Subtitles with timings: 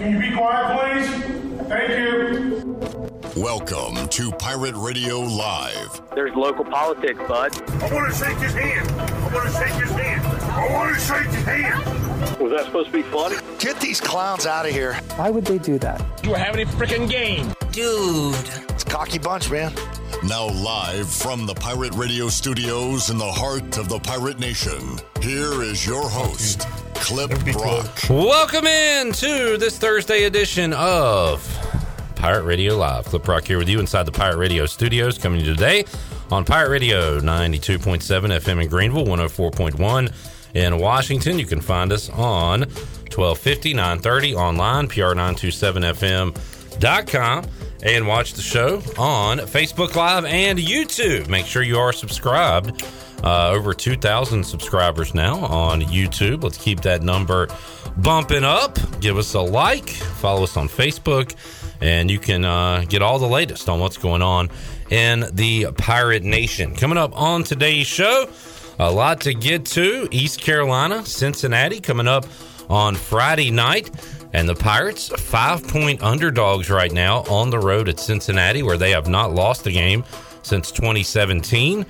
[0.00, 1.68] Can you be quiet, please?
[1.68, 2.78] Thank you.
[3.36, 6.00] Welcome to Pirate Radio Live.
[6.14, 7.52] There's local politics, bud.
[7.82, 8.90] I want to shake his hand.
[8.92, 10.26] I want to shake his hand.
[10.52, 12.40] I want to shake his hand.
[12.40, 13.36] Was that supposed to be funny?
[13.58, 14.94] Get these clowns out of here.
[15.16, 16.02] Why would they do that?
[16.24, 17.52] You were having a freaking game.
[17.70, 18.34] Dude.
[18.70, 19.74] It's a cocky bunch, man.
[20.24, 25.62] Now, live from the Pirate Radio studios in the heart of the Pirate Nation, here
[25.62, 26.66] is your host,
[27.00, 27.88] Clip Brock.
[28.10, 31.42] Welcome in to this Thursday edition of
[32.14, 33.06] Pirate Radio Live.
[33.06, 35.86] Clip Rock here with you inside the Pirate Radio studios, coming today
[36.30, 40.12] on Pirate Radio 92.7 FM in Greenville, 104.1
[40.54, 41.38] in Washington.
[41.38, 47.44] You can find us on 1250, 930 online, pr927fm.com,
[47.82, 51.28] and watch the show on Facebook Live and YouTube.
[51.28, 52.84] Make sure you are subscribed.
[53.22, 56.42] Uh, over 2,000 subscribers now on YouTube.
[56.42, 57.48] Let's keep that number
[57.98, 58.78] bumping up.
[59.00, 61.34] Give us a like, follow us on Facebook,
[61.80, 64.48] and you can uh, get all the latest on what's going on
[64.90, 66.74] in the Pirate Nation.
[66.74, 68.28] Coming up on today's show,
[68.78, 70.08] a lot to get to.
[70.10, 72.24] East Carolina, Cincinnati coming up
[72.70, 73.90] on Friday night.
[74.32, 78.92] And the Pirates, five point underdogs right now on the road at Cincinnati, where they
[78.92, 80.04] have not lost a game
[80.42, 81.84] since 2017.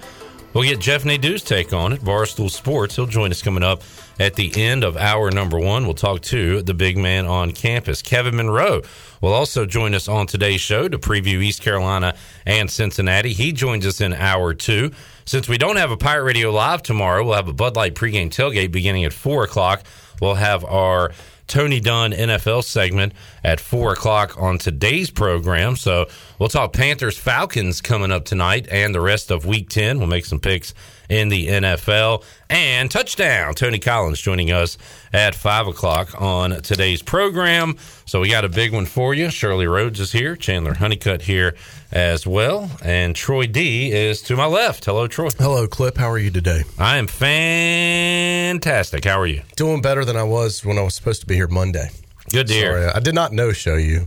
[0.52, 2.96] We'll get Jeff Nadu's take on it, Barstool Sports.
[2.96, 3.82] He'll join us coming up
[4.18, 5.84] at the end of hour number one.
[5.84, 8.82] We'll talk to the big man on campus, Kevin Monroe.
[9.20, 13.32] Will also join us on today's show to preview East Carolina and Cincinnati.
[13.32, 14.90] He joins us in hour two.
[15.24, 18.28] Since we don't have a Pirate Radio Live tomorrow, we'll have a Bud Light pregame
[18.28, 19.84] tailgate beginning at four o'clock.
[20.20, 21.12] We'll have our
[21.50, 23.12] Tony Dunn NFL segment
[23.44, 25.74] at four o'clock on today's program.
[25.74, 26.06] So
[26.38, 29.98] we'll talk Panthers Falcons coming up tonight and the rest of week 10.
[29.98, 30.72] We'll make some picks
[31.10, 33.52] in the NFL and touchdown.
[33.54, 34.78] Tony Collins joining us
[35.12, 37.76] at five o'clock on today's program.
[38.06, 39.28] So we got a big one for you.
[39.28, 41.54] Shirley Rhodes is here, Chandler Honeycutt here
[41.92, 44.84] as well, and Troy D is to my left.
[44.84, 45.28] Hello, Troy.
[45.36, 45.98] Hello, Clip.
[45.98, 46.62] How are you today?
[46.78, 49.04] I am fantastic.
[49.04, 49.42] How are you?
[49.56, 51.90] Doing better than I was when I was supposed to be here Monday.
[52.30, 52.72] Good to hear.
[52.72, 54.06] Sorry, I did not know show you,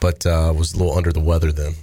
[0.00, 1.74] but uh, was a little under the weather then.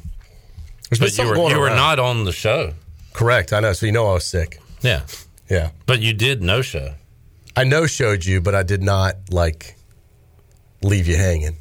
[0.90, 2.74] There's But you were you were not on the show.
[3.18, 3.52] Correct.
[3.54, 3.74] I know.
[3.74, 4.60] So you know I was sick.
[4.82, 5.02] Yeah,
[5.50, 6.94] Yeah, but you did no show.
[7.56, 9.76] I no showed you, but I did not like
[10.84, 11.58] leave you hanging.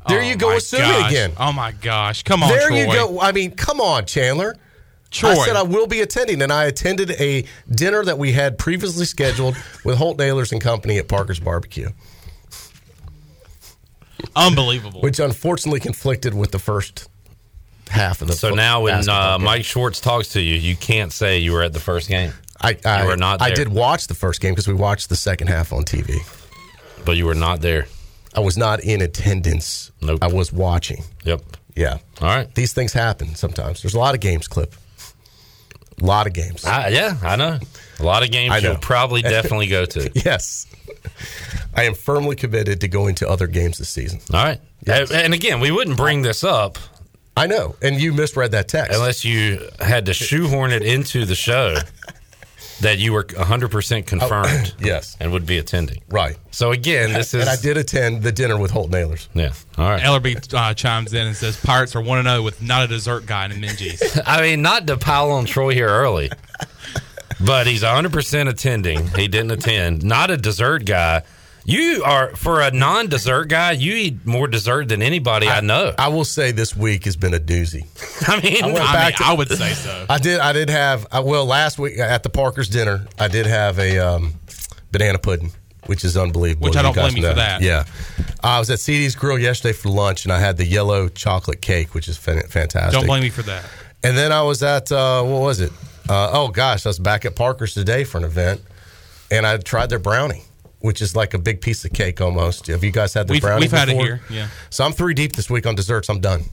[0.08, 1.12] There Oh you go, my assuming gosh.
[1.12, 1.32] again.
[1.38, 2.24] Oh my gosh!
[2.24, 2.78] Come on, there Troy.
[2.80, 3.20] you go.
[3.20, 4.56] I mean, come on, Chandler.
[5.12, 5.31] Troy.
[5.31, 9.04] I said I will be attending, and I attended a dinner that we had previously
[9.06, 11.90] scheduled with Holton Ahlers and Company at Parker's Barbecue,
[14.36, 15.02] Unbelievable.
[15.02, 17.10] which unfortunately conflicted with the first
[17.89, 18.33] half of the.
[18.33, 19.38] So now when uh.
[19.39, 22.77] Mike Schwartz talks to you, you can't say you were at the first game, I,
[22.86, 25.71] I, were not I did watch the first game because we watched the second half
[25.71, 26.19] on TV.
[27.06, 27.88] but you were not there.
[28.36, 29.91] I was not in attendance.
[30.01, 30.19] Nope.
[30.21, 31.03] I was watching.
[31.24, 31.41] Yep.
[31.75, 31.97] Yeah.
[32.21, 32.53] All right.
[32.56, 33.81] These things happen sometimes.
[33.81, 34.74] There's a lot of games, Clip.
[36.01, 36.63] A lot of games.
[36.65, 37.59] I, yeah, I know.
[38.00, 40.12] A lot of games I you'll probably definitely go to.
[40.13, 40.65] Yes.
[41.74, 44.19] I am firmly committed to going to other games this season.
[44.33, 44.59] All right.
[44.85, 45.12] Yes.
[45.12, 46.77] And again, we wouldn't bring this up
[47.39, 47.75] I know.
[47.81, 48.94] And you misread that text.
[48.95, 51.77] unless you had to shoehorn it into the show.
[52.81, 56.01] that you were 100% confirmed Yes, and would be attending.
[56.09, 56.38] right.
[56.51, 59.27] So again, this is and I did attend the dinner with Holton Ahlers.
[59.33, 59.51] Yeah.
[59.77, 60.01] All right.
[60.01, 63.45] Ellerby uh, chimes in and says Pirates are 1 0 with not a dessert guy
[63.45, 64.21] in Minges.
[64.25, 66.31] I mean, not to pile on Troy here early,
[67.45, 69.07] but he's 100% attending.
[69.07, 70.03] He didn't attend.
[70.03, 71.24] Not a dessert guy.
[71.65, 75.94] You are, for a non dessert guy, you eat more dessert than anybody I, know.
[75.97, 77.85] I will say this week has been a doozy.
[78.27, 80.06] I mean, I went I, mean, to- I would say so.
[80.09, 80.39] I did.
[80.39, 81.06] I did have.
[81.11, 84.33] uh, Well, last week at the Parker's dinner, I did have a um,
[84.91, 85.51] banana pudding,
[85.85, 86.65] which is unbelievable.
[86.69, 87.61] Which I don't guys blame you for that.
[87.61, 87.83] Yeah,
[88.44, 91.94] I was at CD's Grill yesterday for lunch, and I had the yellow chocolate cake,
[91.94, 92.91] which is fantastic.
[92.94, 93.63] Don't blame me for that.
[94.03, 95.71] And then I was at uh, what was it?
[96.09, 98.61] Uh, oh gosh, I was back at Parker's today for an event,
[99.29, 100.44] and I tried their brownie,
[100.80, 102.68] which is like a big piece of cake almost.
[102.68, 103.62] Have you guys had the We've, brownie?
[103.62, 104.06] we've had it before?
[104.06, 104.22] here.
[104.30, 104.48] Yeah.
[104.70, 106.10] So I'm three deep this week on desserts.
[106.10, 106.44] I'm done.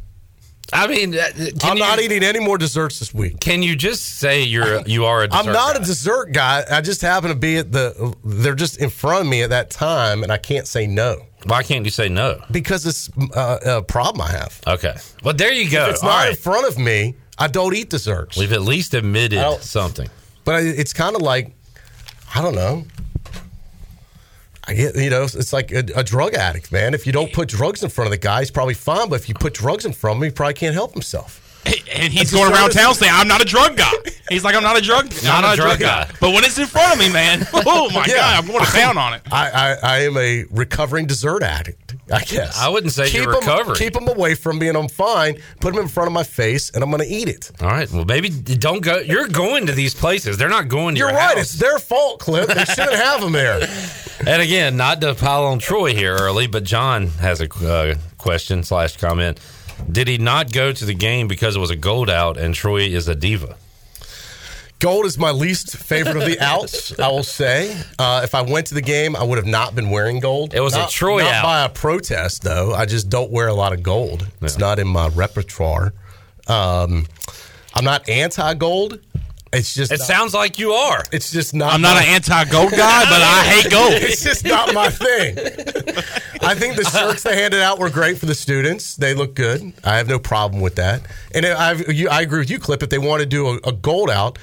[0.72, 1.22] I mean, uh,
[1.62, 3.38] I'm you, not eating any more desserts this week.
[3.38, 5.80] Can you just say you're you are a dessert I'm not guy?
[5.82, 6.64] a dessert guy.
[6.68, 8.14] I just happen to be at the.
[8.24, 11.62] They're just in front of me at that time, and I can't say no Why
[11.62, 12.42] can't you say no?
[12.50, 14.60] because it's uh, a problem I have.
[14.66, 14.96] Okay.
[15.22, 15.84] Well, there you go.
[15.84, 18.36] If it's All not in front of me, I don't eat desserts.
[18.36, 20.08] We've at least admitted something.
[20.44, 21.54] But I- it's kind of like,
[22.34, 22.86] I don't know.
[24.68, 26.92] I get, you know, it's like a, a drug addict, man.
[26.92, 29.08] If you don't put drugs in front of the guy, he's probably fine.
[29.08, 31.45] But if you put drugs in front of him, he probably can't help himself.
[31.92, 33.90] And he's going around town saying, I'm not a drug guy.
[34.28, 36.10] He's like, I'm not a drug Not I'm a drug guy.
[36.20, 38.16] But when it's in front of me, man, oh my Yeah.
[38.16, 39.22] God, I'm going to town on it.
[39.32, 42.58] I, I, I am a recovering dessert addict, I guess.
[42.60, 43.78] I wouldn't say you're 'em- recovering.
[43.78, 45.36] Keep them away from me, and I'm fine.
[45.60, 47.52] Put them in front of my face, and I'm going to eat it.
[47.60, 47.88] All right.
[47.90, 48.98] Well, maybe don't go.
[48.98, 50.36] You're going to these places.
[50.38, 51.36] They're not going to You're your right.
[51.36, 51.54] house.
[51.54, 52.48] It's their fault, Clip.
[52.48, 53.60] They shouldn't have them there.
[54.26, 58.64] And again, not to pile on Troy here early, but John has a uh, question
[58.64, 59.38] slash comment.
[59.90, 62.82] Did he not go to the game because it was a gold out and Troy
[62.82, 63.56] is a diva?
[64.78, 67.74] Gold is my least favorite of the outs, I will say.
[67.98, 70.52] Uh, if I went to the game, I would have not been wearing gold.
[70.52, 71.42] It was a Not- Troy not out.
[71.42, 72.74] by a protest, though.
[72.74, 74.26] I just don't wear a lot of gold.
[74.42, 75.94] It's not in my repertoire.
[76.46, 77.06] Um,
[77.74, 79.00] I'm not anti-gold.
[79.52, 81.02] It's just It not- sounds like you are.
[81.12, 81.72] It's just not.
[81.72, 83.92] I'm not an anti-gold guy, but I hate gold.
[83.92, 85.38] It's just not my thing.
[86.42, 88.96] I think the shirts they handed out were great for the students.
[88.96, 89.72] They look good.
[89.84, 91.02] I have no problem with that.
[91.34, 92.82] And I've, you, I agree with you, Clip.
[92.82, 94.38] If they want to do a, a gold out,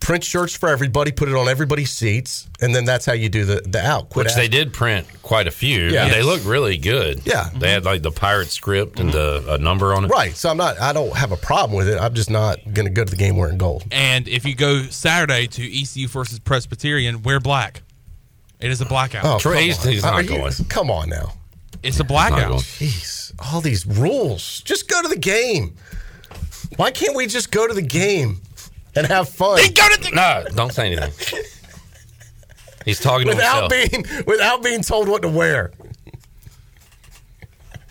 [0.00, 3.44] print shirts for everybody, put it on everybody's seats, and then that's how you do
[3.44, 4.08] the, the out.
[4.10, 5.84] Quit Which ask- they did print quite a few.
[5.88, 6.04] Yeah.
[6.04, 7.20] and they look really good.
[7.26, 7.50] Yeah.
[7.54, 10.08] They had like the pirate script and the a number on it.
[10.08, 10.34] Right.
[10.34, 10.80] So I'm not.
[10.80, 11.98] I don't have a problem with it.
[12.00, 13.84] I'm just not going to go to the game wearing gold.
[13.92, 17.82] And if you go Saturday to ECU versus Presbyterian, wear black.
[18.58, 19.24] It is a blackout.
[19.24, 20.10] Oh, Troy come Easton's on.
[20.12, 20.52] not Are you- going.
[20.68, 21.34] Come on now.
[21.82, 22.52] It's a Not blackout.
[22.60, 24.60] Jeez, all these rules.
[24.66, 25.76] Just go to the game.
[26.76, 28.42] Why can't we just go to the game
[28.96, 31.12] and have fun They go to the- No, don't say anything.
[32.84, 33.90] He's talking to without himself.
[34.08, 35.72] being without being told what to wear?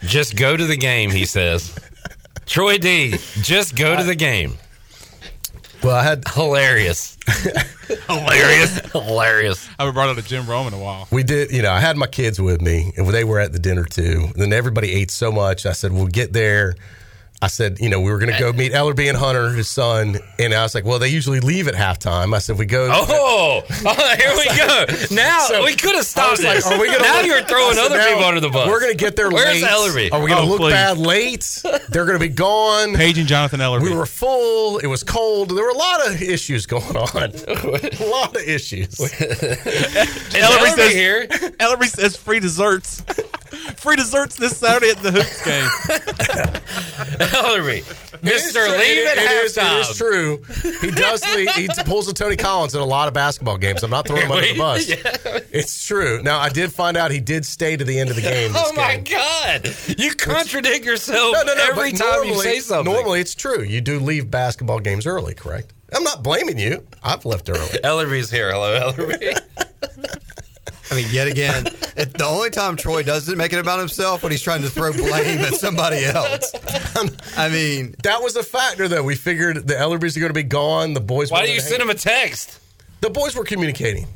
[0.01, 1.75] Just go to the game, he says.
[2.45, 3.11] Troy D,
[3.41, 4.57] just go to the game.
[5.83, 7.17] Well, I had Hilarious.
[8.07, 8.79] Hilarious.
[8.91, 9.69] Hilarious.
[9.77, 11.07] I haven't brought up to Jim Rome in a while.
[11.11, 11.51] we did.
[11.51, 14.25] You know, I had my kids with me, and they were at the dinner too.
[14.33, 15.65] And then everybody ate so much.
[15.65, 16.75] I said, "We'll get there."
[17.41, 20.17] I said, you know, we were going to go meet Ellerby and Hunter, his son,
[20.37, 22.35] and I was like, well, they usually leave at halftime.
[22.35, 22.89] I said, we go.
[22.91, 24.85] Oh, oh, here we go.
[25.15, 27.41] Now So, we could have I stopped was like, are we gonna now look- you're
[27.43, 28.67] throwing said, other now people under the bus.
[28.67, 29.71] We're going to get there Where's late.
[29.71, 30.11] Ellerby?
[30.11, 30.71] Are we going to Oh, look please.
[30.73, 31.61] bad late?
[31.87, 32.93] They're going to be gone.
[32.95, 33.83] Paige and Jonathan Ellerby.
[33.83, 34.79] We were full.
[34.79, 35.51] It was cold.
[35.55, 37.07] There were a lot of issues going on.
[37.47, 38.89] a lot of issues.
[38.97, 41.25] Ellerby Ellerby says here.
[41.27, 42.99] Ellerby says free desserts.
[43.77, 47.28] free desserts this Saturday at the Hoops game.
[47.29, 48.77] Ellerby, It is Mister, true.
[48.77, 49.79] leave It- at it is- halftime.
[49.79, 50.41] It is true.
[50.81, 51.49] He does leave.
[51.51, 53.83] He pulls a Tony Collins in a lot of basketball games.
[53.83, 54.89] I'm not throwing him under the bus.
[55.51, 56.21] It's true.
[56.21, 58.53] Now I did find out he did stay to the end of the game.
[58.53, 59.17] this Oh my game.
[59.17, 59.75] God!
[59.97, 61.63] You contradict yourself No, no, no.
[61.63, 62.93] every but time you normally- say something.
[62.93, 63.61] Normally, it's true.
[63.63, 65.73] You do leave basketball games early, correct?
[65.91, 66.85] I'm not blaming you.
[67.01, 67.59] I've left early.
[67.83, 68.51] Ellerby's here.
[68.51, 69.39] Hello, Ellerby.
[70.91, 74.31] I mean, yet again, it, the only time Troy doesn't make it about himself when
[74.31, 76.51] he's trying to throw blame at somebody else.
[77.37, 79.03] I mean, That was a factor, though.
[79.03, 80.93] We figured the Ellerbys are going to be gone.
[80.93, 81.31] The boys.
[81.31, 82.59] Why wanted do you send him a text?
[83.01, 84.07] The boys were communicating.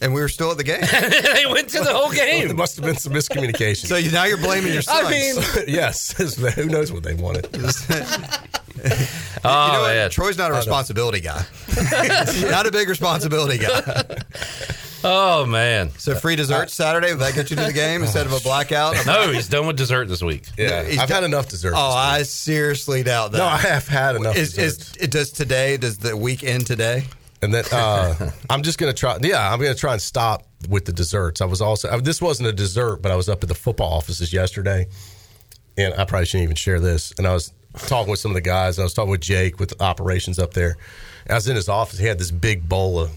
[0.00, 0.80] and we were still at the game.
[1.34, 2.56] they went to the whole There game.
[2.56, 3.86] must have been some miscommunication.
[3.86, 5.06] So you, now you're blaming your sons.
[5.06, 5.36] I mean,
[5.68, 6.12] yes,
[6.54, 7.48] who knows what they wanted?
[7.54, 8.94] oh you know
[9.44, 9.94] oh, what?
[9.94, 10.10] man.
[10.10, 11.44] Troy's not a responsibility guy.
[12.50, 14.04] not a big responsibility guy.
[15.04, 15.90] Oh man.
[15.98, 18.94] So free dessert Saturday, would that get you to the game instead of a blackout?
[19.06, 20.46] No, he's done with dessert this week.
[20.56, 21.72] Yeah, He's I've got- had enough dessert.
[21.76, 23.38] Oh, this I seriously doubt that.
[23.38, 24.36] no, I have had enough.
[24.36, 24.96] is, dessert.
[24.96, 25.76] is it does today?
[25.76, 27.04] Does the week end today?
[27.42, 29.18] And then uh, I'm just gonna try.
[29.20, 31.40] Yeah, I'm gonna try and stop with the desserts.
[31.40, 33.92] I was also uh, this wasn't a dessert, but I was up at the football
[33.92, 34.86] offices yesterday,
[35.76, 37.12] and I probably shouldn't even share this.
[37.18, 37.52] And I was
[37.88, 38.78] talking with some of the guys.
[38.78, 40.76] And I was talking with Jake with operations up there.
[41.24, 41.98] And I was in his office.
[41.98, 43.10] He had this big bowl of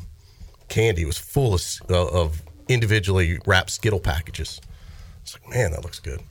[0.69, 1.05] candy.
[1.05, 4.61] Was full of, uh, of individually wrapped Skittle packages.
[5.21, 6.21] It's like, man, that looks good.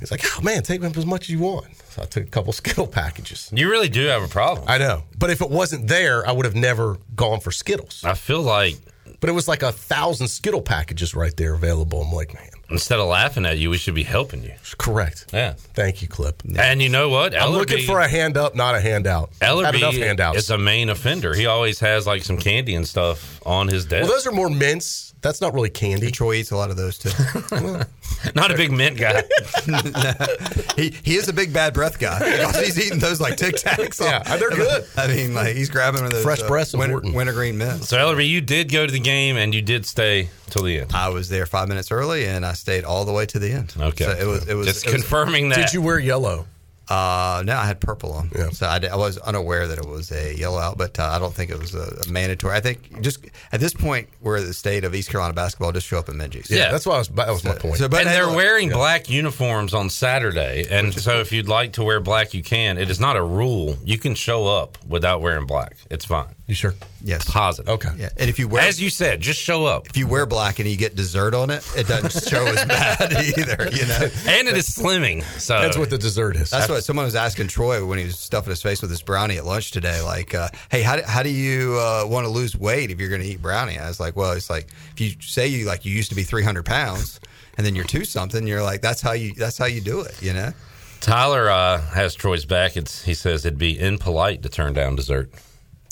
[0.00, 1.66] He's like, oh man, take them as much as you want.
[1.90, 3.50] So I took a couple Skittle packages.
[3.54, 4.66] You really do have a problem.
[4.68, 8.02] I know, but if it wasn't there, I would have never gone for Skittles.
[8.04, 8.76] I feel like
[9.20, 12.02] But it was like a thousand Skittle packages right there available.
[12.02, 14.52] I'm like, man, instead of laughing at you, we should be helping you.
[14.78, 15.26] correct.
[15.32, 15.54] Yeah.
[15.74, 16.42] Thank you, Clip.
[16.56, 17.34] And you know what?
[17.34, 19.30] I'm looking for a hand up, not a handout.
[19.40, 20.38] Ellerby enough handouts.
[20.38, 21.34] is a main offender.
[21.34, 24.02] He always has like some candy and stuff on his desk.
[24.08, 25.13] well, those are more mints.
[25.24, 26.10] That's not really candy.
[26.10, 27.08] Troy eats a lot of those too.
[28.34, 29.22] Not a big mint guy.
[30.76, 32.18] he he is a big bad breath guy.
[32.18, 34.02] Because he's eating those like Tic Tacs.
[34.02, 34.84] Yeah, they're good.
[34.98, 37.84] I mean, like he's grabbing one of those Fresh uh, breath's winter, wintergreen mint.
[37.84, 40.92] so Ellerby, you did go to the game and you did stay till the end.
[40.94, 43.72] I was there five minutes early, and I stayed all the way to the end.
[43.78, 44.04] Okay.
[44.04, 45.56] so it was it was just it was- confirming that.
[45.56, 46.44] Did you wear yellow?
[46.88, 48.30] Uh, no, I had purple on.
[48.36, 48.50] Yeah.
[48.50, 51.18] So I, di- I was unaware that it was a yellow out, but uh, I
[51.18, 52.54] don't think it was a, a mandatory.
[52.54, 55.72] I think just at this point, we're the state of East Carolina basketball.
[55.72, 56.50] Just show up in Minges.
[56.50, 56.70] Yeah.
[56.70, 57.08] that's why I was.
[57.08, 57.76] That was my point.
[57.76, 60.66] So, but and they're anyway- wearing black uniforms on Saturday.
[60.70, 62.76] And so if you'd like to wear black, you can.
[62.78, 63.76] It is not a rule.
[63.84, 65.76] You can show up without wearing black.
[65.90, 66.34] It's fine.
[66.46, 66.74] You sure?
[67.02, 67.24] Yes.
[67.30, 67.70] Positive.
[67.70, 67.88] Okay.
[67.96, 69.88] Yeah, and if you wear As you said, just show up.
[69.88, 73.12] if you wear black and you get dessert on it, it doesn't show as bad
[73.12, 73.68] either.
[73.72, 74.08] You know.
[74.26, 75.22] And it is slimming.
[75.40, 76.50] So That's what the dessert is.
[76.50, 79.38] That's what someone was asking Troy when he was stuffing his face with his brownie
[79.38, 80.02] at lunch today.
[80.02, 83.08] Like, uh, hey, how do, how do you uh, want to lose weight if you're
[83.08, 83.78] going to eat brownie?
[83.78, 86.24] I was like, well, it's like if you say you like you used to be
[86.24, 87.20] 300 pounds
[87.56, 90.20] and then you're two something, you're like that's how you that's how you do it.
[90.22, 90.52] You know.
[91.00, 92.76] Tyler uh, has Troy's back.
[92.76, 95.30] It's he says it'd be impolite to turn down dessert.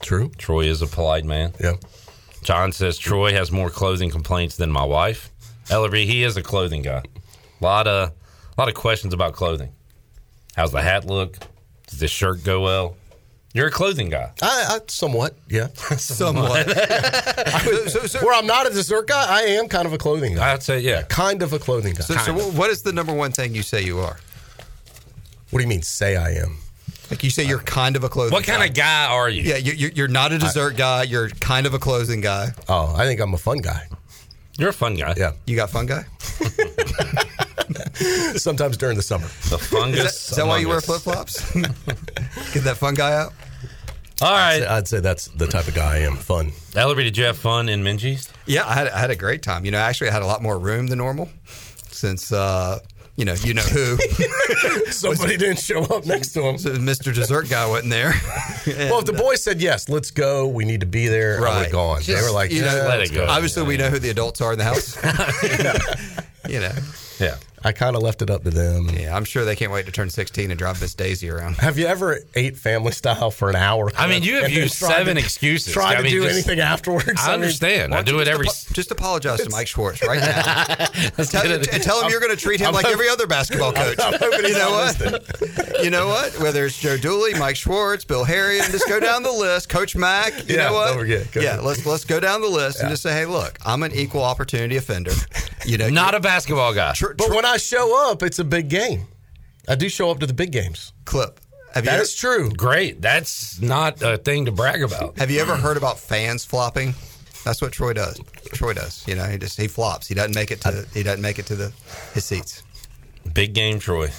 [0.02, 0.30] True.
[0.37, 1.52] Troy is a polite man.
[1.59, 1.75] Yeah.
[2.42, 5.30] John says Troy has more clothing complaints than my wife.
[5.66, 7.02] Ellerby, he is a clothing guy.
[7.61, 9.73] A lot of a lot of questions about clothing.
[10.56, 11.37] How's the hat look?
[11.87, 12.97] Does this shirt go well?
[13.54, 14.32] You're a clothing guy.
[14.40, 15.37] I, I somewhat.
[15.49, 15.68] Yeah.
[15.99, 16.71] Somewhat.
[16.71, 20.37] so, so, so, Where I'm not a dessert guy, I am kind of a clothing
[20.37, 20.52] guy.
[20.52, 21.02] I'd say yeah.
[21.02, 22.00] Kind of a clothing guy.
[22.00, 24.16] so, so what is the number one thing you say you are?
[25.50, 25.82] what do you mean?
[25.82, 26.56] Say I am.
[27.11, 28.32] Like you say you're kind of a clothing.
[28.32, 28.66] What kind guy.
[28.66, 29.42] of guy are you?
[29.42, 31.02] Yeah, you- you're, you're not a dessert guy.
[31.02, 32.49] You're kind of a clothing guy.
[32.68, 33.87] Oh, I think I'm a fun guy.
[34.59, 35.14] You're a fun guy.
[35.16, 35.32] Yeah.
[35.47, 36.04] You got fun guy.
[38.37, 39.26] Sometimes during the summer.
[39.50, 39.99] The fungus.
[39.99, 41.52] Is that, is that why you wear flip flops?
[42.52, 43.32] Get that fun guy out.
[44.21, 44.62] All right.
[44.62, 46.16] I'd say that's the type of guy I am.
[46.16, 46.50] Fun.
[46.73, 48.30] Ellerby, did you have fun in Minges?
[48.47, 49.64] Yeah, I had, I had a great time.
[49.64, 51.28] You know, actually, I had a lot more room than normal
[51.90, 52.78] since, uh,
[53.16, 53.97] you know, you know who.
[54.90, 56.59] Somebody didn't show up next to him.
[56.59, 57.14] So Mr.
[57.14, 58.14] Dessert Guy wasn't there.
[58.64, 60.47] Well, if the boys said yes, let's go.
[60.47, 61.37] We need to be there.
[61.38, 61.62] I would Right.
[61.64, 62.00] have gone.
[62.07, 63.26] they were like, you know, yeah, let it go.
[63.28, 64.97] Obviously, we know who the adults are in the house.
[66.49, 66.71] you know,
[67.19, 67.37] Yeah.
[67.64, 68.88] I kind of left it up to them.
[68.90, 71.57] yeah, I'm sure they can't wait to turn 16 and drive Miss Daisy around.
[71.57, 73.90] Have you ever ate family style for an hour?
[73.97, 75.73] I mean, you have used seven to- excuses.
[75.73, 77.12] Tried I to mean, do just- anything afterwards.
[77.19, 77.92] I understand.
[77.95, 78.47] I Why don't do it every.
[78.49, 80.76] apo- just apologize to Mike Schwartz right now.
[81.19, 82.92] Let's Tell, get it- and tell him you're going to treat him I'm like hop-
[82.95, 83.99] every other basketball coach.
[84.00, 85.83] I'm hoping you know what?
[85.83, 86.38] you know what?
[86.40, 89.69] Whether it's Joe Dooley, Mike Schwartz, Bill Herrion, just go down the list.
[89.69, 90.33] Coach Mack.
[90.49, 90.88] You Yeah, know what?
[90.88, 91.31] don't forget.
[91.33, 91.64] Go yeah, ahead.
[91.64, 94.76] let's let's go down the list and just say, hey, look, I'm an equal opportunity
[94.76, 95.12] offender.
[95.64, 96.92] You know, Not a basketball guy.
[96.92, 99.06] tr- But when I show up, it's a big game.
[99.68, 100.92] I do show up to the big games.
[101.04, 101.40] clip.
[101.75, 102.50] Have you That ever, is true.
[102.50, 103.00] Great.
[103.00, 105.16] That's not a thing to brag about.
[105.18, 106.94] have you ever heard about fans flopping?
[107.44, 108.21] That's what Troy does.
[108.52, 109.06] Troy does.
[109.09, 110.06] You know, he just he flops.
[110.06, 111.73] He doesn't make it to he doesn't make it to the
[112.12, 112.62] his seats.
[113.32, 114.11] Big game, Troy.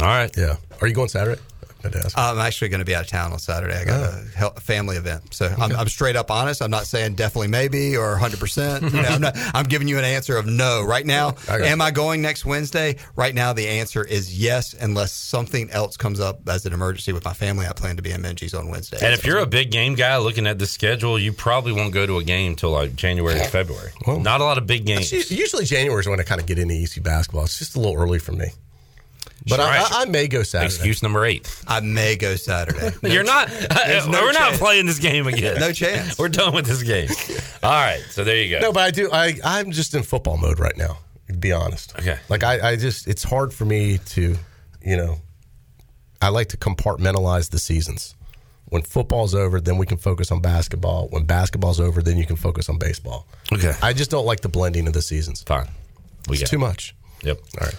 [0.00, 0.36] All right.
[0.36, 0.56] Yeah.
[0.80, 1.40] Are you going Saturday?
[1.84, 2.16] I'd ask.
[2.18, 3.76] I'm actually going to be out of town on Saturday.
[3.76, 4.24] I got a, oh.
[4.34, 6.62] hel- a family event, so I'm, I'm straight up honest.
[6.62, 8.38] I'm not saying definitely maybe or 100.
[8.38, 9.36] percent You know, I'm not.
[9.54, 11.32] I'm giving you an answer of no right now.
[11.46, 12.96] got Am I going next Wednesday?
[13.16, 17.24] Right now, the answer is yes, unless something else comes up as an emergency with
[17.24, 17.66] my family.
[17.66, 18.98] I plan to be in Minges on Wednesday.
[19.02, 22.06] And if you're a big game guy looking at the schedule, you probably won't go
[22.06, 23.92] to a game till like January or February.
[24.06, 25.12] Well, Not a lot of big games.
[25.30, 27.44] Usually January is when I kind of get into EC basketball.
[27.44, 28.48] It's just a little early for me.
[29.48, 30.66] But I, I, I may go Saturday.
[30.74, 31.48] Excuse number eight.
[31.66, 32.92] I may go Saturday.
[33.12, 33.48] You're not.
[33.70, 35.58] Uh, no we're not playing this game again.
[35.60, 36.18] No chance.
[36.18, 37.08] We're done with this game.
[37.62, 38.02] All right.
[38.10, 38.60] So there you go.
[38.60, 39.08] No, but I do.
[39.12, 40.98] I I'm just in football mode right now.
[41.28, 41.94] To be honest.
[41.98, 42.18] Okay.
[42.28, 44.36] Like I, I just it's hard for me to,
[44.82, 45.18] you know,
[46.20, 48.14] I like to compartmentalize the seasons.
[48.70, 51.08] When football's over, then we can focus on basketball.
[51.08, 53.26] When basketball's over, then you can focus on baseball.
[53.52, 53.72] Okay.
[53.82, 55.42] I just don't like the blending of the seasons.
[55.42, 55.68] Fine.
[56.28, 56.60] We It's too it.
[56.60, 56.94] much.
[57.22, 57.38] Yep.
[57.60, 57.76] All right.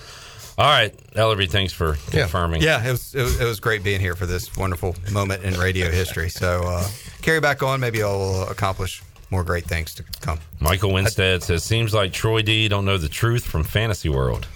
[0.60, 2.62] All right, Ellerby, thanks for confirming.
[2.62, 5.54] Yeah, it was, it was it was great being here for this wonderful moment in
[5.58, 6.28] radio history.
[6.28, 6.86] So uh,
[7.22, 7.80] carry back on.
[7.80, 9.02] Maybe I'll accomplish
[9.32, 10.38] more great things to come.
[10.60, 14.50] Michael Winstead says, "Seems like Troy D don't know the truth from Fantasy World."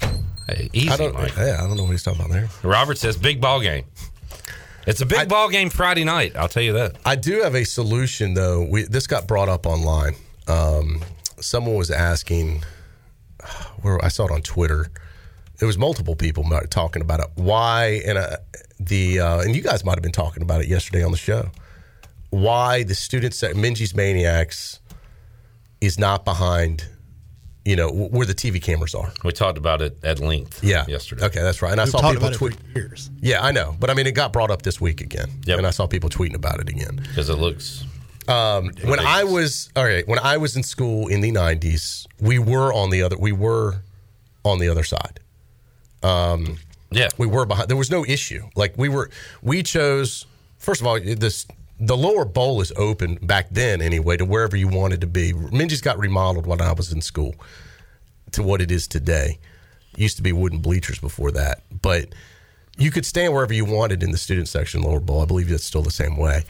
[0.45, 1.13] Hey, easy, I don't.
[1.13, 1.38] Mike.
[1.38, 2.50] Yeah, I don't know what he's talking about there.
[2.63, 3.86] Robert says, "Big ball game."
[4.86, 6.36] It's a big ball game Friday night.
[6.36, 6.98] I'll tell you that.
[7.05, 8.62] I do have a solution though.
[8.62, 10.15] We this got brought up online.
[10.50, 11.00] Um,
[11.39, 12.65] someone was asking
[13.81, 14.91] where I saw it on Twitter.
[15.60, 17.27] There was multiple people talking about it.
[17.36, 18.38] Why and uh,
[18.79, 21.50] the uh, and you guys might have been talking about it yesterday on the show.
[22.31, 24.79] Why the students at Minges Maniacs
[25.81, 26.88] is not behind,
[27.63, 29.13] you know, where the TV cameras are.
[29.24, 30.63] We talked about it at length.
[30.63, 31.25] Yeah, yesterday.
[31.25, 31.72] Okay, that's right.
[31.72, 32.55] And I We've saw people tweet.
[32.55, 33.12] for years.
[33.22, 35.60] Yeah, I know, but I mean, it got brought up this week again, Yep.
[35.60, 36.95] and I saw people tweeting about it again.
[37.07, 37.86] because it looks.
[38.27, 42.39] Um, when I was all right, when I was in school in the '90s, we
[42.39, 43.17] were on the other.
[43.17, 43.81] We were
[44.43, 45.19] on the other side.
[46.03, 46.57] Um,
[46.91, 47.69] yeah, we were behind.
[47.69, 48.43] There was no issue.
[48.55, 49.10] Like we were,
[49.41, 50.25] we chose.
[50.57, 51.45] First of all, this
[51.79, 55.33] the lower bowl is open back then anyway to wherever you wanted to be.
[55.33, 57.36] Minges got remodeled when I was in school
[58.31, 59.39] to what it is today.
[59.95, 62.07] Used to be wooden bleachers before that, but
[62.77, 65.22] you could stand wherever you wanted in the student section lower bowl.
[65.22, 66.43] I believe it's still the same way.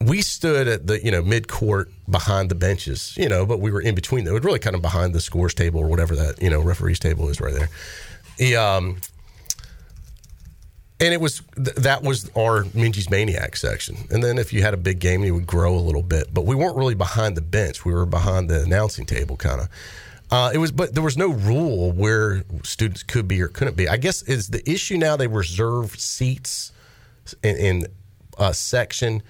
[0.00, 3.70] We stood at the you know mid court behind the benches, you know, but we
[3.70, 4.26] were in between.
[4.26, 6.98] It was really kind of behind the scores table or whatever that you know referees
[6.98, 7.68] table is right there.
[8.40, 8.96] Um,
[10.98, 13.96] and it was th- that was our Minges Maniac section.
[14.10, 16.32] And then if you had a big game, you would grow a little bit.
[16.32, 17.84] But we weren't really behind the bench.
[17.84, 19.68] We were behind the announcing table, kind of.
[20.30, 23.88] Uh, it was, but there was no rule where students could be or couldn't be.
[23.88, 26.72] I guess is the issue now they reserve seats
[27.42, 27.86] in, in
[28.38, 29.22] a section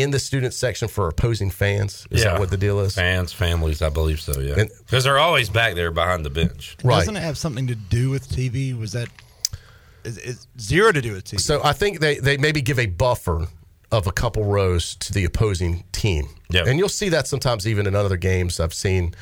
[0.00, 2.06] in the student section for opposing fans.
[2.10, 2.94] Is that what the deal is?
[2.94, 4.40] Fans, families, I believe so.
[4.40, 6.76] Yeah, because they're always back there behind the bench.
[6.82, 6.98] Right.
[6.98, 8.78] Doesn't it have something to do with TV?
[8.78, 9.08] Was that
[10.04, 11.40] is, is zero to do with TV?
[11.40, 13.48] So I think they, they maybe give a buffer
[13.90, 16.28] of a couple rows to the opposing team.
[16.50, 16.66] Yep.
[16.66, 19.14] And you'll see that sometimes even in other games I've seen,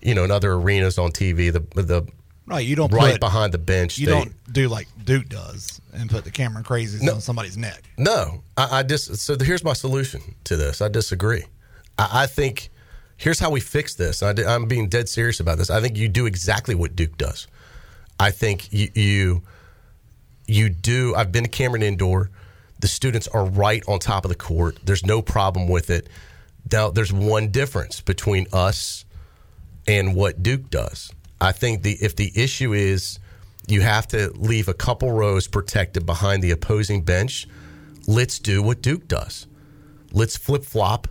[0.00, 2.06] you know, in other arenas on TV, the the
[2.48, 3.98] right, you don't right put, behind the bench.
[3.98, 7.82] You they- don't do like Duke does and put the Cameron crazies on somebody's neck.
[7.96, 10.80] No, I, I just so here's my solution to this.
[10.80, 11.44] I disagree.
[11.98, 12.70] I, I think
[13.16, 14.22] here's how we fix this.
[14.22, 15.70] I, am being dead serious about this.
[15.70, 17.46] I think you do exactly what Duke does.
[18.18, 19.42] I think you you,
[20.46, 21.14] you do.
[21.14, 22.30] I've been to Cameron Indoor.
[22.80, 24.78] The students are right on top of the court.
[24.84, 26.08] There's no problem with it.
[26.70, 29.04] Now, there's one difference between us
[29.86, 31.12] and what Duke does.
[31.40, 33.18] I think the if the issue is
[33.66, 37.46] you have to leave a couple rows protected behind the opposing bench,
[38.06, 39.46] let's do what Duke does.
[40.12, 41.06] Let's flip flop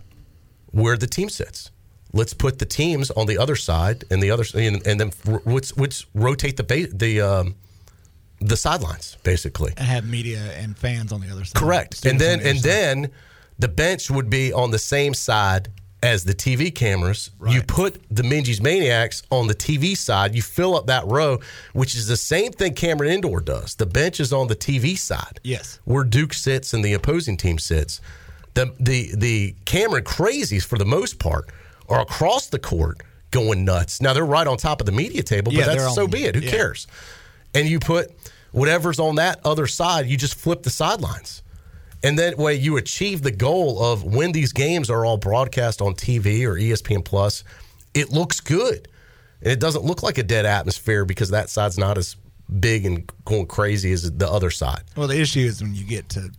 [0.70, 1.70] where the team sits.
[2.12, 5.12] Let's put the teams on the other side and the other and, and then
[5.44, 7.54] let's, let's rotate the ba- the um,
[8.40, 9.72] the sidelines basically.
[9.76, 11.60] And have media and fans on the other side.
[11.60, 12.04] Correct.
[12.04, 12.70] And then the and side.
[12.70, 13.10] then
[13.58, 15.68] the bench would be on the same side
[16.02, 17.30] as the TV cameras.
[17.48, 20.34] You put the Minges Maniacs on the TV side.
[20.34, 21.38] You fill up that row,
[21.72, 23.74] which is the same thing Cameron Indoor does.
[23.74, 25.40] The bench is on the TV side.
[25.42, 25.80] Yes.
[25.84, 28.00] Where Duke sits and the opposing team sits.
[28.54, 31.48] The the the Cameron crazies for the most part
[31.88, 34.00] are across the court going nuts.
[34.00, 36.24] Now they're right on top of the media table, but Yeah, that's so on- be
[36.24, 36.34] it.
[36.34, 36.50] Who yeah.
[36.50, 36.86] cares?
[37.54, 38.10] And you put
[38.52, 41.42] whatever's on that other side, you just flip the sidelines.
[42.02, 45.94] And that way you achieve the goal of when these games are all broadcast on
[45.94, 47.42] TV or ESPN Plus,
[47.94, 48.88] it looks good.
[49.42, 52.16] And it doesn't look like a dead atmosphere because that side's not as
[52.60, 54.82] big and going crazy as the other side.
[54.96, 56.30] Well, the issue is when you get to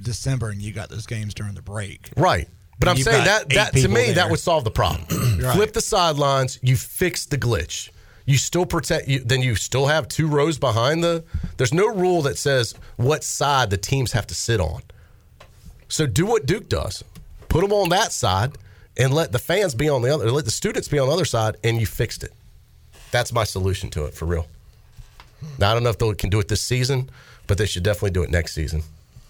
[0.00, 2.10] December and you got those games during the break.
[2.16, 2.48] Right.
[2.78, 5.06] But I'm saying that that to me that would solve the problem.
[5.40, 5.54] Right.
[5.54, 7.88] Flip the sidelines, you fix the glitch.
[8.26, 11.24] You still protect you then you still have two rows behind the
[11.56, 14.82] there's no rule that says what side the teams have to sit on.
[15.90, 17.04] So do what Duke does.
[17.48, 18.56] Put them on that side
[18.96, 21.24] and let the fans be on the other let the students be on the other
[21.24, 22.32] side and you fixed it.
[23.10, 24.46] That's my solution to it for real.
[25.58, 27.10] Now I don't know if they can do it this season,
[27.46, 28.82] but they should definitely do it next season.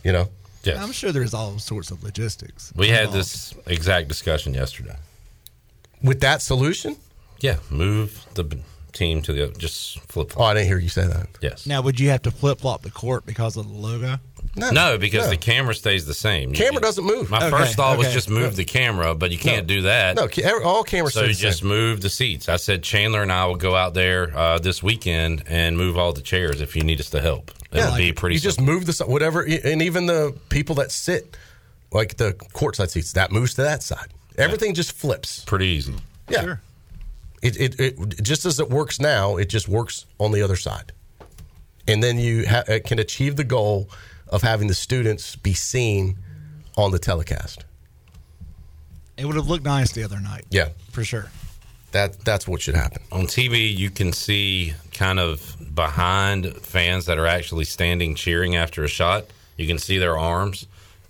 [0.05, 0.29] You know?
[0.63, 0.79] Yes.
[0.79, 2.73] I'm sure there's all sorts of logistics.
[2.77, 4.97] We had this exact discussion yesterday.
[6.03, 6.97] With that solution?
[7.41, 8.59] Yeah, move the
[8.93, 9.53] team to the other.
[9.55, 10.35] Just flip.
[10.37, 11.29] Oh, I didn't hear you say that.
[11.41, 11.67] Yes.
[11.67, 14.19] Now, would you have to flip flop the court because of the logo?
[14.57, 16.53] No, because the camera stays the same.
[16.53, 17.31] Camera doesn't move.
[17.31, 20.17] My Okay, first thought was just move the camera, but you can't do that.
[20.17, 20.29] No,
[20.65, 21.51] all cameras So stay you the same.
[21.51, 22.49] just move the seats.
[22.49, 26.13] I said Chandler and I will go out there uh, this weekend and move all
[26.13, 27.53] the chairs if you need us to help.
[27.73, 28.35] It would be pretty.
[28.35, 31.37] You just move the si- whatever, and even the people that sit,
[31.93, 34.09] like the courtside seats, that moves to that side.
[34.37, 35.45] Everything just flips.
[35.45, 35.95] pretty easy.
[36.29, 36.57] Yeah.
[37.43, 40.93] It, it, it just as it works now, it just works on the other side.
[41.89, 43.89] and then you ha- uh, can achieve the goal
[44.31, 46.19] of having the students be seen
[46.77, 47.65] on the telecast.
[49.17, 50.47] It would have looked nice the other night.
[50.51, 51.31] Yeah, for sure.
[51.93, 53.03] That that's what should happen.
[53.13, 58.85] On TV, you can see kind of behind fans that are actually standing cheering after
[58.85, 59.27] a shot.
[59.57, 60.67] You can see their arms.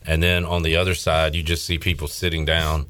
[0.07, 2.87] And then on the other side, you just see people sitting down,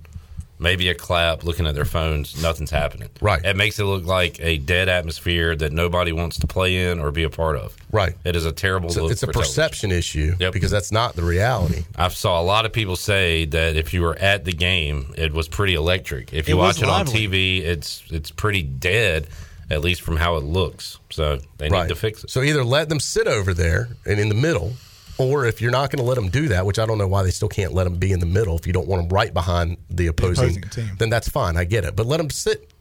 [0.61, 2.41] maybe a clap, looking at their phones.
[2.41, 3.09] Nothing's happening.
[3.21, 3.45] Right.
[3.45, 7.11] It makes it look like a dead atmosphere that nobody wants to play in or
[7.11, 7.75] be a part of.
[7.91, 8.15] Right.
[8.25, 9.13] It is a terrible So look.
[9.13, 9.51] it's a for television.
[9.51, 11.85] perception issue because that's not the reality.
[11.97, 15.33] I saw a lot of people say that if you were at the game, it
[15.33, 16.33] was pretty electric.
[16.35, 17.07] If you It watch it on.
[17.07, 19.27] TV, it's it's pretty dead,
[19.71, 20.99] at least from how it looks.
[21.11, 21.89] So they need Right.
[21.89, 22.31] to fix it.
[22.31, 24.75] So either let them sit over there and in the middle,
[25.21, 27.23] or if you're not going to let them do that, which I don't know why
[27.23, 28.57] they still can't let them be in the middle.
[28.57, 30.97] If you don't want them right behind the opposing, opposing team.
[30.99, 31.57] then that's fine.
[31.57, 31.97] I get it.
[31.97, 32.73] But let them sit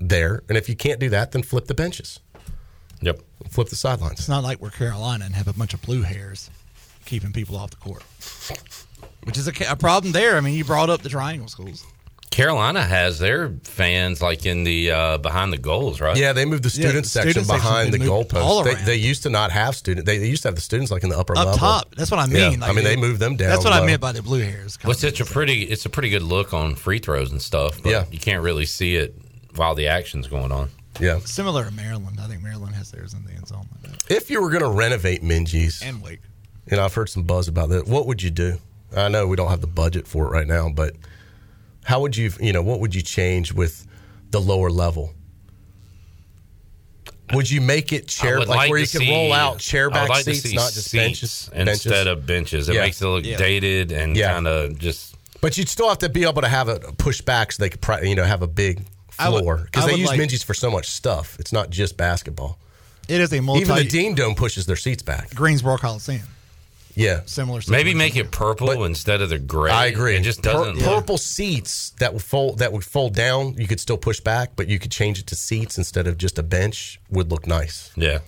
[0.00, 2.20] there, and if you can't do that, then flip the benches.
[3.00, 3.20] Yep.
[3.50, 4.20] Flip the sidelines.
[4.20, 6.50] It's not like we're Carolina and have a bunch of blue hairs
[7.04, 8.02] keeping people off the court,
[9.24, 10.36] which is a, a problem there.
[10.36, 11.84] I mean, you brought up the triangle schools.
[12.34, 16.16] Carolina has their fans like in the uh, behind the goals, right?
[16.16, 18.64] Yeah, they moved the Yeah, student the section student behind the been moved goalpost.
[18.64, 20.04] They, they used to not have student.
[20.04, 21.58] They, they used to have the students like in the upper Up level.
[21.58, 21.94] top.
[21.94, 22.62] That's what I Yeah, mean.
[22.64, 23.50] I mean, they moved them down.
[23.50, 24.76] That's what I meant by the blue hairs.
[24.82, 27.80] Well, it's such a pretty it's a pretty good look on free throws and stuff.
[27.80, 28.04] But Yeah.
[28.10, 29.14] you can't really see it
[29.54, 30.70] while the action's going on.
[31.00, 31.20] Yeah.
[31.20, 32.18] Similar to Maryland.
[32.20, 33.68] I think Maryland has theirs in the end zone.
[34.10, 36.20] If you were going to renovate Minges, And Wake.
[36.66, 38.58] and I've heard some buzz about that, what would you do?
[38.96, 40.94] I know we don't have the budget for it right now, but
[41.84, 43.86] how would you, you know, what would you change with
[44.30, 45.14] the lower level?
[47.32, 50.08] Would you make it chair like, like where you to can roll out chair back
[50.10, 52.68] like seats, not just seats benches instead of benches.
[52.68, 52.82] It Yeah.
[52.82, 53.38] makes it look Yeah.
[53.38, 54.32] dated and Yeah.
[54.34, 55.14] kind of just.
[55.40, 57.80] But you'd still have to be able to have it pushed back so they could,
[57.80, 60.88] pri- you know, have a big floor because they use like- Minges for so much
[60.88, 61.36] stuff.
[61.40, 62.58] It's not just basketball.
[63.08, 63.62] It is a multi.
[63.62, 65.34] Even the Dean Dome pushes their seats back.
[65.34, 66.22] Greensboro Coliseum.
[66.96, 67.60] Yeah, Similar.
[67.68, 69.70] Maybe make it purple instead of the gray.
[69.70, 70.16] I agree.
[70.16, 70.76] It just doesn't.
[70.76, 73.54] look- purple seats that would fold that would fold down.
[73.58, 76.38] You could still push back, but you could change it to seats instead of just
[76.38, 77.00] a bench.
[77.10, 77.90] Would look nice.
[77.96, 78.18] Yeah.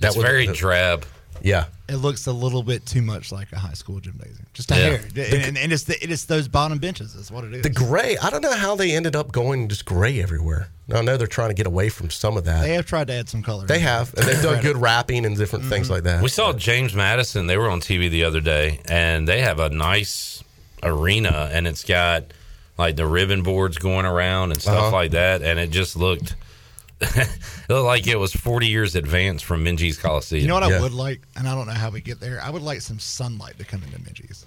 [0.00, 1.06] That it's would- very drab.
[1.42, 4.46] Yeah, It looks a little bit too much like a high school gymnasium.
[4.54, 4.80] Just a Yeah.
[4.82, 5.00] hair.
[5.16, 7.14] And, and, and it's the, it is those bottom benches.
[7.14, 7.62] Is what it is.
[7.62, 8.16] the gray.
[8.18, 10.68] I don't know how they ended up going just gray everywhere.
[10.94, 12.62] I know they're trying to get away from some of that.
[12.62, 13.64] they have tried to add some color.
[13.66, 16.22] They have, and they've done good wrapping and different things like that.
[16.22, 17.46] We saw James Madison.
[17.46, 20.42] They were on TV the other day, and they have a nice
[20.82, 22.24] arena, and it's got
[22.78, 24.90] like the ribbon boards going around and stuff Uh-huh.
[24.92, 26.34] like that, and it just looked.
[27.00, 27.28] It
[27.68, 30.42] looked like it was 40 years advanced from Minges Coliseum.
[30.42, 30.78] You know what Yeah.
[30.78, 32.40] I would like, and I don't know how we get there.
[32.42, 34.44] I would like some sunlight to come into Minges.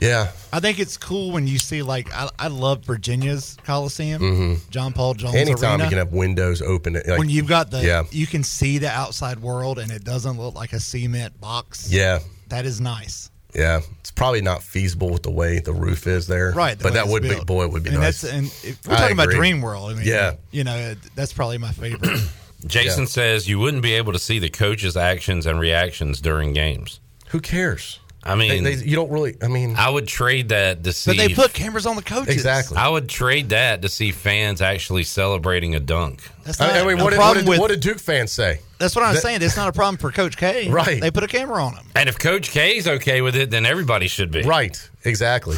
[0.00, 4.92] yeah, I think it's cool when you see like I, I love Virginia's Coliseum, John
[4.94, 5.48] Paul Jones Mm-hmm.
[5.48, 5.84] anytime Arena.
[5.84, 6.94] you can have windows open.
[6.94, 10.38] Like, when you've got the, yeah, you can see the outside world, and it doesn't
[10.38, 11.92] look like a cement box.
[11.92, 13.28] yeah, that is nice.
[13.54, 13.80] Yeah.
[14.00, 17.04] It's probably not feasible with the way the roof is there, Right, the But that
[17.04, 18.22] it's would be, boy, it would be and nice.
[18.22, 19.30] That's, and if we're I talking about.
[19.30, 19.90] Dream World.
[19.90, 20.34] I mean, Yeah.
[20.50, 22.20] you know, that's probably my favorite.
[22.66, 23.08] Jason Yeah.
[23.08, 27.00] says you wouldn't be able to see the coaches' actions and reactions during games.
[27.28, 27.98] Who cares?
[28.24, 29.36] I mean, they, you don't really.
[29.42, 31.10] I mean, I would trade that to see.
[31.10, 32.32] but they put cameras on the coaches.
[32.32, 32.76] exactly.
[32.76, 36.22] I would trade that to see fans actually celebrating a dunk.
[36.44, 37.58] That's not I, I mean, a what did, what, problem did, with.
[37.58, 38.60] what did Duke fans say?
[38.82, 39.40] That's what I'm that- saying.
[39.42, 40.68] It's not a problem for Coach K.
[40.70, 41.00] Right.
[41.00, 41.86] They put a camera on him.
[41.94, 44.42] And if Coach K is okay with it, then everybody should be.
[44.42, 45.56] Right, exactly.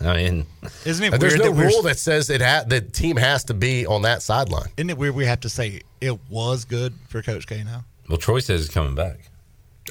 [0.00, 0.46] I mean,
[0.84, 3.44] Isn't it And there's no that we're- rule that says it ha- the team has
[3.44, 4.68] to be on that sideline.
[4.76, 7.84] Isn't it weird we have to say it was good for Coach K now?
[8.08, 9.30] well, Troy says he's coming back.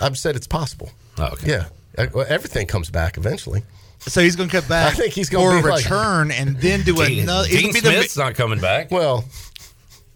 [0.01, 0.91] I've said it's possible.
[1.17, 1.49] Oh, okay.
[1.49, 1.65] Yeah,
[1.97, 3.63] Uh, well, everything comes back eventually.
[3.99, 4.91] So he's going to come back.
[4.93, 7.47] I think he's gonna for like- return and then do Dean, another.
[7.47, 8.91] Dean going to be the Smith's not coming back.
[8.91, 9.23] Well,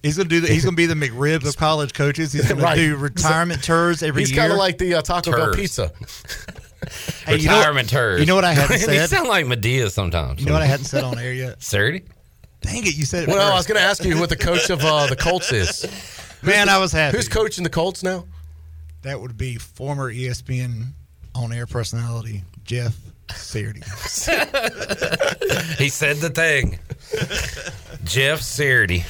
[0.03, 2.33] he's going to do the, he's going to be the McRib of college coaches.
[2.33, 2.75] He's going Right.
[2.75, 4.41] to do retirement tours every he's year.
[4.41, 5.91] He's kind of like the uh, Taco Bell pizza.
[7.25, 8.19] Hey, you know- Retirement turds.
[8.21, 8.89] You know what I haven't said?
[8.89, 10.39] they sound like Medea sometimes.
[10.39, 11.61] You know what I hadn't said on air yet?
[11.61, 12.03] Saturday?
[12.61, 12.95] Dang it!
[12.97, 13.29] You said it.
[13.29, 15.85] Well, I was going to ask you what the coach of uh, the Colts is.
[16.41, 17.17] Man, I was happy.
[17.17, 18.25] Who's coaching the Colts now?
[19.03, 20.87] That would be former ESPN
[21.35, 22.95] on-air personality Jeff
[23.35, 23.81] Saturday.
[25.77, 26.79] He said the thing.
[28.03, 29.05] Jeff Saturday.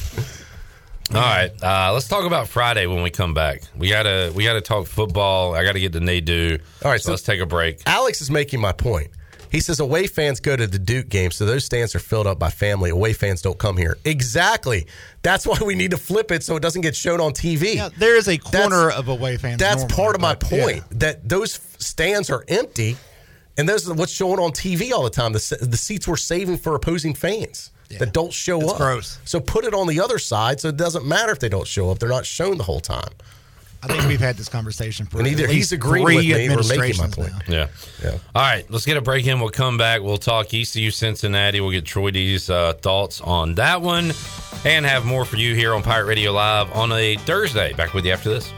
[1.13, 3.61] All right, uh, let's talk about Friday when we come back.
[3.77, 5.55] We gotta we gotta talk football.
[5.55, 6.59] I gotta get to Nadu.
[6.83, 7.81] All right, so, so- let's take a break.
[7.85, 9.07] Alex is making my point.
[9.49, 12.37] He says away fans go to the Duke game, so those stands are filled up
[12.37, 12.89] by family.
[12.89, 13.97] Away fans don't come here.
[14.03, 14.87] Exactly.
[15.21, 17.75] That's why we need to flip it so it doesn't get shown on TV.
[17.75, 19.59] Yeah, there is a corner That's- of away fans.
[19.59, 20.77] That's normally, part of my point.
[20.77, 20.83] yeah.
[20.91, 22.97] That those stands are empty,
[23.57, 25.31] and those are what's showing on TV all the time.
[25.31, 28.77] The, the seats we're saving for opposing fans that don't show It's up.
[28.77, 29.19] gross.
[29.25, 31.89] So put it on the other side, so it doesn't matter if they don't show
[31.89, 31.99] up.
[31.99, 33.09] They're not shown the whole time.
[33.83, 36.25] I think we've had this conversation for And either at he's least agreeing three with
[36.37, 37.31] me or making my point.
[37.47, 37.67] Yeah.
[38.03, 38.17] Yeah.
[38.35, 39.39] All right, let's get a break in.
[39.39, 40.01] We'll come back.
[40.01, 41.61] We'll talk ECU Cincinnati.
[41.61, 44.13] We'll get Troy D's uh, thoughts on that one
[44.65, 47.71] and have more for you here on Pirate Radio Live on a Thursday.
[47.73, 48.51] Back with you after this.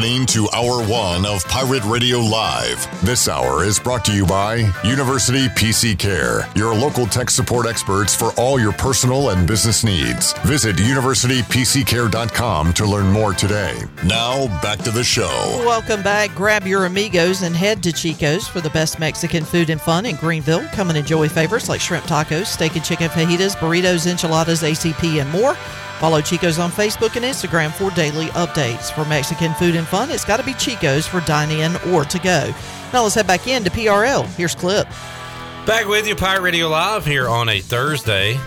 [0.00, 2.88] Listening to Hour One of Pirate Radio Live.
[3.04, 8.16] This hour is brought to you by University PC Care, your local tech support experts
[8.16, 10.32] for all your personal and business needs.
[10.44, 13.78] Visit universitypccare.com to learn more today.
[14.06, 15.62] Now, back to the show.
[15.66, 16.34] Welcome back.
[16.34, 20.16] Grab your amigos and head to Chico's for the best Mexican food and fun in
[20.16, 20.66] Greenville.
[20.72, 25.28] Come and enjoy favorites like shrimp tacos, steak and chicken fajitas, burritos, enchiladas, ACP, and
[25.30, 25.54] more.
[26.00, 28.90] Follow Chico's on Facebook and Instagram for daily updates.
[28.90, 32.18] For Mexican food and fun, it's got to be Chico's for dine in or to
[32.18, 32.54] go.
[32.92, 34.26] Now let's head back in to PRL.
[34.34, 34.88] Here's Clip.
[35.66, 38.40] Back with you, Pirate Radio Live here on a Thursday.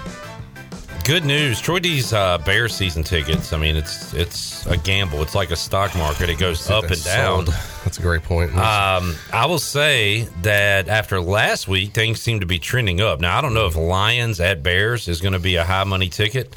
[1.05, 3.53] Good news, Troy D's uh, Bear season tickets.
[3.53, 5.21] I mean, it's it's a gamble.
[5.21, 6.29] It's like a stock market.
[6.29, 7.45] It goes up and down.
[7.45, 7.55] Sold.
[7.83, 8.51] That's a great point.
[8.55, 13.19] Um, I will say that after last week, things seem to be trending up.
[13.19, 16.07] Now, I don't know if Lions at Bears is going to be a high money
[16.09, 16.55] ticket,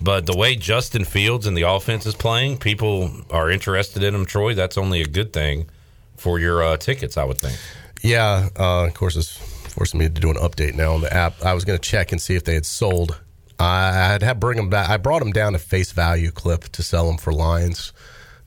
[0.00, 4.26] but the way Justin Fields and the offense is playing, people are interested in him.
[4.26, 5.68] Troy, that's only a good thing
[6.16, 7.58] for your uh, tickets, I would think.
[8.02, 9.36] Yeah, uh, of course, it's
[9.72, 11.42] forcing me to do an update now on the app.
[11.42, 13.20] I was going to check and see if they had sold.
[13.58, 14.88] I had had bring them back.
[14.90, 17.92] I brought them down to face value clip to sell them for Lions.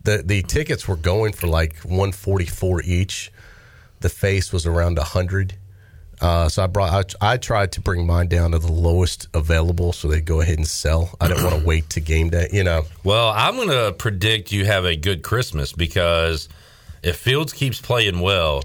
[0.03, 3.31] The the tickets were going for like one forty four each.
[4.01, 5.55] The face was around hundred.
[6.21, 7.15] Uh, so I brought.
[7.21, 10.57] I, I tried to bring mine down to the lowest available, so they go ahead
[10.57, 11.15] and sell.
[11.21, 12.49] I didn't want to wait to game day.
[12.51, 12.83] You know.
[13.03, 16.49] Well, I'm going to predict you have a good Christmas because
[17.03, 18.63] if Fields keeps playing well,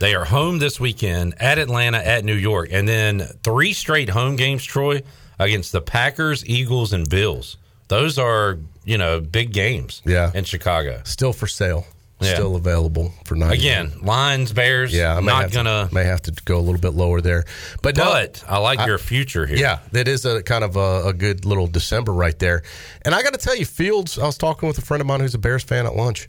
[0.00, 4.34] they are home this weekend at Atlanta, at New York, and then three straight home
[4.36, 5.02] games, Troy,
[5.38, 7.56] against the Packers, Eagles, and Bills.
[7.88, 10.32] Those are, you know, big games Yeah.
[10.34, 11.02] in Chicago.
[11.04, 11.86] Still for sale.
[12.18, 12.32] Yeah.
[12.32, 13.52] Still available for nine.
[13.52, 16.80] Again, Lions, Bears, Yeah, I may not going to, may have to go a little
[16.80, 17.44] bit lower there,
[17.82, 19.58] but no, But I like I- your future here.
[19.58, 22.62] Yeah, that is a kind of a, a good little December right there.
[23.02, 24.18] And I got to tell you, Fields.
[24.18, 26.26] I was talking with a friend of mine who's a Bears fan at lunch.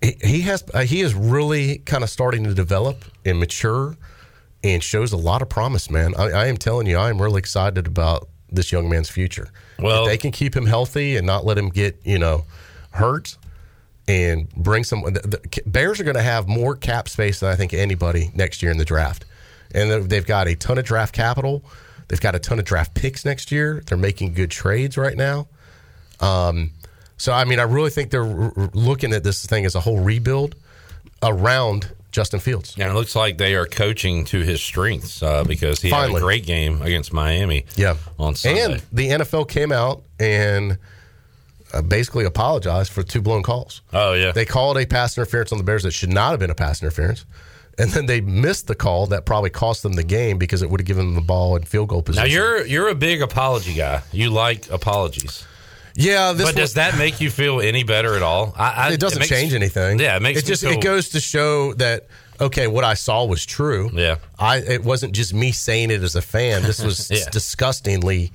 [0.00, 3.96] He, he has uh, he is really kind of starting to develop and mature,
[4.62, 5.90] and shows a lot of promise.
[5.90, 9.50] Man, I, I am telling you, I am really excited about this young man's future.
[9.80, 12.44] Well- if they can keep him healthy and not let him get you know
[12.92, 13.36] hurt.
[14.08, 15.02] And bring some.
[15.02, 18.62] The, the Bears are going to have more cap space than I think anybody next
[18.62, 19.26] year in the draft,
[19.74, 21.62] and they've- got a ton of draft capital.
[22.08, 23.82] They've got a ton of draft picks next year.
[23.86, 25.46] They're making good trades right now.
[26.20, 26.70] Um,
[27.18, 30.00] so I mean, I really think they're r- looking at this thing as a whole
[30.00, 30.54] rebuild
[31.22, 32.74] around Justin Fields.
[32.78, 36.18] And it looks like they are coaching to his strengths uh, because he had a
[36.20, 37.66] great game against Miami.
[37.76, 38.62] Yeah, on Sunday.
[38.62, 40.78] and the NFL came out and
[41.72, 43.82] Uh, basically apologized for two blown calls.
[43.92, 46.50] Oh yeah, They called a pass interference on the Bears that should not have been
[46.50, 47.26] a pass interference.
[47.78, 50.80] And then they missed the call that probably cost them the game because it would
[50.80, 52.26] have given them the ball in field goal position.
[52.26, 54.02] Now you're you're a big apology guy.
[54.12, 55.46] You like apologies.
[55.94, 58.54] yeah, this but does that make you feel any better at all?
[58.56, 60.00] I, I, it doesn't makes- change anything.
[60.00, 62.06] Yeah, it makes it just feel- it goes to show that
[62.40, 63.90] okay, what I saw was true.
[63.92, 64.16] Yeah.
[64.38, 66.62] I it wasn't just me saying it as a fan.
[66.62, 67.28] This was Yeah.
[67.30, 68.32] disgustingly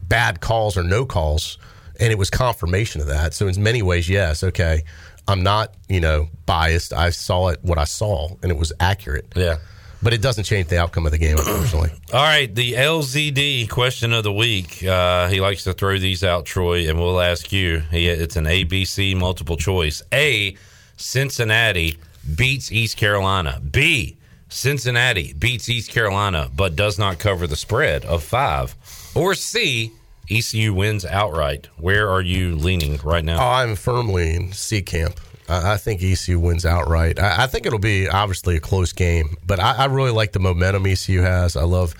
[0.00, 1.58] bad calls or no calls,
[2.00, 3.34] and it was confirmation of that.
[3.34, 4.84] So in many ways, yes, okay,
[5.28, 6.92] I'm not you know biased.
[6.92, 9.26] I saw it what I saw, and it was accurate.
[9.34, 9.56] Yeah.
[10.02, 11.90] But it doesn't change the outcome of the game, unfortunately.
[12.12, 14.84] All right, the LZD question of the week.
[14.84, 17.80] Uh, he likes to throw these out, Troy, and we'll ask you.
[17.90, 20.02] He, it's an ABC multiple choice.
[20.12, 20.54] A.
[20.98, 21.98] Cincinnati
[22.36, 23.60] beats East Carolina.
[23.70, 24.16] B.
[24.48, 28.74] Cincinnati beats East Carolina, but does not cover the spread of five.
[29.14, 29.92] Or C.
[30.30, 31.68] ECU wins outright.
[31.76, 33.38] Where are you leaning right now?
[33.38, 35.20] Oh, I'm firmly in C camp.
[35.48, 37.20] I, think ECU wins outright.
[37.20, 41.20] I, think it'll be obviously a close game, but I, really like the momentum ECU
[41.20, 41.56] has.
[41.56, 41.94] I love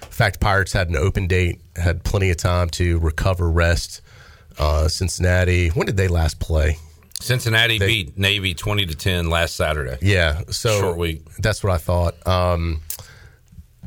[0.00, 4.02] the fact Pirates had an open date, had plenty of time to recover, rest.
[4.58, 6.78] Uh, Cincinnati, when did they last play?
[7.20, 9.98] Cincinnati beat Navy twenty to ten last Saturday.
[10.00, 11.22] Yeah, so Short week.
[11.38, 12.26] That's what I thought.
[12.26, 12.80] Um,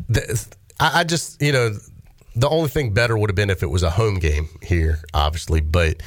[0.09, 0.45] the,
[0.79, 1.75] I, I just, you know,
[2.35, 5.61] the only thing better would have been if it was a home game here, obviously.
[5.61, 6.01] But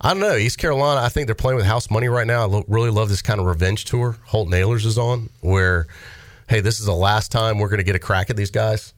[0.00, 0.36] I don't know.
[0.36, 2.42] East Carolina, I think they're playing with house money right now.
[2.42, 5.86] I lo- really love this kind of revenge tour Holton Ahlers is on, where
[6.48, 8.94] hey, this is the last time we're going to get a crack at these guys.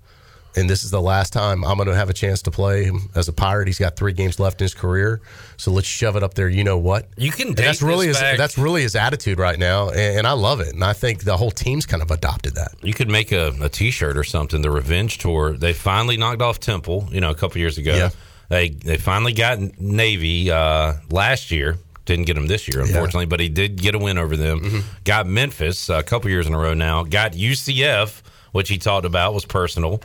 [0.57, 3.11] And this is the last time I'm going to have a chance to play him
[3.15, 3.69] as a pirate.
[3.69, 5.21] He's got three games left in his career,
[5.57, 6.49] so let's shove it up there.
[6.49, 7.09] You know what?
[7.17, 8.39] You can that's really his, back.
[8.39, 10.75] that's really his attitude right now, and, and I love it.
[10.75, 12.75] And I think the whole team's kind of adopted that.
[12.83, 14.63] You could make a, a T-shirt or something.
[14.63, 15.57] The Revenge Tour.
[15.57, 17.09] They finally knocked off Temple.
[17.13, 17.95] You know, a couple years ago.
[17.95, 18.11] Yeah.
[18.49, 21.79] They they finally got Navy uh, last year.
[22.07, 24.61] Didn't get him this year, unfortunately, but he did get a win over them.
[24.61, 24.79] Mm-hmm.
[25.05, 27.05] Got Memphis a couple years in a row now.
[27.05, 30.01] Got UCF, which he talked about was personal,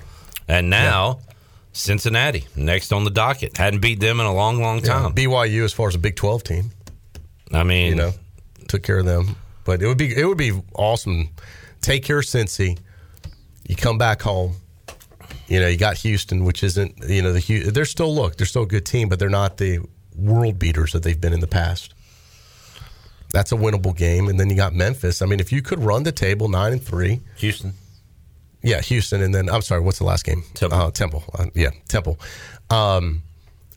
[0.48, 1.20] and now
[1.74, 3.58] Cincinnati next on the docket.
[3.58, 5.14] Hadn't beat them in a long, long time.
[5.14, 6.72] BYU as far as a Big Twelve team.
[7.52, 8.12] I mean, you know,
[8.68, 9.36] took care of them.
[9.66, 11.30] But it would be it would be awesome.
[11.82, 12.78] Take care of Cincy.
[13.68, 14.56] You come back home.
[15.48, 18.64] You know, you got Houston, which isn't you know the they're still look they're still
[18.64, 19.80] a good team, but they're not the
[20.16, 21.94] world beaters that they've been in the past.
[23.32, 25.22] That's a winnable game, and then you got Memphis.
[25.24, 27.74] I mean, if you could run the table nine and three, Houston.
[28.64, 30.44] Yeah, Houston, and then I'm sorry, what's the last game?
[30.54, 30.80] Temple.
[30.80, 31.24] Uh, Temple.
[31.38, 32.20] Uh, yeah, Temple.
[32.70, 33.24] Um,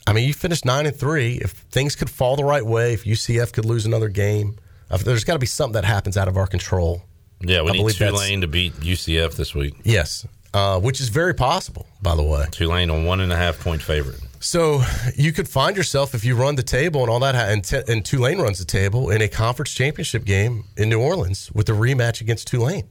[0.07, 1.35] I mean, you finished nine and three.
[1.43, 4.57] If things could fall the right way, if UCF could lose another game,
[4.91, 7.03] uh, there's got to be something that happens out of our control.
[7.41, 9.75] Yeah, we I need Tulane to beat UCF this week.
[9.83, 12.47] Yes, uh, which is very possible, by the way.
[12.53, 14.21] Tulane a one and a half point favorite.
[14.39, 14.83] So
[15.17, 18.05] you could find yourself if you run the table and all that, and, t- and
[18.05, 22.21] Tulane runs the table in a conference championship game in New Orleans with a rematch
[22.21, 22.87] against Tulane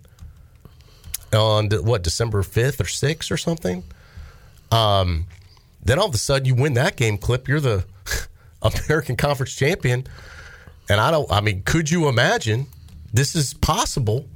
[1.36, 3.84] on what December fifth or sixth or something.
[4.71, 5.26] Um,
[5.84, 7.48] then all of a sudden you win that game, clip.
[7.48, 7.86] You're the
[8.62, 10.08] American Conference champion,
[10.89, 11.32] and I don't.
[11.32, 12.67] I mean, could you imagine
[13.13, 14.28] this is possible?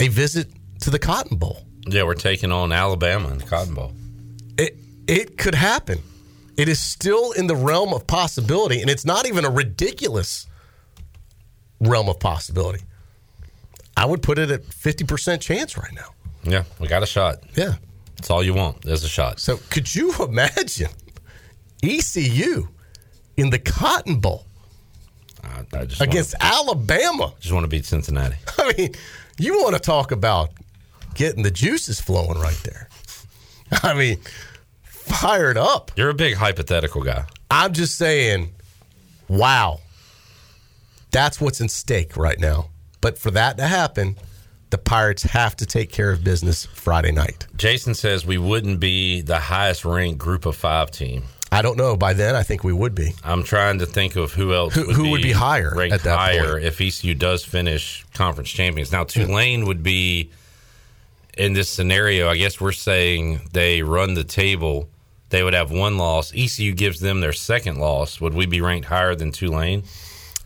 [0.00, 0.48] A visit
[0.80, 1.64] to the Cotton Bowl.
[1.86, 3.92] Yeah, we're taking on Alabama in the Cotton Bowl.
[4.58, 6.00] It it could happen.
[6.56, 10.46] It is still in the realm of possibility, and it's not even a ridiculous
[11.80, 12.82] realm of possibility.
[13.96, 16.14] I would put it at fifty percent chance right now.
[16.44, 17.38] Yeah, we got a shot.
[17.56, 17.74] Yeah,
[18.16, 18.82] that's all you want.
[18.82, 19.40] There's a shot.
[19.40, 20.90] So could you imagine
[21.82, 22.68] ECU
[23.36, 24.46] in the Cotton Bowl
[25.42, 27.34] I, I against Alabama?
[27.40, 28.36] Just want to beat Cincinnati.
[28.58, 28.90] I mean,
[29.38, 30.50] you want to talk about
[31.14, 32.88] getting the juices flowing right there.
[33.82, 34.18] I mean,
[34.82, 35.90] fired up.
[35.96, 37.26] You're a big hypothetical guy.
[37.50, 38.52] I'm just saying,
[39.28, 39.80] wow.
[41.10, 42.70] That's what's in stake right now.
[43.04, 44.16] But for that to happen,
[44.70, 47.46] the Pirates have to take care of business Friday night.
[47.54, 51.24] Jason says we wouldn't be the highest ranked group of five team.
[51.52, 51.98] I don't know.
[51.98, 53.12] By then, I think we would be.
[53.22, 55.96] I'm trying to think of who else Who- would who be would be higher ranked
[55.96, 56.64] at that higher point?
[56.64, 58.90] if ECU does finish conference champions.
[58.90, 59.08] Now hmm.
[59.26, 60.30] Tulane would be
[61.36, 62.30] in this scenario.
[62.30, 64.88] I guess we're saying they run the table.
[65.28, 66.32] They would have one loss.
[66.34, 68.18] ECU gives them their second loss.
[68.18, 69.82] Would we be ranked higher than Tulane?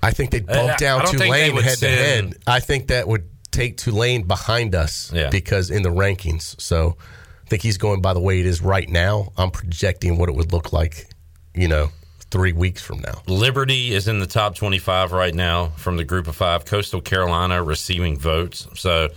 [0.02, 2.34] I think they'd bump I down don't think they Tulane head to head.
[2.46, 5.30] I think that would take Tulane behind us Yeah.
[5.30, 6.60] because in the rankings.
[6.60, 6.96] So
[7.44, 9.32] I think he's going by the way it is right now.
[9.36, 11.08] I'm projecting what it would look like,
[11.54, 11.90] you know,
[12.30, 13.22] three weeks from now.
[13.26, 16.64] Liberty is in the top 25 right now from the group of five.
[16.64, 18.68] Coastal Carolina receiving votes.
[18.74, 19.08] So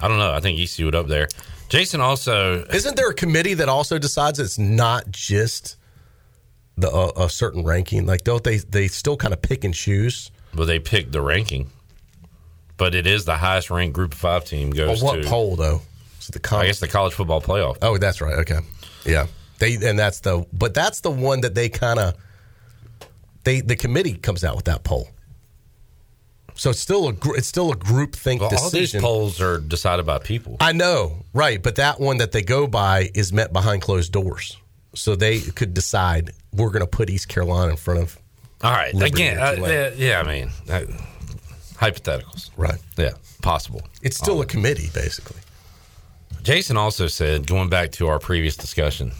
[0.00, 0.32] I don't know.
[0.32, 1.28] I think ECU would up there.
[1.68, 5.76] Jason also Isn't there a committee that also decides it's not just
[6.80, 8.06] the uh, a certain ranking?
[8.06, 8.58] Like, don't they?
[8.58, 10.30] They still kind of pick and choose.
[10.54, 11.70] Well, they pick the ranking,
[12.76, 15.28] but it is the highest ranked Group of Five team goes On what to.
[15.28, 15.82] poll though?
[16.28, 17.78] It the I guess the college football playoff.
[17.82, 18.34] Oh, that's right.
[18.40, 18.58] Okay,
[19.06, 19.26] yeah.
[19.58, 22.14] They and that's the but that's the one that they kind of
[23.44, 25.08] they the committee comes out with that poll.
[26.54, 29.00] So it's still a it's still a group think Well, all these decision.
[29.00, 30.56] polls are decided by people.
[30.60, 31.62] I know, right?
[31.62, 34.56] But that one that they go by is met behind closed doors,
[34.94, 38.18] so they could decide we're going to put East Carolina in front of.
[38.62, 40.80] All right, Liberty again, uh, yeah, yeah, I mean, uh,
[41.74, 42.78] hypotheticals, right?
[42.96, 43.82] Yeah, possible.
[44.02, 45.40] It's still a committee, basically.
[46.42, 49.12] Jason also said, going back to our previous discussion,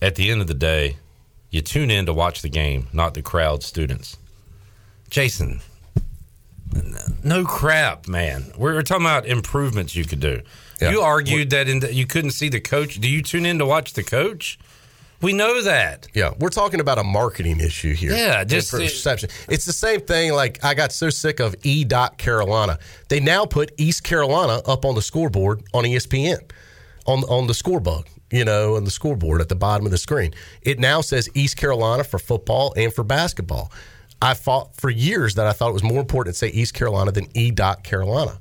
[0.00, 0.96] at the end of the day,
[1.50, 4.16] you tune in to watch the game, not the crowd students.
[5.10, 5.60] Jason,
[7.22, 8.52] no crap, man.
[8.56, 10.40] We're, we're talking about improvements you could do.
[10.80, 13.00] You argued that in the, you couldn't see the coach.
[13.00, 14.58] Do you tune in to watch the coach?
[15.22, 16.08] We know that.
[16.14, 18.12] Yeah, we're talking about a marketing issue here.
[18.12, 19.30] Yeah, just- perception.
[19.48, 20.32] It's the same thing.
[20.32, 21.84] Like I got so sick of E.
[21.84, 22.78] Dot Carolina.
[23.08, 26.50] They now put East Carolina up on the scoreboard on ESPN,
[27.06, 28.06] on on the scorebug.
[28.30, 30.32] You know, on the scoreboard at the bottom of the screen.
[30.62, 33.70] It now says East Carolina for football and for basketball.
[34.22, 37.12] I fought for years that I thought it was more important to say East Carolina
[37.12, 37.50] than E.
[37.50, 38.38] Dot Carolina.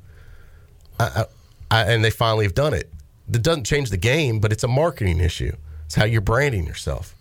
[1.00, 1.26] I, I,
[1.72, 2.90] I, and they finally have done it.
[3.28, 5.56] That doesn't change the game, but it's a marketing issue.
[5.92, 7.14] It's how you're branding yourself.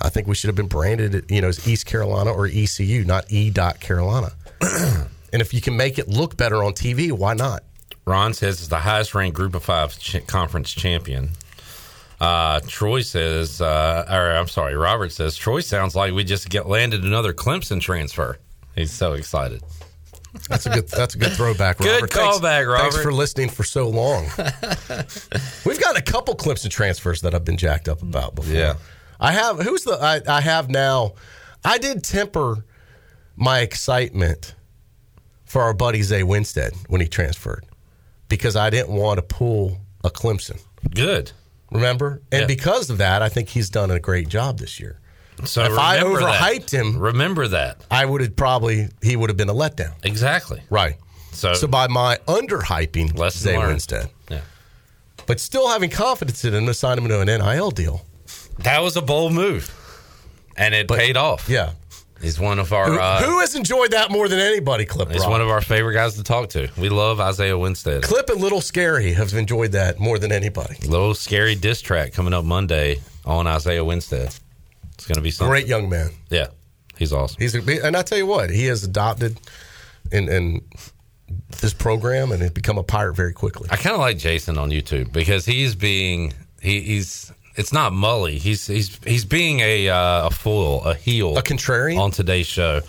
[0.00, 3.30] I think we should have been branded, you know, as East Carolina or ECU, not
[3.30, 3.50] E.
[3.50, 4.32] Dot Carolina.
[5.32, 7.62] and if you can make it look better on TV, why not?
[8.06, 11.30] Ron says it's the highest ranked Group of Five ch- conference champion.
[12.20, 16.66] Uh, Troy says, uh, or I'm sorry, Robert says Troy sounds like we just get
[16.66, 18.38] landed another Clemson transfer.
[18.74, 19.62] He's so excited.
[20.48, 20.88] That's a good.
[20.88, 21.78] That's a good throwback.
[21.78, 22.12] Good Robert.
[22.12, 23.02] Thanks- callback, Thanks Robert.
[23.02, 24.24] for listening for so long.
[25.66, 28.54] We've got a couple Clemson transfers that I've been jacked up about before.
[28.54, 28.74] Yeah.
[29.18, 29.60] I have.
[29.60, 29.92] Who's the?
[30.00, 31.14] I, I have now.
[31.64, 32.64] I did temper
[33.36, 34.54] my excitement
[35.44, 37.66] for our buddy Zay Winstead when he transferred
[38.28, 40.60] because I didn't want to pull a Clemson.
[40.94, 41.32] Good.
[41.72, 42.46] Remember, and Yeah.
[42.46, 44.99] because of that, I think he's done a great job this year.
[45.46, 46.40] So if I remember that.
[46.40, 49.92] overhyped him, remember that I would have probably he would have been a letdown.
[50.02, 50.62] exactly.
[50.70, 50.96] Right.
[51.32, 53.68] So, So by my underhyping Zay learned.
[53.68, 54.40] Winstead, yeah,
[55.26, 58.04] but still having confidence in him to sign him to an NIL deal.
[58.58, 59.72] that was a bold move,
[60.56, 61.48] and it paid off.
[61.48, 61.72] Yeah.
[62.20, 62.84] He's one of our.
[62.86, 65.10] Who, uh, who has enjoyed that more than anybody, Clip?
[65.10, 66.68] He's one of our favorite guys to talk to.
[66.76, 68.02] We love Isaiah Winstead.
[68.02, 70.76] Clip and Little Scary have enjoyed that more than anybody.
[70.86, 74.34] Little scary diss track coming up Monday on Isaiah Winstead.
[75.00, 75.50] It's going to be something.
[75.50, 76.10] Great young man.
[76.28, 76.48] Yeah,
[76.98, 77.40] he's awesome.
[77.40, 79.38] He's a, and I tell you what, he has adopted
[80.12, 80.60] in, in
[81.60, 83.68] this program and has become a pirate very quickly.
[83.70, 88.36] I kind of like Jason on YouTube because he's being he, he's it's not Mully.
[88.38, 91.98] He's he's he's being a uh, a fool, a heel, A contrarian?
[91.98, 92.82] on today's show.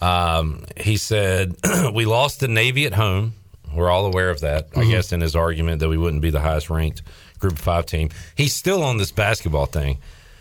[0.00, 1.56] Um, he said
[1.94, 3.32] we lost the Navy at home.
[3.74, 4.68] We're all aware of that.
[4.76, 4.90] I Mhm.
[4.90, 7.02] guess in his argument that we wouldn't be the highest ranked
[7.40, 8.10] Group Five team.
[8.36, 9.98] He's still on this basketball thing.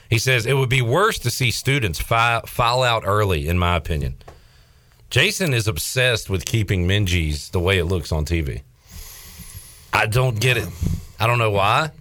[0.10, 3.76] He says it would be worse to see students file, file out early, in my
[3.76, 4.16] opinion.
[5.10, 8.62] Jason is obsessed with keeping Minges the way it looks on TV.
[9.94, 10.68] I don't get it.
[11.20, 11.92] I don't know why.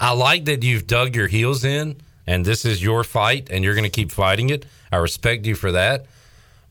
[0.00, 1.96] I like that you've dug your heels in
[2.26, 4.66] and this is your fight and you're going to keep fighting it.
[4.90, 6.06] I respect you for that.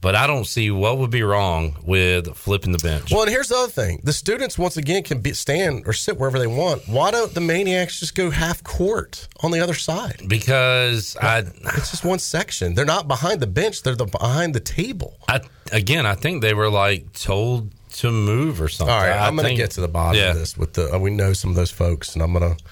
[0.05, 3.09] But I don't see what would be wrong with flipping the bench.
[3.11, 6.19] Well, and here's the other thing: the students once again can be, stand or sit
[6.19, 6.87] wherever they want.
[6.87, 10.21] Why don't the maniacs just go half court on the other side?
[10.27, 12.75] Because I, it's just one section.
[12.75, 15.17] They're not behind the bench; they're the, behind the table.
[15.27, 15.41] I
[15.71, 18.93] again, I think they were like told to move or something.
[18.93, 20.33] All right, I'm going to get to the bottom Yeah.
[20.33, 20.55] of this.
[20.55, 22.63] With the uh, we know some of those folks, and I'm going to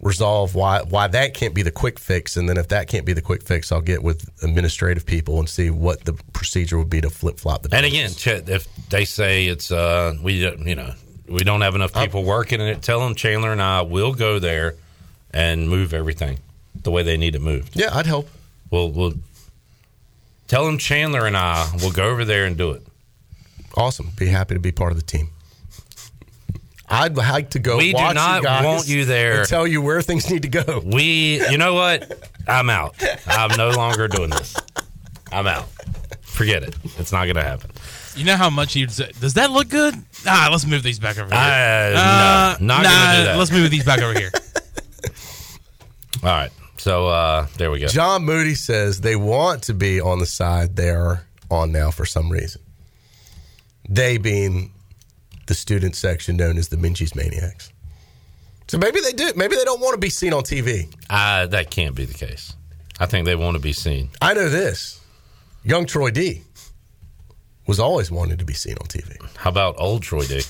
[0.00, 2.36] resolve why why that can't be the quick fix.
[2.36, 5.48] And then if that can't be the quick fix, I'll get with administrative people and
[5.48, 7.74] see what the procedure would be to flip flop the.
[7.74, 10.92] And again, if they say it's uh, we you know
[11.28, 14.38] we don't have enough people working in it, tell them Chandler and I will go
[14.38, 14.74] there
[15.32, 16.38] and move everything
[16.82, 17.76] the way they need it moved.
[17.76, 18.28] Yeah, I'd help.
[18.70, 19.14] We'll we'll
[20.48, 22.82] tell them Chandler and I will go over there and do it.
[23.76, 24.12] Awesome.
[24.16, 25.30] Be happy to be part of the team.
[26.88, 27.76] I'd like to go.
[27.78, 29.40] We do not you guys want you there.
[29.40, 30.82] and tell you where things need to go.
[30.84, 32.30] We, you know what?
[32.46, 32.94] I'm out.
[33.26, 34.54] I'm no longer doing this.
[35.32, 35.68] I'm out.
[36.22, 36.76] Forget it.
[36.98, 37.70] It's not going to happen.
[38.14, 39.94] You know how much you'd does that look good?
[40.26, 41.38] Ah, let's move these back over here.
[41.38, 43.36] Uh, no, not gonna nah, do that.
[43.36, 44.30] Let's move these back over here.
[46.22, 46.50] All right.
[46.78, 47.88] So uh, there we go.
[47.88, 52.06] John Moody says they want to be on the side they are on now for
[52.06, 52.62] some reason.
[53.88, 54.72] They being
[55.46, 57.72] the student section known as the Minges Maniacs.
[58.68, 59.32] So maybe they do.
[59.36, 60.92] Maybe they don't want to be seen on TV.
[61.08, 62.54] Uh, that can't be the case.
[62.98, 64.08] I think they want to be seen.
[64.20, 65.00] I know this.
[65.64, 66.42] Young Troy D
[67.66, 69.16] was always wanted to be seen on TV.
[69.36, 70.42] How about old Troy D?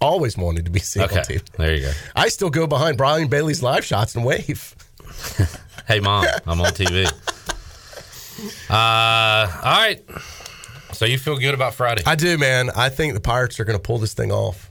[0.00, 1.44] Always wanted to be seen Okay, on TV.
[1.56, 1.92] there you go.
[2.16, 4.74] I still go behind Brian Bailey's live shots and wave.
[5.88, 7.10] Hey, mom, I'm on TV.
[8.70, 8.72] Uh,
[9.62, 10.02] all right.
[10.92, 12.02] So you feel good about Friday?
[12.06, 12.70] I do, man.
[12.76, 14.70] I think the Pirates are going to pull this thing off,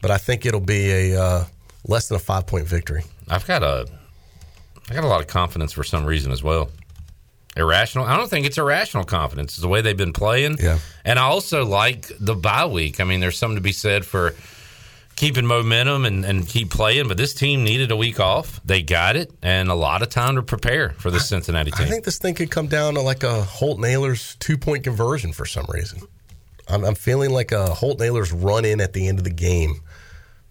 [0.00, 1.44] but I think it'll be a uh,
[1.86, 3.04] less than a five point victory.
[3.28, 3.86] I've got a,
[4.90, 6.70] I got a lot of confidence for some reason as well.
[7.56, 8.06] Irrational.
[8.06, 9.52] I don't think it's irrational confidence.
[9.52, 10.56] It's the way they've been playing.
[10.58, 10.78] Yeah.
[11.04, 12.98] And I also like the bye week.
[12.98, 14.34] I mean, there's something to be said for
[15.16, 17.08] keeping momentum and, and keep playing.
[17.08, 18.60] But this team needed a week off.
[18.64, 21.86] They got it, and a lot of time to prepare for the Cincinnati team.
[21.86, 25.32] I think this thing could come down to like a Holton Ahlers two point conversion
[25.32, 26.00] for some reason.
[26.68, 29.80] I'm, I'm feeling like a Holton Ahlers run in at the end of the game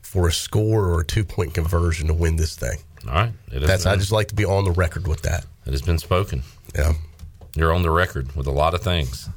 [0.02, 2.80] for a score or a two point conversion to win this thing.
[3.08, 3.34] All right.
[3.52, 5.46] It I just like to be on the record with that.
[5.66, 6.44] It has been spoken.
[6.76, 6.94] Yeah.
[7.56, 9.28] You're on the record with a lot of things,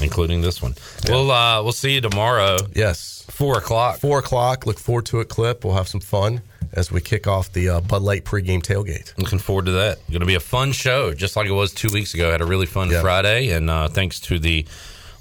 [0.00, 0.74] including this one.
[1.08, 2.58] We'll uh, we'll see you tomorrow.
[2.74, 3.19] Yes.
[3.30, 3.98] Four o'clock.
[3.98, 4.66] Four o'clock.
[4.66, 5.64] Look forward to it, Clip.
[5.64, 9.16] We'll have some fun as we kick off the uh, Bud Light pregame tailgate.
[9.18, 9.98] Looking forward to that.
[10.08, 12.30] Going to be a fun show, just like it was two weeks ago.
[12.30, 13.00] Had a really fun Yeah.
[13.00, 14.64] Friday, and uh, thanks to the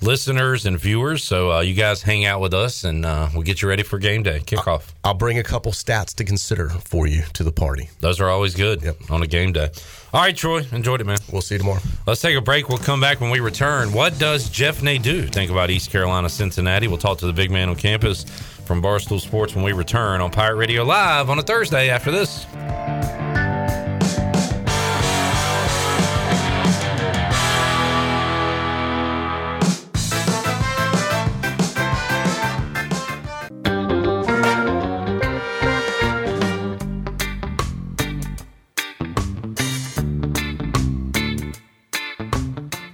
[0.02, 1.24] listeners and viewers.
[1.24, 4.00] So uh, you guys hang out with us, and uh, we'll get you ready for
[4.00, 4.93] game day kickoff.
[5.04, 7.89] I'll bring a couple stats to consider for you to the party.
[8.00, 9.70] Those are always good on a game day.
[10.14, 11.20] All right, Troy, enjoyed it, man.
[11.32, 11.82] We'll see you tomorrow.
[12.08, 12.70] Let's take a break.
[12.70, 13.93] We'll come back when we return.
[13.93, 16.88] What does Jeff Nadu think about East Carolina, Cincinnati?
[16.88, 18.24] We'll talk to the big man on campus
[18.66, 23.29] from Barstool Sports when we return on Pirate Radio Live on a Thursday after this.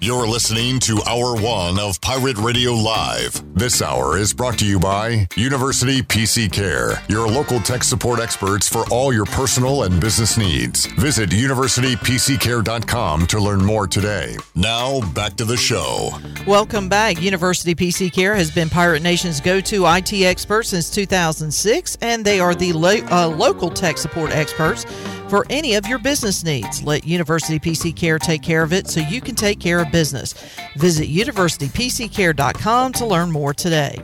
[0.05, 3.41] You're listening to Hour One of Pirate Radio Live.
[3.55, 8.69] This hour is brought to you by University PC Care, your local tech support experts
[8.69, 10.85] for all your personal and business needs.
[10.85, 14.37] Visit universitypccare.com to learn more today.
[14.53, 16.11] Now, back to the show.
[16.45, 17.19] Welcome back.
[17.19, 22.39] University PC Care has been Pirate Nation's go to IT expert since 2006, and they
[22.39, 24.85] are the lo- uh, local tech support experts
[25.29, 26.83] for any of your business needs.
[26.83, 30.33] Let University PC Care take care of it so you can take care of business.
[30.75, 34.01] Visit universitypccare.com to learn more today.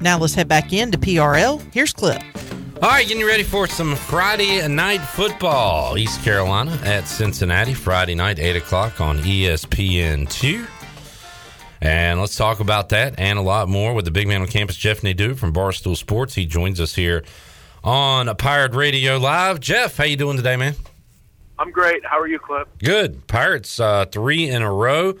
[0.00, 1.60] Now let's head back into PRL.
[1.74, 2.22] Here's Clip.
[2.80, 5.98] All right, getting ready for some Friday night football.
[5.98, 10.64] East Carolina at Cincinnati, Friday night, 8 o'clock on E ESPN2.
[11.80, 14.76] And let's talk about that and a lot more with the big man on campus,
[14.76, 16.36] Jeff Nadu from Barstool Sports.
[16.36, 17.24] He joins us here
[17.82, 19.58] on Pirate Radio Live.
[19.58, 20.76] Jeff, how you doing today, man?
[21.58, 22.04] I'm great.
[22.04, 22.68] How are you, Cliff?
[22.78, 23.26] Good.
[23.26, 25.14] Pirates uh, three in a row,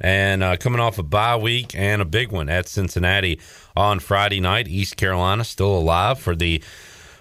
[0.00, 3.40] and uh, coming off a bye week and a big one at Cincinnati
[3.76, 4.68] on Friday night.
[4.68, 6.62] East Carolina still alive for the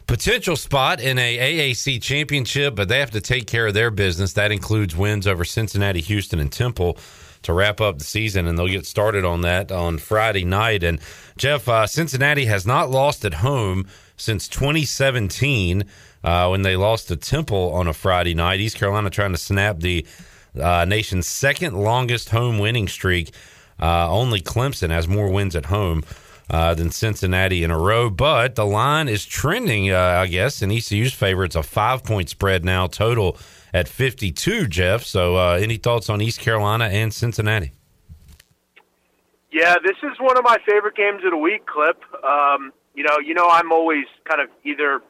[0.05, 4.33] potential spot in a AAC championship, but they have to take care of their business.
[4.33, 6.97] That includes wins over Cincinnati, Houston, and Temple
[7.43, 10.83] to wrap up the season, and they'll get started on that on Friday night.
[10.83, 10.99] And
[11.37, 15.85] Jeff, uh, Cincinnati has not lost at home since 2017
[16.23, 18.59] uh, when they lost to Temple on a Friday night.
[18.59, 20.05] East Carolina trying to snap the
[20.59, 23.31] uh, nation's second longest home winning streak.
[23.81, 26.03] Uh, only Clemson has more wins at home
[26.49, 30.71] uh, than Cincinnati in a row, but the line is trending, uh, I guess, in
[30.71, 31.43] ECU's favor.
[31.43, 33.37] It's a five point spread now total
[33.73, 35.03] at 52, Jeff.
[35.03, 37.71] So, uh, any thoughts on East Carolina and Cincinnati?
[39.51, 42.01] Yeah, this is one of my favorite games of the week, Clip.
[42.23, 45.01] Um, you know, you know, I'm always kind of either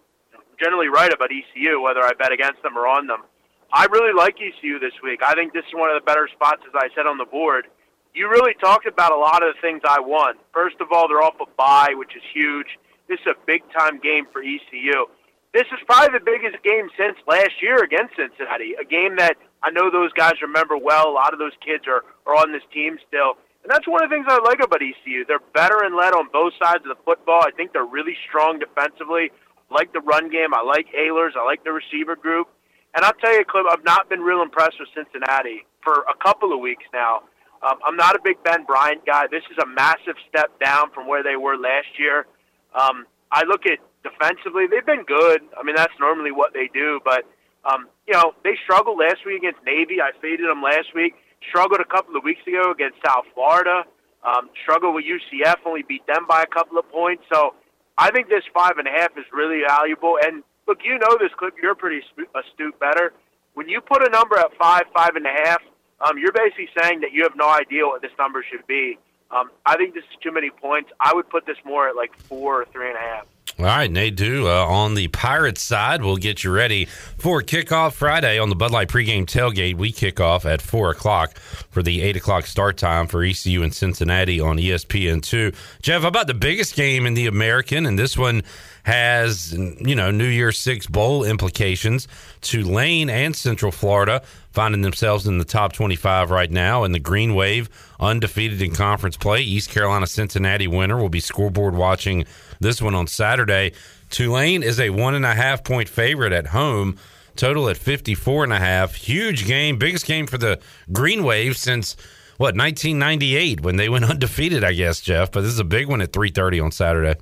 [0.60, 3.24] generally right about ECU, whether I bet against them or on them.
[3.72, 5.22] I really like ECU this week.
[5.24, 7.68] I think this is one of the better spots, as I said on the board.
[8.14, 10.40] You really talked about a lot of the things I want.
[10.52, 12.80] First of all, they're off a bye, which is huge.
[13.08, 15.06] This is a big time game for ECU.
[15.54, 18.74] This is probably the biggest game since last year against Cincinnati.
[18.82, 21.10] A game that I know those guys remember well.
[21.10, 23.38] A lot of those kids are, are on this team still.
[23.64, 25.26] And that's one of the things I like about ECU.
[25.26, 27.42] They're better and led on both sides of the football.
[27.42, 29.32] I think they're really strong defensively.
[29.72, 30.54] Like the run game.
[30.54, 31.38] I like Ahlers.
[31.38, 32.48] I like the receiver group.
[32.96, 36.54] And I'll tell you, Clip, I've not been real impressed with Cincinnati for a couple
[36.54, 37.22] of weeks now.
[37.62, 39.28] Um, I'm not a big Ben Bryant guy.
[39.30, 42.26] This is a massive step down from where they were last year.
[42.74, 45.42] Um, I look at defensively; they've been good.
[45.60, 47.00] I mean, that's normally what they do.
[47.04, 47.26] But
[47.66, 50.02] um, you know, they struggled last week against Navy.
[50.02, 51.14] I faded them last week.
[51.50, 53.84] Struggled a couple of weeks ago against South Florida.
[54.24, 55.60] Um, struggled with UCF.
[55.66, 57.24] Only beat them by a couple of points.
[57.32, 57.56] So
[58.00, 60.18] I think this five and a half is really valuable.
[60.24, 61.56] And look, you know this clip.
[61.62, 62.02] You're pretty
[62.34, 63.12] astute bettor.
[63.56, 65.62] When you put a number at five, five and a half,
[66.08, 68.98] um, you're basically saying that you have no idea what this number should be.
[69.32, 70.92] Um, I think this is too many points.
[70.98, 73.26] I would put this more at like four or three and a half.
[73.60, 76.02] All right, Nadu uh, on the Pirates side.
[76.02, 79.76] We'll get you ready for kickoff Friday on the Bud Light pregame tailgate.
[79.76, 83.76] We kick off at 4 o'clock for the 8 o'clock start time for ECU and
[83.76, 85.54] Cincinnati on E ESPN2.
[85.82, 87.86] Jeff, about the biggest game in the American?
[87.86, 88.44] And this one
[88.84, 92.08] has, you know, New Year's Six Bowl implications.
[92.40, 96.86] Tulane and Central Florida finding themselves in the top 25 right now.
[96.86, 99.42] And the Green Wave, undefeated in conference play.
[99.42, 102.26] East Carolina Cincinnati winner will be scoreboard watching
[102.60, 103.74] this one on Saturday.
[104.10, 106.98] Tulane is a one and a half point favorite at home.
[107.36, 108.96] Total at 54 and a half.
[108.96, 110.60] Huge game, biggest game for the
[110.92, 111.96] Green Wave since
[112.38, 115.32] what 1998 when they went undefeated, I guess, Jeff.
[115.32, 117.16] But this is a big one at 3:30 on Saturday.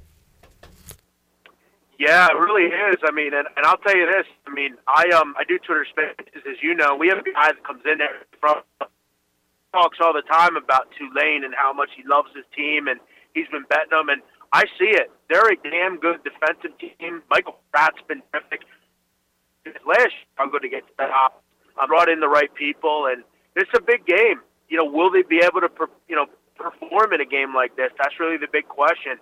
[2.00, 2.98] Yeah, it really is.
[3.04, 4.26] I mean, and, and I'll tell you this.
[4.46, 6.96] I mean, I um I do Twitter Spaces, as you know.
[6.96, 8.62] We have a guy that comes in there from
[9.74, 13.00] talks all the time about Tulane and how much he loves his team, and
[13.34, 14.10] he's been betting them.
[14.10, 14.22] And
[14.54, 15.12] I see it.
[15.30, 17.22] They're a damn good defensive team.
[17.30, 18.62] Michael Pratt's been terrific.
[19.86, 21.43] Last year, I'm going to get that up.
[21.80, 23.24] I brought in the right people, and
[23.56, 24.41] it's a big game.
[24.70, 25.70] You know, will they be able to,
[26.08, 26.26] you know,
[26.56, 27.91] perform in a game like this?
[27.98, 29.20] That's really the big question.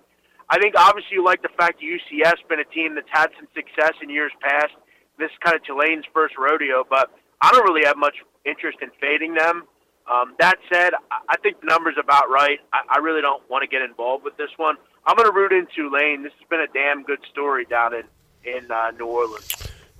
[0.48, 3.48] I think obviously you like the fact that UCF's been a team that's had some
[3.54, 4.72] success in years past.
[5.18, 7.10] This is kind of Tulane's first rodeo, but
[7.40, 8.14] I don't really have much
[8.44, 9.64] interest in fading them.
[10.06, 12.58] Um, that said, I think the number's about right.
[12.72, 14.76] I, I really don't want to get involved with this one.
[15.06, 16.22] I'm going to root in Tulane.
[16.22, 18.04] This has been a damn good story down in
[18.44, 19.50] in uh, New Orleans.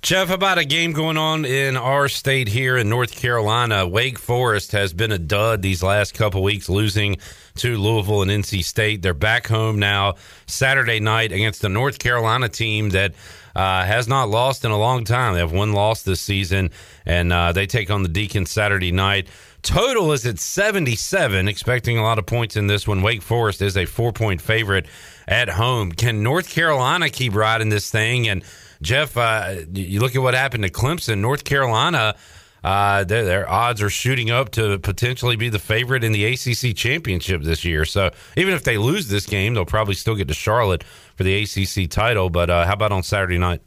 [0.01, 3.85] Jeff, about a game going on in our state here in North Carolina?
[3.85, 7.17] Wake Forest has been a dud these last couple weeks, losing
[7.55, 9.01] to Louisville and NC State.
[9.01, 13.15] They're back home now Saturday night against the North Carolina team that
[13.55, 15.33] uh, has not lost in a long time.
[15.33, 16.69] They have one loss this season,
[17.05, 19.27] and uh, they take on the Deacons Saturday night.
[19.67, 23.01] Total is at 77, expecting a lot of points in this one.
[23.01, 24.85] Wake Forest is a four point favorite
[25.27, 25.91] at home.
[25.91, 28.29] Can North Carolina keep riding this thing?
[28.29, 28.45] And
[28.81, 32.15] Jeff, uh, you look at what happened to Clemson, North Carolina.
[32.63, 36.73] Uh, their, their odds are shooting up to potentially be the favorite in the ACC
[36.73, 37.83] championship this year.
[37.83, 40.85] So even if they lose this game, they'll probably still get to Charlotte
[41.17, 42.29] for the ACC title.
[42.29, 43.61] But uh, how about on Saturday night?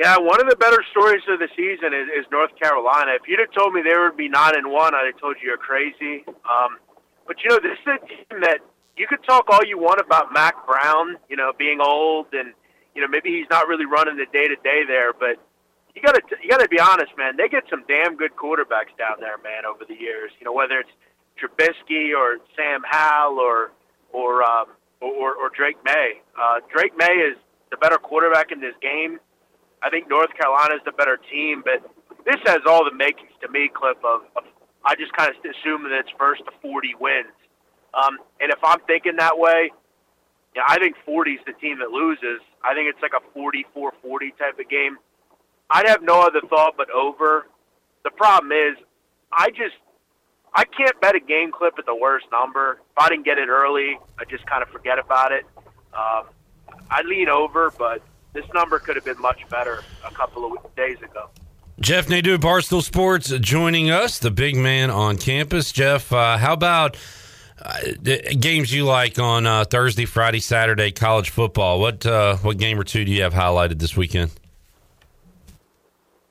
[0.00, 3.12] Yeah, one of the better stories of the season is, is North Carolina.
[3.20, 5.48] If you'd have told me they would be nine and one, I'd have told you
[5.48, 6.24] you're crazy.
[6.26, 6.80] Um,
[7.26, 8.60] but you know, this is a team that
[8.96, 12.54] you could talk all you want about Mack Brown, you know, being old and
[12.94, 15.36] you know maybe he's not really running the day to day there, but
[15.94, 17.36] you gotta you gotta be honest, man.
[17.36, 20.32] They get some damn good quarterbacks down there, man, over the years.
[20.40, 20.96] You know, whether it's
[21.36, 23.72] Trubisky or Sam Howell or
[24.14, 24.68] or um,
[25.02, 26.22] or, or Drake Maye.
[26.40, 27.36] Uh, Drake Maye is
[27.70, 29.20] the better quarterback in this game.
[29.82, 31.82] I think North Carolina is the better team, but
[32.24, 33.96] this has all the makings to me, Cliff.
[34.04, 34.44] Of, of
[34.84, 37.32] I just kind of assume that it's first to 40 wins,
[37.94, 39.72] um, and if I'm thinking that way,
[40.54, 42.40] yeah, I think 40 is the team that loses.
[42.64, 44.98] I think it's like a 44-40 type of game.
[45.70, 47.46] I'd have no other thought but over.
[48.02, 48.76] The problem is,
[49.32, 49.76] I just
[50.52, 52.80] I can't bet a game clip at the worst number.
[52.90, 55.44] If I didn't get it early, I just kind of forget about it.
[55.94, 56.24] Um,
[56.90, 58.02] I lean over, but
[58.32, 61.30] this number could have been much better a couple of days ago.
[61.80, 65.72] Jeff Nadu, Barstool Sports, joining us, the big man on campus.
[65.72, 66.98] Jeff, uh, how about
[67.58, 67.78] uh,
[68.38, 71.80] games you like on uh, Thursday, Friday, Saturday, college football?
[71.80, 74.30] What uh, what game or two do you have highlighted this weekend?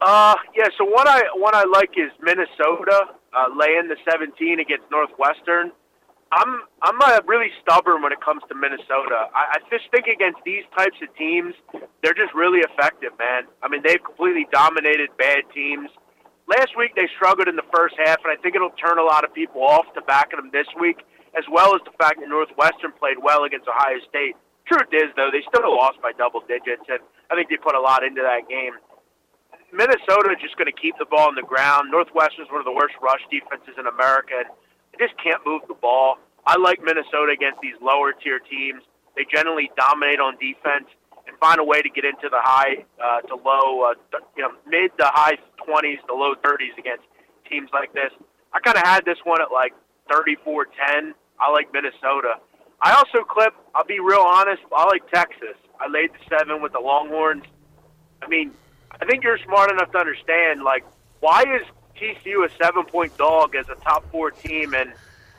[0.01, 0.67] Uh, yeah.
[0.77, 5.71] So what I what I like is Minnesota uh, laying the 17 against Northwestern.
[6.31, 9.33] I'm I'm uh, really stubborn when it comes to Minnesota.
[9.33, 11.55] I, I just think against these types of teams,
[12.03, 13.49] they're just really effective, man.
[13.63, 15.89] I mean, they've completely dominated bad teams.
[16.45, 19.25] Last week they struggled in the first half, and I think it'll turn a lot
[19.25, 21.01] of people off to backing them this week,
[21.33, 24.37] as well as the fact that Northwestern played well against Ohio State.
[24.69, 27.81] Truth is, though, they still lost by double digits, and I think they put a
[27.81, 28.77] lot into that game.
[29.73, 31.89] Minnesota is just going to keep the ball on the ground.
[31.89, 34.41] Northwestern is one of the worst rush defenses in America.
[34.41, 34.49] And
[34.99, 36.17] just can't move the ball.
[36.45, 38.83] I like Minnesota against these lower tier teams.
[39.15, 40.87] They generally dominate on defense
[41.27, 43.93] and find a way to get into the high uh, to low, uh,
[44.35, 45.37] you know, mid to high
[45.67, 47.03] 20s to low 30s against
[47.49, 48.11] teams like this.
[48.53, 49.73] I kind of had this one at like
[50.11, 51.13] 34-10.
[51.39, 52.35] I like Minnesota.
[52.81, 53.53] I also clip.
[53.75, 54.61] I'll be real honest.
[54.75, 55.57] I like Texas.
[55.79, 57.43] I laid the seven with the Longhorns.
[58.21, 58.51] I mean,
[59.01, 60.83] I think you're smart enough to understand, like,
[61.19, 61.65] why is
[61.99, 64.91] TCU a seven point dog as a top four team and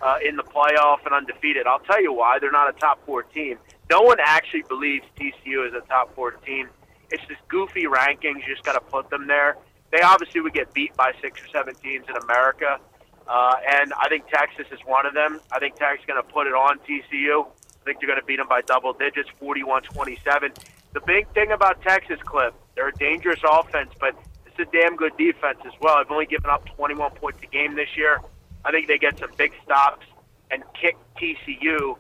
[0.03, 1.67] uh, in the playoff and undefeated?
[1.67, 2.39] I'll tell you why.
[2.39, 3.59] They're not a top four team.
[3.91, 6.69] No one actually believes TCU is a top four team.
[7.11, 8.47] It's just goofy rankings.
[8.47, 9.57] You just got to put them there.
[9.91, 12.79] They obviously would get beat by six or seven teams in America.
[13.27, 15.41] Uh, and I think Texas is one of them.
[15.53, 17.47] I think Texas is going to put it on TCU.
[17.47, 20.53] I think they're going to beat them by double digits, 41 27.
[20.93, 24.15] The big thing about Texas, Cliff, they're a dangerous offense, but
[24.61, 25.97] a damn good defense as well.
[25.97, 28.21] I've only given up 21 points a game this year.
[28.65, 30.07] I think they get some big stops
[30.51, 31.97] and kick TCU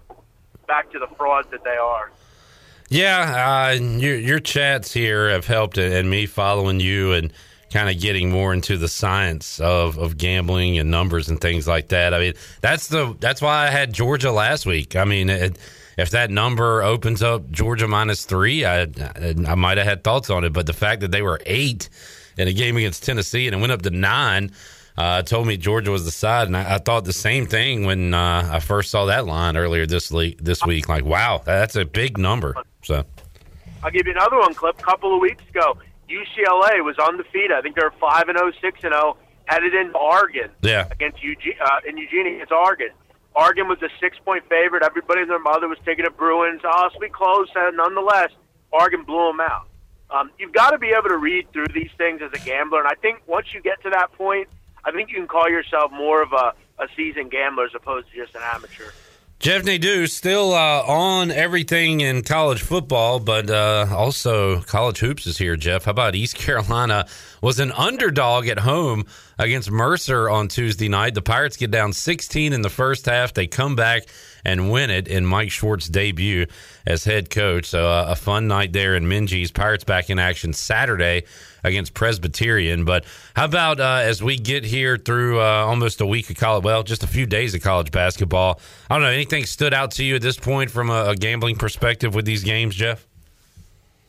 [0.67, 2.13] back to the frauds that they are.
[2.89, 7.33] Yeah, uh, your your chats here have helped, and me following you and
[7.73, 11.89] kind of getting more into the science of, of gambling and numbers and things like
[11.89, 12.13] that.
[12.13, 14.97] I mean, that's the that's why I had Georgia last week.
[14.97, 15.57] I mean, it,
[15.97, 18.89] if that number opens up Georgia minus three, I
[19.47, 20.53] I might have had thoughts on it.
[20.53, 21.89] But the fact that they were eight
[22.41, 24.53] in a game against Tennessee and it went up to nine.
[24.97, 28.12] Uh, told me Georgia was the side, and I, I thought the same thing when
[28.12, 30.88] uh, I first saw that line earlier this le- this week.
[30.88, 32.55] Like, wow, that's a big number.
[32.82, 33.05] So,
[33.82, 34.78] I'll give you another one clip.
[34.78, 35.78] A couple of weeks ago,
[36.11, 37.53] UCLA was undefeated.
[37.53, 39.16] I think they were five and 0, 6 and zero,
[39.47, 40.51] headed into Oregon.
[40.61, 40.88] Yeah.
[40.91, 42.91] Against Eugene, uh, in Eugene against Oregon.
[43.36, 44.82] Oregon was a six point favorite.
[44.82, 46.61] Everybody and their mother was taking the Bruins.
[46.64, 48.30] Oh, it's be close, and nonetheless,
[48.72, 49.68] Oregon blew them out.
[50.11, 52.89] Um, you've got to be able to read through these things as a gambler, and
[52.89, 54.49] I think once you get to that point,
[54.85, 58.17] I think you can call yourself more of a, a seasoned gambler as opposed to
[58.17, 58.91] just an amateur.
[59.41, 65.39] Jeff Nadu still uh, on everything in college football, but uh, also college hoops is
[65.39, 65.57] here.
[65.57, 67.07] Jeff, how about East Carolina
[67.41, 69.07] was an underdog at home
[69.39, 71.15] against Mercer on Tuesday night.
[71.15, 73.33] The Pirates get down 16 in the first half.
[73.33, 74.03] They come back
[74.45, 76.47] and win it in Mike Schwartz's debut
[76.86, 77.66] as head coach.
[77.66, 79.53] So uh, a fun night there in Minges.
[79.53, 81.24] Pirates back in action Saturday
[81.62, 82.84] against Presbyterian.
[82.84, 86.64] But how about uh, as we get here through uh, almost a week of college,
[86.64, 88.61] well, just a few days of college basketball?
[88.88, 89.11] I don't know.
[89.11, 92.45] Anything stood out to you at this point from a, a gambling perspective with these
[92.45, 93.07] games, Jeff?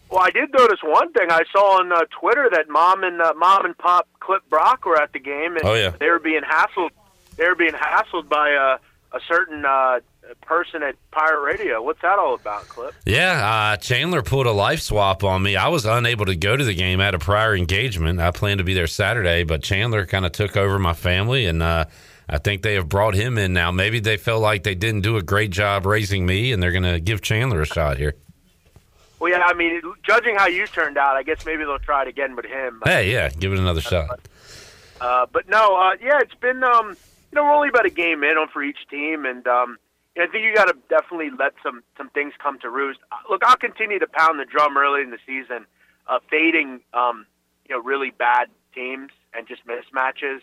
[0.10, 1.32] Well, I did notice one thing.
[1.32, 5.02] I saw on uh, Twitter that mom and uh, mom and pop Clip Brock were
[5.02, 5.92] at the game, and Oh, yeah.
[6.00, 6.90] they were being hassled.
[7.38, 8.78] They were being hassled by uh,
[9.14, 10.02] a certain uh,
[10.36, 11.82] person at Pirate Radio.
[11.82, 12.94] What's that all about, Clip?
[13.06, 15.56] Yeah, uh, Chandler pulled a life swap on me.
[15.56, 17.02] I was unable to go to the game.
[17.02, 18.20] at a prior engagement.
[18.20, 21.62] I planned to be there Saturday, but Chandler kind of took over my family, and
[21.64, 21.86] uh,
[22.30, 23.72] I think they have brought him in now.
[23.72, 26.84] Maybe they felt like they didn't do a great job raising me, and they're going
[26.84, 28.16] to give Chandler a shot here.
[29.20, 32.08] Well, yeah, I mean, judging how you turned out, I guess maybe they'll try it
[32.08, 32.82] again with him.
[32.84, 34.20] Hey, yeah, give it another shot.
[35.00, 36.90] Uh, but no, uh, yeah, it's been um,
[37.32, 39.78] you know we're only about a game in on for each team, and um,
[40.18, 43.00] I think you got to definitely let some some things come to roost.
[43.12, 45.66] Uh, Look, I'll continue to pound the drum early in the season,
[46.08, 47.26] uh, fading um,
[47.68, 50.40] you know really bad teams and just mismatches.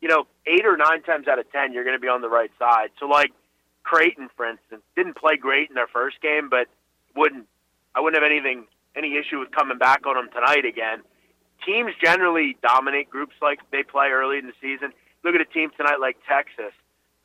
[0.00, 2.30] You know, eight or nine times out of ten, you're going to be on the
[2.30, 2.88] right side.
[2.98, 3.32] So like
[3.82, 6.68] Creighton, for instance, didn't play great in their first game, but
[7.14, 7.46] wouldn't
[7.94, 8.66] I wouldn't have anything
[8.96, 11.02] any issue with coming back on them tonight again.
[11.66, 14.92] Teams generally dominate groups like they play early in the season.
[15.22, 16.72] Look at a team tonight like Texas.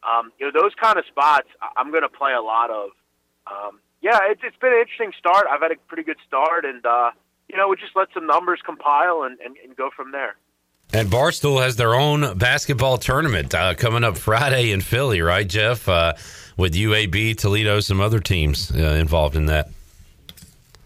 [0.06, 1.47] Um, you know those kind of spots.
[1.78, 2.89] I'm going to play a lot of.
[3.47, 5.45] Um, yeah, it's, it's been an interesting start.
[5.49, 7.12] I've had a pretty good start, and uh,
[7.49, 10.36] you know we just let some numbers compile and, and, and go from there.
[10.93, 15.89] And Barstool has their own basketball tournament uh, coming up Friday in Philly, right, Jeff?
[15.89, 16.14] Uh,
[16.58, 19.70] with UAB, Toledo, some other teams uh, involved in that.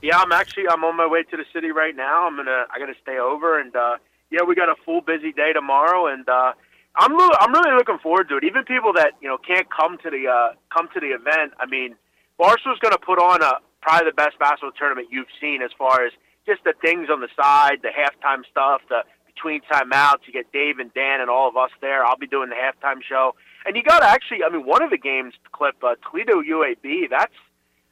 [0.02, 2.26] Yeah, I'm actually I'm on my way to the city right now.
[2.26, 3.98] I'm gonna I gotta stay over and uh
[4.32, 6.54] yeah, we got a full busy day tomorrow and uh
[6.96, 8.44] I'm really, I'm really looking forward to it.
[8.44, 11.66] Even people that, you know, can't come to the uh come to the event, I
[11.66, 11.96] mean,
[12.38, 16.12] Barstool's gonna put on a probably the best basketball tournament you've seen as far as
[16.46, 19.04] just the things on the side, the halftime stuff, the
[19.40, 22.06] between timeouts, you get Dave and Dan and all of us there.
[22.06, 23.36] I'll be doing the halftime show.
[23.66, 27.10] And you got to actually, I mean, one of the games clip uh, Toledo UAB.
[27.10, 27.34] That's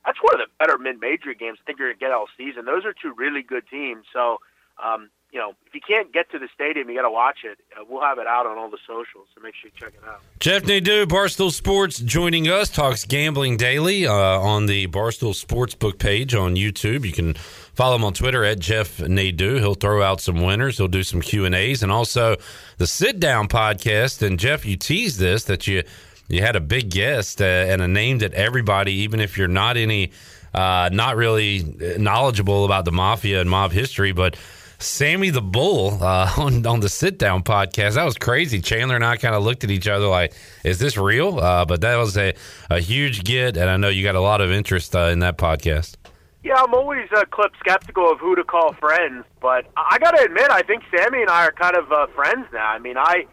[0.06, 2.66] that's one of the better mid-major games I think you're gonna get all season.
[2.66, 4.06] Those are two really good teams.
[4.14, 4.38] So,
[4.82, 7.60] um, you know, if you can't get to the stadium, you got to watch it.
[7.80, 10.08] Uh, we'll have it out on all the socials, so make sure you check it
[10.08, 10.20] out.
[10.40, 16.34] Jeff Nadu, Barstool Sports, joining us, talks gambling daily uh, on the Barstool Sportsbook page
[16.34, 17.06] on YouTube.
[17.06, 19.60] You can follow him on Twitter at Jeff Nadu.
[19.60, 20.80] He'll throw out some winners.
[20.80, 22.38] He'll do some Q and A's, and also
[22.80, 24.26] the Sit Down podcast.
[24.26, 25.84] And Jeff, you teased this that you
[26.30, 29.78] you had a big guest uh, and a name that everybody, even if you're not
[29.78, 30.14] any,
[30.56, 34.36] uh, not really knowledgeable about the mafia and mob history, but
[34.80, 37.96] Sammy the Bull uh, on on the sit down podcast.
[37.96, 38.62] That was crazy.
[38.62, 41.82] Chandler and I kind of looked at each other like, "Is this real?" Uh, but
[41.82, 42.34] that was a,
[42.70, 45.38] a huge get, and I know you got a lot of interest uh, in that
[45.38, 45.96] podcast.
[46.44, 50.12] Yeah, I'm always a clip skeptical of who to call friends, but I I got
[50.12, 52.68] to admit, I think Sammy and I are kind of uh, friends now.
[52.70, 53.26] I mean, I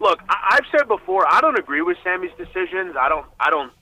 [0.00, 2.94] look, I- I've said before, I don't agree with Sammy's decisions.
[2.98, 3.72] I don't, I don't,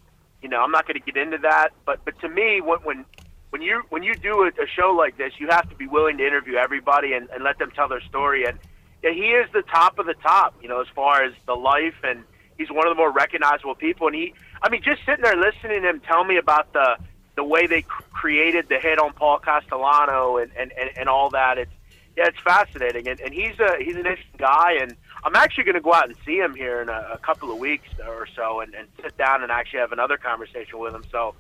[0.43, 1.69] you know, I'm not going to get into that.
[1.85, 3.05] But, but to me, when when
[3.51, 6.19] when you when you do a, a show like this, you have to be willing
[6.19, 8.45] to interview everybody and, and let them tell their story.
[8.45, 8.59] And
[9.03, 11.97] yeah, he is the top of the top, you know, as far as the life,
[12.03, 12.25] and
[12.59, 14.07] he's one of the more recognizable people.
[14.07, 16.97] And he, I mean, just sitting there listening to him tell me about the
[17.37, 21.31] the way they cr- created the hit on Paul Castellano and, and, and, and all
[21.31, 21.59] that.
[21.59, 21.73] It's
[22.17, 25.77] yeah, it's fascinating, and, and he's a he's an interesting guy, and I'm actually going
[25.77, 28.61] to go out and see him here in a, a couple of weeks or so,
[28.61, 31.05] and, and sit down and actually have another conversation with him.
[31.11, 31.35] So,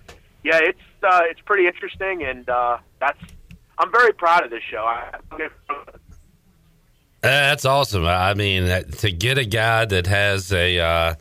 [0.45, 3.21] yeah, it's uh, it's pretty interesting, and uh, that's
[3.79, 4.85] I'm very proud of this show.
[4.85, 5.19] I,
[7.23, 8.07] That's awesome.
[8.07, 11.15] I mean, to get a guy that has a uh,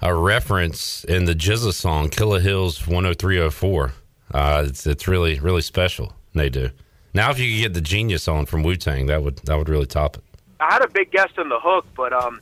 [0.00, 3.92] a reference in the GZA song "Killah Hills 10304,"
[4.32, 6.12] uh, it's it's really really special.
[6.34, 6.70] They do.
[7.14, 9.68] Now, if you could get the genius on from Wu Tang, that would that would
[9.68, 10.24] really top it.
[10.60, 12.40] I had a big guest on the hook, but um,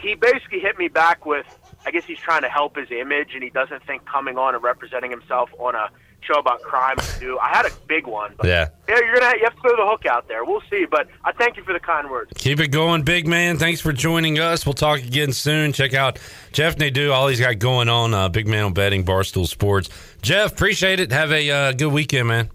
[0.00, 1.46] he basically hit me back with,
[1.88, 4.62] I guess he's trying to help his image, and he doesn't think coming on and
[4.62, 5.88] representing himself on a
[6.20, 7.38] show about crime would do.
[7.38, 8.68] I had a big one, but Yeah.
[8.88, 10.44] yeah, you're gonna you have to throw the hook out there.
[10.44, 12.30] We'll see, but I thank you for the kind words.
[12.34, 13.56] Keep it going, big man.
[13.56, 14.66] Thanks for joining us.
[14.66, 15.72] We'll talk again soon.
[15.72, 16.18] Check out
[16.52, 18.12] Jeff Nadu, all he's got going on.
[18.12, 19.88] Uh, big man on betting, Barstool Sports.
[20.20, 21.10] Jeff, appreciate it.
[21.10, 22.50] Have a uh, good weekend, man.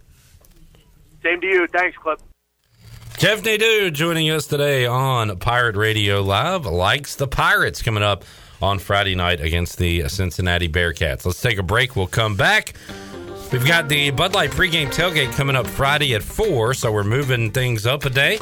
[1.23, 1.65] Same to you.
[1.67, 2.19] Thanks, Clip.
[3.17, 6.65] Jeff Nadu joining us today on Pirate Radio Live.
[6.65, 8.25] Likes the Pirates coming up
[8.63, 11.25] on Friday night against the Cincinnati Bearcats.
[11.25, 11.95] Let's take a break.
[11.97, 12.73] We'll come back.
[13.51, 17.51] We've got the Bud Light pregame tailgate coming up Friday at 4, so we're moving
[17.51, 18.39] things up a day.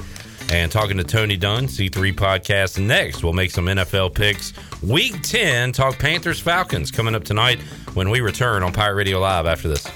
[0.51, 2.77] and talking to Tony Dunn, C3 Podcast.
[2.77, 4.53] Next, we'll make some NFL picks.
[4.83, 7.59] Week 10, talk Panthers Falcons coming up tonight
[7.93, 9.87] when we return on Pirate Radio Live after this.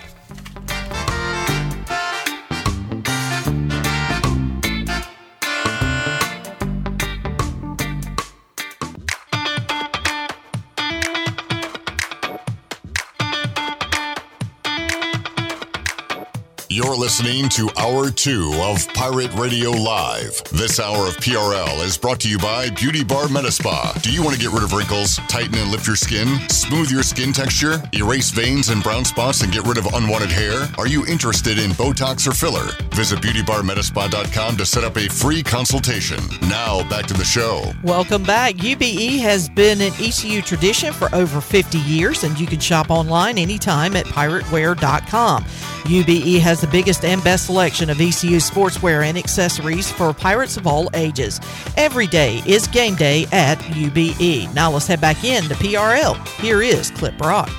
[16.75, 20.43] You're listening to Hour 2 of Pirate Radio Live.
[20.51, 24.01] This hour of PRL is brought to you by Beauty Bar Metaspa.
[24.01, 27.01] Do you want to get rid of wrinkles, tighten and lift your skin, smooth your
[27.01, 30.67] skin texture, erase veins and brown spots, and get rid of unwanted hair?
[30.77, 32.69] Are you interested in Botox or filler?
[32.93, 36.19] Visit beautybarmetaspa.com to set up a free consultation.
[36.41, 37.71] Now, back to the show.
[37.85, 38.55] Welcome back.
[38.55, 43.37] UBE has been an ECU tradition for over 50 years, and you can shop online
[43.37, 45.45] anytime at pirateware.com.
[45.85, 50.65] UBE has the biggest and best selection of ECU sportswear and accessories for pirates of
[50.65, 51.39] all ages.
[51.77, 54.51] Every day is game day at UBE.
[54.55, 56.15] Now let's head back in to PRL.
[56.39, 57.49] Here is Clip Rock.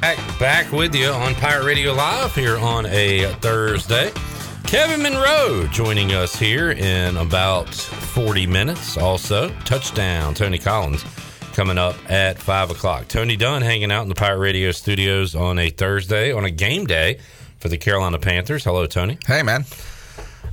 [0.00, 4.10] Back, back with you on Pirate Radio Live here on a Thursday.
[4.64, 8.96] Kevin Monroe joining us here in about 40 minutes.
[8.96, 11.04] Also, touchdown, Tony Collins
[11.52, 13.06] coming up at 5 o'clock.
[13.06, 16.86] Tony Dunn hanging out in the Pirate Radio studios on a Thursday, on a game
[16.86, 17.18] day
[17.60, 18.64] for the Carolina Panthers.
[18.64, 19.18] Hello, Tony.
[19.26, 19.64] Hey, man.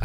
[0.00, 0.04] Uh,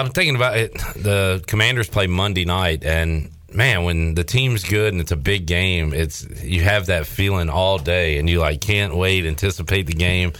[0.00, 0.74] I'm thinking about it.
[0.94, 5.46] The Commanders play Monday night, and man, when the team's good and it's a big
[5.46, 9.94] game, it's you have that feeling all day, and you like can't wait, anticipate the
[9.94, 10.32] game.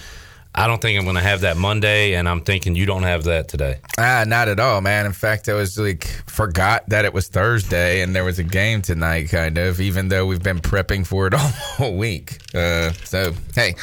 [0.57, 3.25] I don't think I'm going to have that Monday, and I'm thinking you don't have
[3.25, 3.81] that today.
[3.99, 5.05] Ah, not at all, man.
[5.05, 8.81] In fact, I was like forgot that it was Thursday and there was a game
[8.81, 9.81] tonight, kind of.
[9.81, 11.35] Even though we've been prepping for it
[11.81, 12.39] all, week.
[12.55, 13.75] Uh, so hey,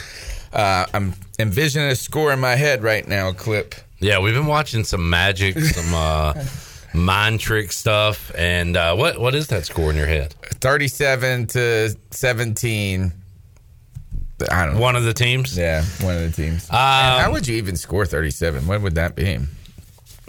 [0.53, 3.31] uh, I'm envisioning a score in my head right now.
[3.33, 3.75] Clip.
[3.99, 6.33] Yeah, we've been watching some magic, some uh,
[6.93, 10.33] mind trick stuff, and uh, what what is that score in your head?
[10.61, 13.13] Thirty-seven to seventeen.
[14.51, 14.81] I don't know.
[14.81, 15.55] One of the teams.
[15.57, 16.67] Yeah, one of the teams.
[16.69, 18.65] Um, how would you even score thirty-seven?
[18.67, 19.37] What would that be?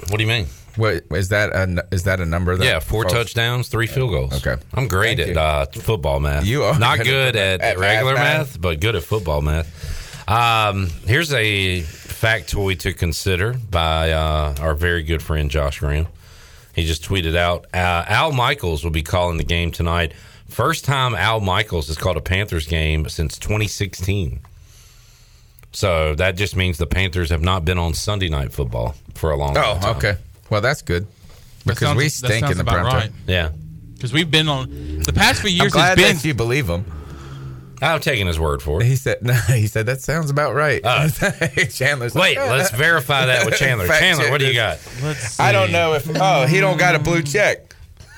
[0.09, 0.47] What do you mean?
[0.77, 1.51] What is that?
[1.55, 2.57] A, is that a number?
[2.57, 4.47] That Yeah, four falls- touchdowns, three field goals.
[4.47, 4.61] Okay.
[4.75, 6.45] I'm great Thank at uh, football math.
[6.47, 8.61] You are not good at- at, regular math, math?
[8.61, 9.92] but good at football math.
[10.29, 16.07] Um, here's a factoid to consider by uh, our very good friend Josh Graham.
[16.75, 20.13] He just tweeted out uh, Al Michaels will be calling the game tonight.
[20.49, 24.41] First time Al Michaels has called a Panthers game since 2016.
[25.73, 29.37] So that just means the Panthers have not been on Sunday night football for a
[29.37, 29.81] long Oh, time.
[29.85, 30.17] Oh, okay.
[30.51, 31.07] Well, that's good
[31.67, 33.01] because sounds- we stink sounds in the about prime time.
[33.01, 33.11] right.
[33.27, 33.49] Yeah.
[33.95, 35.73] Because we've been on the past few I'm years.
[35.73, 36.85] glad It's been that you believe him.
[37.83, 38.87] I'm taking his word for it.
[38.87, 40.81] He said, "No." He said that sounds about right.
[40.85, 41.09] Uh,
[41.71, 43.87] Chandler's Wait, like, let's verify that with Chandler.
[43.87, 44.79] Fact Chandler, what do you got?
[45.03, 45.43] Let's see.
[45.43, 46.09] I don't know if.
[46.15, 47.75] Oh, he don't got a blue check.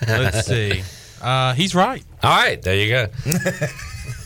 [0.07, 0.83] Let's see.
[1.23, 2.05] Uh, he's right.
[2.23, 3.07] All right, there you go.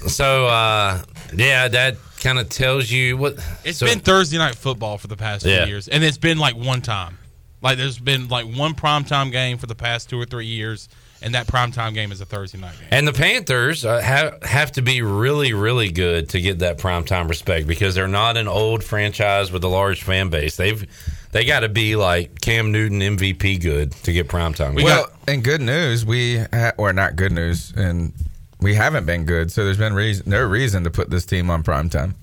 [0.09, 1.03] so, uh,
[1.35, 5.17] yeah, that kind of tells you what It's so- been Thursday night football for the
[5.17, 5.65] past Yeah.
[5.65, 7.19] few years, and it's been like one time.
[7.63, 10.89] Like there's been like one primetime game for the past two or three years,
[11.23, 12.89] and that primetime game is a Thursday night game.
[12.91, 17.29] And the Panthers uh, have have to be really, really good to get that primetime
[17.29, 20.57] respect because they're not an old franchise with a large fan base.
[20.57, 20.87] They've
[21.33, 24.83] they got to be like Cam Newton MVP good to get primetime.
[24.83, 28.13] well, and good news, we ha- or not good news, and
[28.61, 29.53] we haven't been good.
[29.53, 32.15] So there's been reason, no reason to put this team on prime time.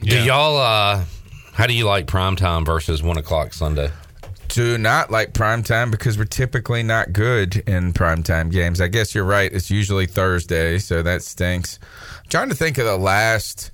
[0.00, 0.56] do y'all?
[0.56, 1.04] Uh,
[1.52, 3.90] how do you like primetime versus one o'clock Sunday?
[4.48, 8.80] Do not like prime time because we're typically not good in prime time games.
[8.80, 9.52] I guess you're right.
[9.52, 11.78] It's usually Thursday, so that stinks.
[12.16, 13.70] I'm trying to think of the last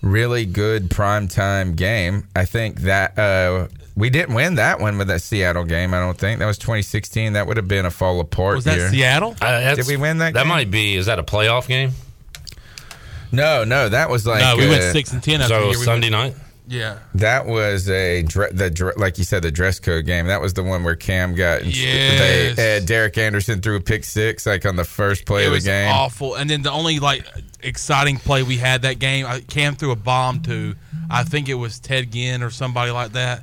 [0.00, 2.28] really good prime time game.
[2.36, 3.66] I think that uh,
[3.96, 5.92] we didn't win that one with that Seattle game.
[5.92, 7.32] I don't think that was 2016.
[7.34, 8.54] That would have been a fall apart.
[8.56, 8.90] Was that year.
[8.90, 9.36] Seattle?
[9.40, 10.34] Uh, Did we win that?
[10.34, 10.48] That game?
[10.48, 10.96] might be.
[10.96, 11.92] Is that a playoff game?
[13.32, 15.40] No, no, that was like no, we went uh, six and ten.
[15.40, 16.42] After So the year we Sunday went- night.
[16.72, 16.98] Yeah.
[17.16, 20.26] That was a dre- the dre- like you said the dress code game.
[20.26, 22.56] That was the one where Cam got Yes.
[22.56, 25.50] they, uh, Derek Anderson threw a pick six like on the first play it of
[25.52, 25.92] the was game.
[25.92, 26.34] awful.
[26.34, 27.26] And then the only like
[27.62, 30.74] exciting play we had that game, I- Cam threw a bomb to,
[31.10, 33.42] I think it was Ted Ginn or somebody like that,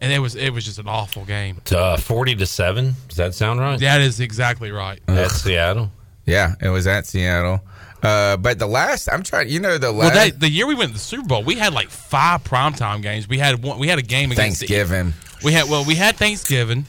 [0.00, 1.60] and it was it was just an awful game.
[1.74, 2.94] Uh, Forty to seven.
[3.08, 3.80] Does that sound right?
[3.80, 5.00] That is exactly right.
[5.08, 5.90] At Seattle.
[6.26, 7.60] Yeah, it was at Seattle.
[8.02, 10.74] Uh, but the last I'm trying, you know, the Well, last that, the year we
[10.74, 13.28] went to the Super Bowl, we had like five primetime games.
[13.28, 13.78] We had one.
[13.78, 15.14] We had a game against the- Thanksgiving.
[15.42, 16.86] we had well, we had Thanksgiving.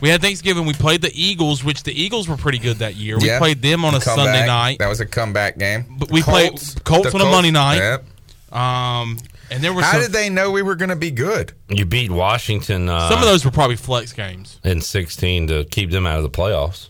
[0.00, 0.64] We had Thanksgiving.
[0.66, 3.18] We played the Eagles, which the Eagles were pretty good that year.
[3.18, 3.38] We Yeah.
[3.38, 4.26] played them on a Comeback.
[4.26, 4.78] Sunday night.
[4.78, 5.86] That was a comeback game.
[5.98, 6.52] But we played
[6.84, 7.78] Colts the on a Monday night.
[7.78, 8.56] Yep.
[8.56, 9.18] Um,
[9.50, 11.52] And there was How some, did they know we were going to be good?
[11.68, 12.88] You beat Washington.
[12.88, 14.58] Uh, some of those were probably flex games.
[14.62, 16.88] in 16 to keep them out of the playoffs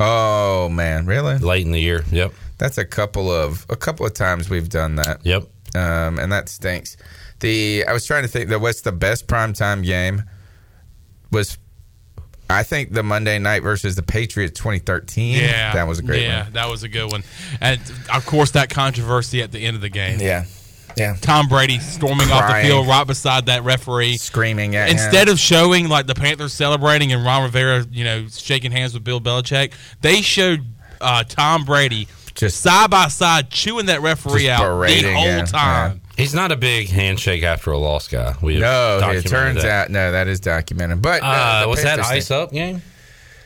[0.00, 1.38] Oh man, really?
[1.38, 2.04] late in the year.
[2.10, 2.32] Yep.
[2.58, 5.24] That's a couple of a couple of times we've done that.
[5.24, 5.44] Yep.
[5.74, 6.96] Um, and that stinks.
[7.40, 10.22] The I was trying to think that what's the best primetime game
[11.30, 11.56] was
[12.50, 15.36] I think the Monday night versus the Patriots 2013.
[15.36, 16.30] Yeah, That was a great one.
[16.30, 16.52] Yeah, one.
[16.54, 17.22] that was a good one.
[17.60, 17.80] And
[18.12, 20.18] of course, that controversy at the end of the game.
[20.20, 20.44] Yeah.
[20.96, 21.14] Yeah.
[21.20, 25.34] Tom Brady storming off the field right beside that referee, Screaming at Instead him.
[25.34, 29.20] of showing like the Panthers celebrating and Ron Rivera, you know, shaking hands with Bill
[29.20, 30.64] Belichick, they showed
[31.00, 36.00] uh, Tom Brady Just- side by side chewing that referee out the whole him, time.
[36.16, 38.34] He's not a big handshake after a loss guy.
[38.40, 39.70] We No, it turns that.
[39.70, 41.00] out no, that is documented.
[41.02, 42.82] But Uh, the was that ice thing- up game?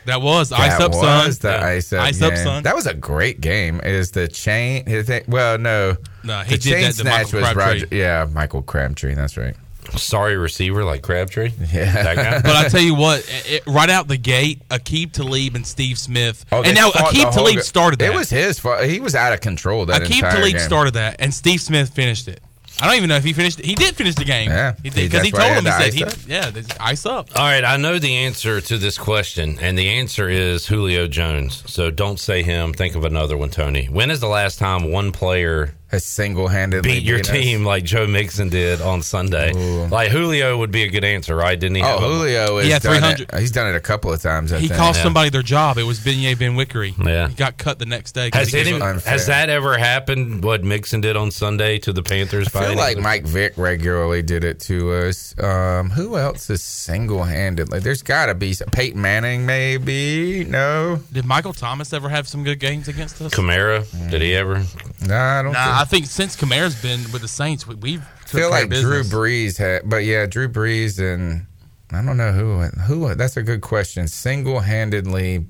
[0.05, 1.53] That was That ice up, was son.
[1.53, 1.67] the Yeah.
[1.67, 2.45] ice up, Ice up, game.
[2.45, 2.63] son.
[2.65, 3.81] That was a great game.
[3.85, 4.83] Is the chain?
[4.89, 7.87] Is it, well, no, No, he the did chain that to snatch Michael was Roger.
[7.93, 9.15] Yeah, Michael Crabtree.
[9.15, 9.55] That's right.
[9.97, 11.51] Sorry receiver like Crabtree.
[11.73, 12.41] Yeah.
[12.43, 16.45] But I tell you what, it, right out the gate, Aqib Talib and Steve Smith,
[16.53, 18.13] Oh, and now fought the Aqib Talib ga- started that.
[18.13, 18.85] It was his fault.
[18.85, 20.61] He was out of control that Aqib entire Talib game.
[20.61, 22.41] started that, and Steve Smith finished it.
[22.81, 23.61] I don't even know if he finished.
[23.61, 23.67] it.
[23.67, 24.49] He did finish the game.
[24.51, 24.75] Yeah.
[24.83, 27.45] he He- did because he, told him he said, he, ice "Yeah, ice up." All
[27.45, 31.63] right, I know the answer to this question, and the answer is Julio Jones.
[31.67, 32.73] So don't say him.
[32.73, 33.87] Think of another one, Tony.
[33.87, 38.07] When is the last time one player Has single handedly beat your team like Joe
[38.07, 39.53] Mixon did on Sunday?
[39.53, 41.59] Like Julio would be a good answer, right?
[41.61, 41.83] Didn't he?
[41.85, 43.31] Oh, Julio is Yeah, 300.
[43.39, 44.55] He's done it a couple of times.
[44.55, 44.79] I He think.
[44.81, 45.03] cost Yeah.
[45.05, 45.77] somebody their job.
[45.77, 46.95] It was Bené Benwikere.
[47.07, 47.29] Yeah.
[47.29, 48.31] he got cut the next day.
[48.33, 50.43] Has, any, has that ever happened?
[50.43, 52.49] What Mixon did on Sunday to the Panthers?
[52.57, 55.35] I feel like Mike Vick regularly did it to us.
[55.39, 57.81] Um, who else is single handedly?
[57.81, 60.45] There's got to be some, Peyton Manning, maybe.
[60.49, 63.35] No, Did Michael Thomas ever have some good games against us?
[63.35, 63.85] Kamara.
[64.11, 64.65] Did he ever?
[65.07, 65.53] no, I don't.
[65.53, 68.69] Nah, I think, think since Kamara's been with the Saints, we, we've I feel like
[68.71, 71.47] Drew Brees had, but yeah, Drew Brees and
[71.93, 72.63] I don't know who.
[72.63, 73.15] Who?
[73.15, 74.09] That's a good question.
[74.09, 75.45] Single handedly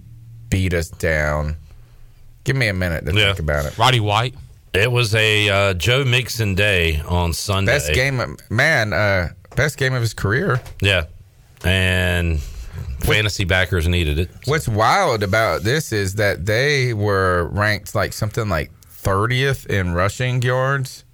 [0.51, 1.57] beat us down.
[2.45, 3.27] Give me a minute to Yeah.
[3.27, 3.79] think about it.
[3.79, 4.35] Roddy White.
[4.75, 7.73] It was a uh, Joe Mixon day on Sunday.
[7.75, 8.93] Best game, of- man.
[8.93, 10.61] Uh, best game of his career.
[10.81, 11.05] Yeah.
[11.65, 12.41] And
[13.01, 14.31] fantasy backers needed it.
[14.47, 18.73] What's wild about this is that they were ranked like something like
[19.03, 21.05] 30th in rushing yards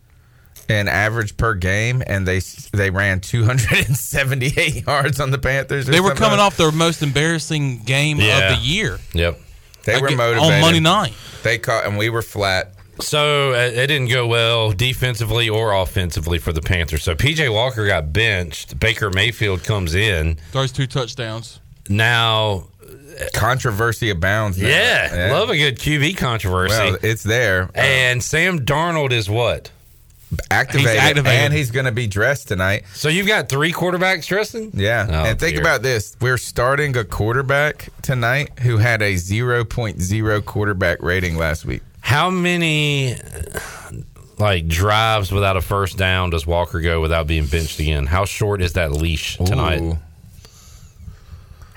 [0.68, 2.40] and average per game, and they
[2.72, 5.88] they ran 278 yards on the Panthers.
[5.88, 8.50] or They were coming like- off their most embarrassing game Yeah.
[8.52, 8.98] of the year.
[9.14, 9.40] Yep.
[9.84, 11.14] They Like, were motivated on motivated Monday night.
[11.42, 12.74] They caught, and we were flat.
[13.00, 17.04] So uh, it didn't go well defensively or offensively for the Panthers.
[17.04, 18.78] So PJ Walker got benched.
[18.80, 20.36] Baker Mayfield comes in.
[20.50, 21.60] Throws two touchdowns.
[21.88, 22.66] Now,
[23.34, 24.58] Controversy abounds.
[24.58, 24.68] now.
[24.68, 26.74] yeah, love a good QB controversy.
[26.74, 27.64] Well, it's there.
[27.74, 29.70] Uh, and Sam Darnold is what?
[30.50, 31.40] activated, He's activated.
[31.40, 32.84] and he's going to be dressed tonight.
[32.92, 34.70] So you've got three quarterbacks dressing?
[34.74, 35.06] Yeah.
[35.08, 35.62] Oh, and think dear.
[35.62, 36.16] about this.
[36.20, 41.82] We're starting a quarterback tonight who had a 0.0 quarterback rating last week.
[42.00, 43.16] How many
[44.38, 48.06] like drives without a first down does Walker go without being benched again?
[48.06, 49.80] How short is that leash tonight?
[49.80, 49.98] Ooh.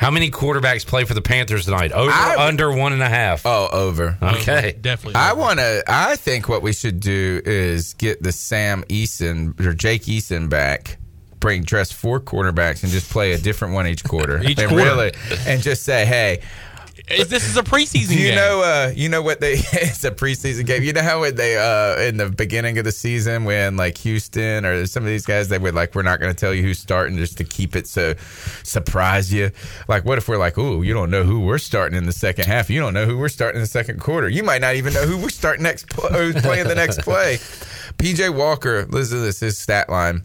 [0.02, 1.92] How many quarterbacks play for the Panthers tonight?
[1.92, 3.46] Over, I- under one and a half.
[3.46, 4.18] Oh, over.
[4.22, 4.72] okay.
[4.74, 4.82] Mm-hmm.
[4.82, 5.16] Definitely.
[5.22, 5.84] I want to.
[5.88, 10.98] I think what we should do is get the Sam Eason or Jake Eason back.
[11.40, 14.42] Bring dress four quarterbacks and just play a different one each quarter.
[14.44, 14.84] Each and quarter.
[14.86, 15.12] really,
[15.48, 16.44] and just say, hey, Is-
[17.08, 18.36] this is a preseason you game.
[18.36, 19.54] know, uh, you know what they?
[19.74, 20.84] it's a preseason game.
[20.84, 24.66] You know how when they uh, in the beginning of the season when like Houston
[24.66, 26.80] or some of these guys they would like we're not going to tell you who's
[26.80, 28.14] starting just to keep it so
[28.64, 29.52] surprise you.
[29.88, 32.46] Like what if we're like, oh, you don't know who we're starting in the second
[32.46, 32.70] half.
[32.70, 34.30] You don't know who we're starting in the second quarter.
[34.30, 35.90] You might not even know who we're starting next.
[35.90, 37.36] Pl- who's playing the next play?
[37.98, 38.86] PJ Walker.
[38.86, 39.40] Listen to this.
[39.40, 40.24] His stat line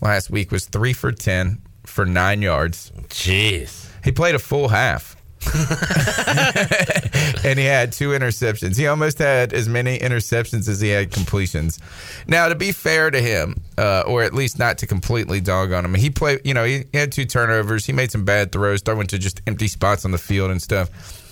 [0.00, 2.92] last week was three for ten for nine yards.
[3.08, 3.88] Jeez.
[4.04, 5.15] He played a full half.
[7.44, 8.76] and he had two interceptions.
[8.76, 11.78] He almost had as many interceptions as he had completions.
[12.26, 15.84] Now, to be fair to him, uh, or at least not to completely dog on
[15.84, 16.40] him, he played.
[16.44, 17.86] You know, he, he had two turnovers.
[17.86, 21.22] He made some bad throws, throwing to just empty spots on the field and stuff.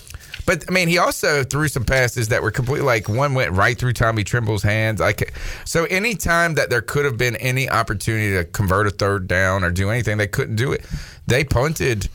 [0.47, 3.79] But I mean, he also threw some passes that were completely like one went right
[3.79, 5.01] through Tommy Tremble's hands.
[5.01, 5.33] Like,
[5.65, 9.71] so anytime that there could have been any opportunity to convert a third down or
[9.71, 10.85] do anything, they couldn't do it.
[11.27, 12.09] They punted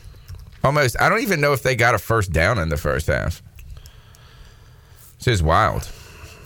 [0.64, 1.00] almost.
[1.02, 3.42] I don't even know if they got a first down in the first half.
[5.16, 5.90] It's just wild,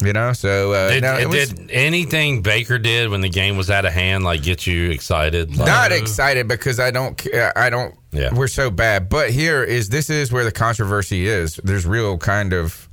[0.02, 0.34] you know.
[0.34, 3.86] So uh, Did, no, it was did anything Baker did when the game was out
[3.86, 5.56] of hand like get you excited?
[5.56, 7.22] Like, not excited because I don't.
[7.56, 7.96] I don't.
[8.12, 8.34] Yeah.
[8.34, 9.10] We're so bad.
[9.10, 11.58] But here is this is where the controversy is.
[11.64, 12.90] There's real kind of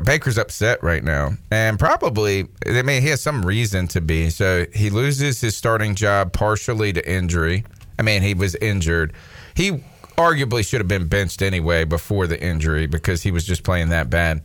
[0.00, 4.30] Baker's upset right now, and probably I mean he has some reason to be.
[4.30, 7.64] So he loses his starting job partially to injury.
[7.98, 9.12] I mean he was injured.
[9.54, 9.82] He
[10.16, 14.10] arguably should have been benched anyway before the injury because he was just playing that
[14.10, 14.42] bad.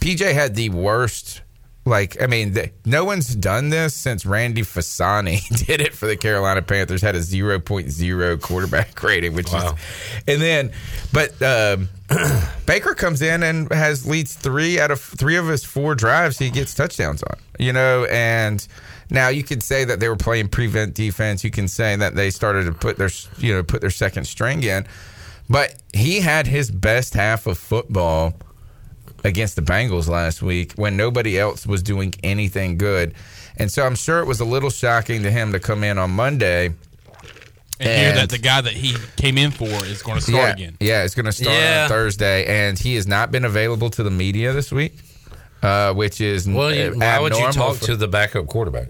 [0.00, 1.42] PJ had the worst.
[1.84, 6.16] Like I mean, the, no one's done this since Randy Fasani did it for the
[6.16, 7.00] Carolina Panthers.
[7.00, 9.62] Had a 0.0 quarterback rating, which is,
[10.26, 10.72] and then,
[11.14, 11.88] but um,
[12.66, 16.38] Baker comes in and has leads three out of three of his four drives.
[16.38, 18.66] He gets touchdowns on, you know, and
[19.10, 21.44] now you could say that they were playing prevent defense.
[21.44, 24.62] You can say that they started to put their you know put their second string
[24.62, 24.86] in,
[25.48, 28.34] but he had his best half of football
[29.24, 33.14] against the Bengals last week when nobody else was doing anything good.
[33.56, 36.10] And so I'm sure it was a little shocking to him to come in on
[36.10, 36.74] Monday.
[37.80, 40.52] And, hear that the guy that he came in for is going to start yeah,
[40.52, 40.76] again.
[40.80, 41.84] Yeah, it's going to start Yeah.
[41.84, 44.96] on Thursday, and he has not been available to the media this week,
[45.62, 48.88] uh, which is Well, you, why would you talk for- to the backup quarterback?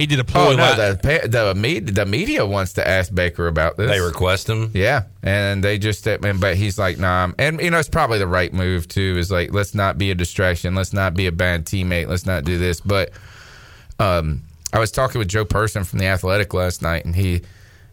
[0.00, 3.46] He did a Oh no, like- the the media, the media wants to ask Baker
[3.48, 3.90] about this.
[3.90, 4.70] They request him.
[4.72, 7.30] Yeah, and they just, and- but he's like, nah.
[7.38, 9.16] And you know, it's probably the right move too.
[9.18, 10.74] Is like, let's not be a distraction.
[10.74, 12.08] Let's not be a bad teammate.
[12.08, 12.80] Let's not do this.
[12.80, 13.10] But
[13.98, 14.42] um,
[14.72, 17.42] I was talking with Joe Person from the Athletic last night, and he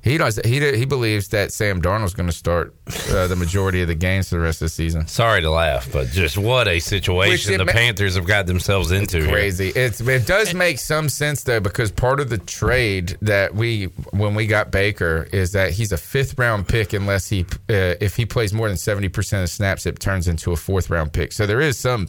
[0.08, 2.74] he does he he believes that Sam Darnold's going to start
[3.10, 5.08] uh, the majority of the games for the rest of the season.
[5.08, 9.20] Sorry to laugh, but just what a situation the ma- Panthers have got themselves into.
[9.20, 9.30] here.
[9.30, 9.70] Crazy.
[9.70, 14.34] It's it does make some sense though because part of the trade that we when
[14.34, 18.26] we got Baker is that he's a fifth round pick unless he uh, if he
[18.26, 21.34] plays more than seventy percent of snaps it turns into a fourth round pick.
[21.34, 22.08] So there is some.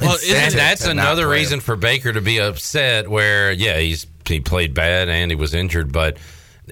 [0.00, 1.40] Well, and that's another play him.
[1.40, 3.10] reason for Baker to be upset.
[3.10, 6.16] Where yeah, he's he played bad and he was injured, but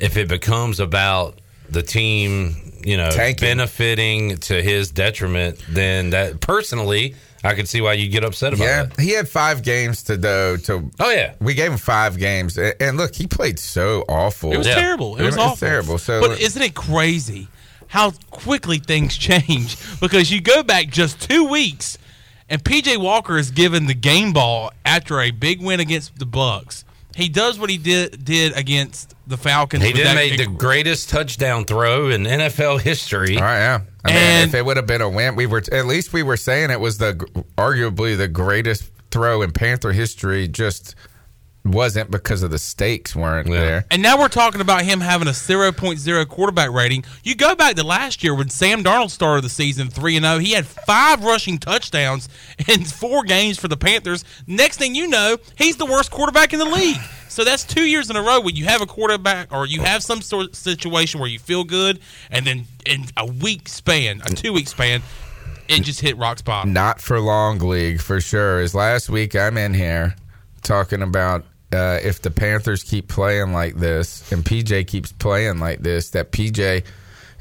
[0.02, 1.38] if it becomes about
[1.70, 3.46] the team, you know, Tanking.
[3.48, 8.64] benefiting to his detriment, then that personally, I could see why you get upset about
[8.64, 9.00] Yeah, that.
[9.00, 10.90] he had five games to go to.
[10.98, 14.52] Oh yeah, we gave him five games, and look, he played so awful.
[14.52, 15.16] It was terrible.
[15.16, 15.56] It was awful.
[15.68, 15.98] terrible.
[15.98, 17.48] So, but isn't it crazy
[17.88, 19.76] how quickly things change?
[20.00, 21.96] Because you go back just two weeks,
[22.48, 26.84] and PJ Walker is given the game ball after a big win against the Bucks.
[27.14, 29.84] He does what he did did against the Falcons.
[29.84, 33.36] He did that- make the greatest touchdown throw in NFL history.
[33.36, 33.80] All right, yeah.
[34.04, 36.22] I mean, And- if it would have been a win, we were at least we
[36.22, 37.14] were saying it was the
[37.56, 40.48] arguably the greatest throw in Panther history.
[40.48, 40.94] Just
[41.72, 43.84] wasn't because of the stakes weren't there.
[43.90, 47.04] And now we're talking about him having a 0.0 quarterback rating.
[47.22, 50.38] You go back to last year when Sam Darnold started the season 3 and 0.
[50.38, 52.28] He had 5 rushing touchdowns
[52.66, 54.24] in 4 games for the Panthers.
[54.46, 57.00] Next thing you know, he's the worst quarterback in the league.
[57.28, 60.02] So that's 2 years in a row when you have a quarterback or you have
[60.02, 62.00] some sort of situation where you feel good
[62.30, 65.02] and then in a week span, a 2 week span,
[65.68, 66.72] it just hit rock bottom.
[66.72, 68.60] Not for long league for sure.
[68.60, 70.16] Is last week I'm in here
[70.62, 75.80] talking about uh, if the Panthers keep playing like this and PJ keeps playing like
[75.80, 76.84] this, that PJ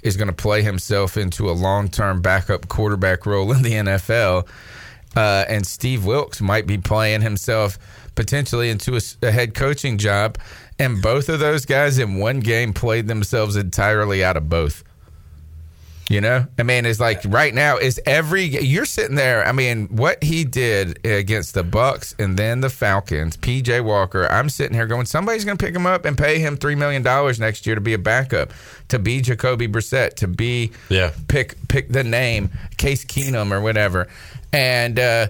[0.03, 4.47] is going to play himself into a long term backup quarterback role in the NFL.
[5.15, 7.79] Uh, and Steve Wilks might be playing himself
[8.15, 10.37] potentially into a head coaching job.
[10.77, 14.83] And both of those guys in one game played themselves entirely out of both.
[16.09, 19.45] You know, I mean, it's like right now is every you're sitting there.
[19.45, 24.25] I mean, what he did against the Bucks and then the Falcons, PJ Walker.
[24.31, 27.03] I'm sitting here going, somebody's going to pick him up and pay him three million
[27.03, 28.53] dollars next year to be a backup,
[28.87, 34.07] to be Jacoby Brissett, to be yeah, pick pick the name Case Keenum or whatever,
[34.53, 34.99] and.
[34.99, 35.27] uh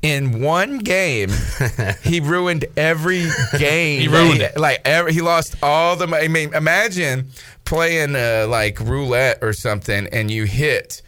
[0.00, 1.28] in one game,
[2.04, 3.26] he ruined every
[3.58, 4.00] game.
[4.00, 4.56] He ruined it.
[4.56, 6.06] Like every, he lost all the.
[6.06, 7.30] I mean, imagine
[7.68, 11.02] playing uh, like roulette or something, and you hit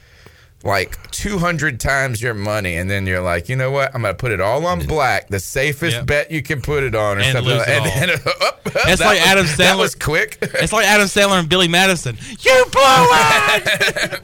[0.63, 3.95] like 200 times your money, and then you're like, you know what?
[3.95, 6.07] I'm gonna put it all on black, the safest Yep.
[6.07, 7.57] bet you can put it on, or And something.
[7.57, 7.87] it and all.
[7.95, 8.11] then,
[8.43, 10.37] up, It's that like was- Adam That Sandler- was quick.
[10.61, 12.19] It's like Adam Sandler and Billy Madison.
[12.41, 14.21] You blew it!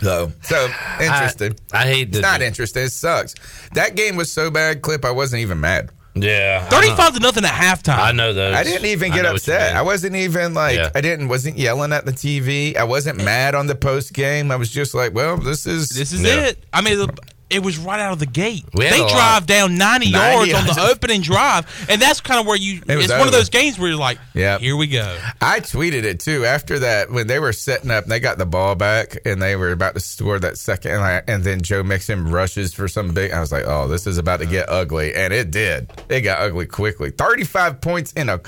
[0.00, 0.68] So, so
[1.00, 1.56] interesting.
[1.72, 2.18] I, hate this.
[2.18, 2.82] It's not interesting.
[2.84, 3.34] It sucks.
[3.74, 5.04] That game was so bad, Clip.
[5.04, 5.90] I wasn't even mad.
[6.16, 7.98] Yeah, 35 to nothing at halftime.
[7.98, 8.54] I know those.
[8.54, 9.76] I didn't even get know what you upset.
[9.76, 10.90] I wasn't even like Yeah.
[10.94, 12.76] I didn't wasn't yelling at the TV.
[12.76, 14.50] I wasn't mad on the post game.
[14.50, 16.46] I was just like, well, this is This is Yeah.
[16.46, 16.64] it.
[16.72, 17.14] I mean, the,
[17.48, 18.64] it was right out of the gate.
[18.74, 19.10] They a lot.
[19.10, 22.82] drive down 90, 90 yards on the opening drive, and that's kind of where you.
[22.88, 24.60] It it's one of those games where you're like, Yep.
[24.60, 25.16] here we go.
[25.40, 28.06] I tweeted it too after that when they were setting up.
[28.06, 31.22] They got the ball back and they were about to score that second, and, I,
[31.28, 33.30] and then Joe Mixon rushes for some big.
[33.30, 35.90] I was like, oh, this is about to get ugly, and it did.
[36.08, 37.10] It got ugly quickly.
[37.10, 38.40] Thirty-five points in a.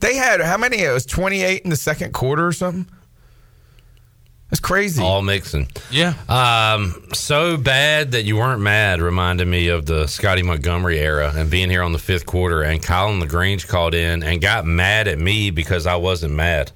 [0.00, 0.78] They had how many?
[0.80, 2.86] It was twenty-eight in the second quarter or something.
[4.50, 5.02] It's crazy.
[5.02, 5.68] All mixing.
[5.90, 6.14] Yeah.
[6.28, 11.50] Um, so bad that you weren't mad reminded me of the Scottie Montgomery era and
[11.50, 12.62] being here on the fifth quarter.
[12.62, 16.70] And Colin Lagrange called in and got mad at me because I wasn't mad.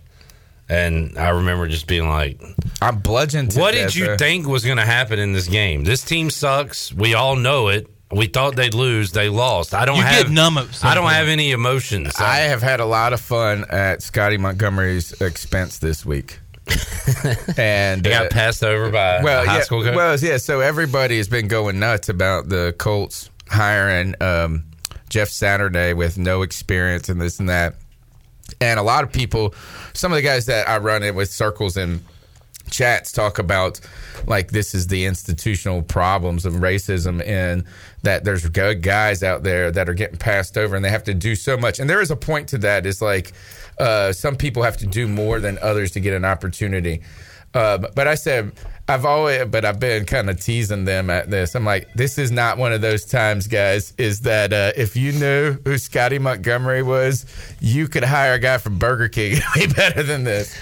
[0.69, 2.41] And I remember just being like,
[2.83, 3.55] I'm bludgeoned.
[3.55, 5.85] What did you think was going to happen in this game?
[5.85, 6.93] This team sucks.
[6.93, 7.87] We all know it.
[8.11, 9.13] We thought they'd lose.
[9.13, 9.75] They lost.
[9.75, 12.15] I don't You get have numb at I don't have any emotions.
[12.19, 16.41] I have had a lot of fun at Scottie Montgomery's expense this week.
[17.57, 19.95] And They got uh, passed over by well, a high yeah, school coach.
[19.95, 20.37] well, yeah.
[20.37, 24.65] So everybody has been going nuts about the Colts hiring um,
[25.09, 27.77] Jeff Saturday with no experience and this and that.
[28.61, 29.55] And a lot of people,
[29.95, 32.01] some of the guys that I run in with circles and
[32.71, 33.81] chats talk about
[34.27, 37.65] like this is the institutional problems of racism and
[38.03, 41.15] that there's good guys out there that are getting passed over and they have to
[41.15, 43.33] do so much and there is a point to that is like
[43.81, 47.03] uh, some people have to do more than others to get an opportunity
[47.55, 48.53] uh, but I said
[48.89, 52.31] I've always but I've been kind of teasing them at this I'm like this is
[52.31, 56.83] not one of those times guys is that uh, if you knew who Scottie Montgomery
[56.83, 57.25] was
[57.61, 60.55] you could hire a guy from Burger King way better than this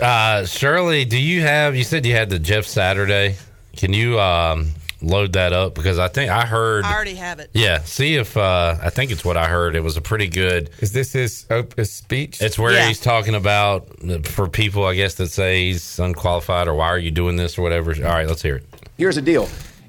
[0.00, 1.76] Uh, Shirley, do you have?
[1.76, 3.36] You said you had the Jeff Saturday.
[3.76, 5.74] Can you um, load that up?
[5.74, 6.84] Because I think I heard.
[6.84, 7.50] I already have it.
[7.52, 9.76] Yeah, see if uh, I think it's what I heard.
[9.76, 10.70] It was a pretty good.
[10.80, 12.40] Is this his, op- his speech?
[12.42, 12.88] It's where Yeah.
[12.88, 16.98] he's talking about uh, for people, I guess, that say he's unqualified or why are
[16.98, 17.92] you doing this or whatever.
[17.92, 18.64] All right, let's hear it.
[18.96, 19.48] Here's the deal.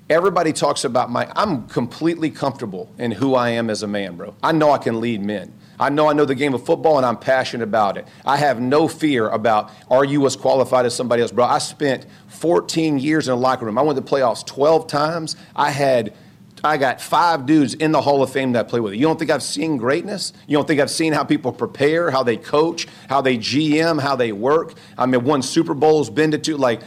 [0.10, 1.32] Everybody talks about my.
[1.36, 4.34] I'm completely comfortable in who I am as a man, bro.
[4.42, 5.54] I know I can lead men.
[5.80, 8.08] I know I know the game of football and I'm passionate about it.
[8.26, 11.46] I have no fear about are you as qualified as somebody else, bro.
[11.46, 13.78] I spent 14 years in a locker room.
[13.78, 15.36] I went to the playoffs 12 times.
[15.56, 16.14] I had
[16.64, 18.94] I got five dudes in the Hall of Fame that I play with.
[18.94, 18.98] It.
[18.98, 20.34] You don't think I've seen greatness?
[20.48, 24.18] You don't think I've seen how people prepare, how they coach, how they GM, how
[24.18, 24.74] they work?
[24.98, 26.58] I mean, won Super Bowls, been to two.
[26.58, 26.82] Like,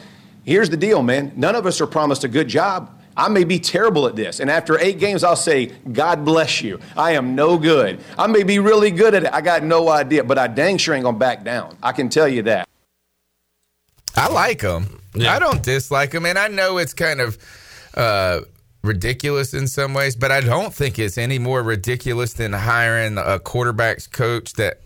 [0.44, 1.32] here's the deal, man.
[1.36, 3.01] None of us are promised a good job.
[3.16, 4.40] I may be terrible at this.
[4.40, 6.80] And after eight games, I'll say, God bless you.
[6.96, 8.00] I am no good.
[8.18, 9.32] I may be really good at it.
[9.32, 11.76] I got no idea, but I dang sure ain't going to back down.
[11.82, 12.68] I can tell you that.
[14.16, 15.00] I like him.
[15.20, 17.38] I don't dislike him, and I know it's kind of
[17.94, 18.40] uh,
[18.82, 23.38] ridiculous in some ways, but I don't think it's any more ridiculous than hiring a
[23.38, 24.80] quarterbacks coach that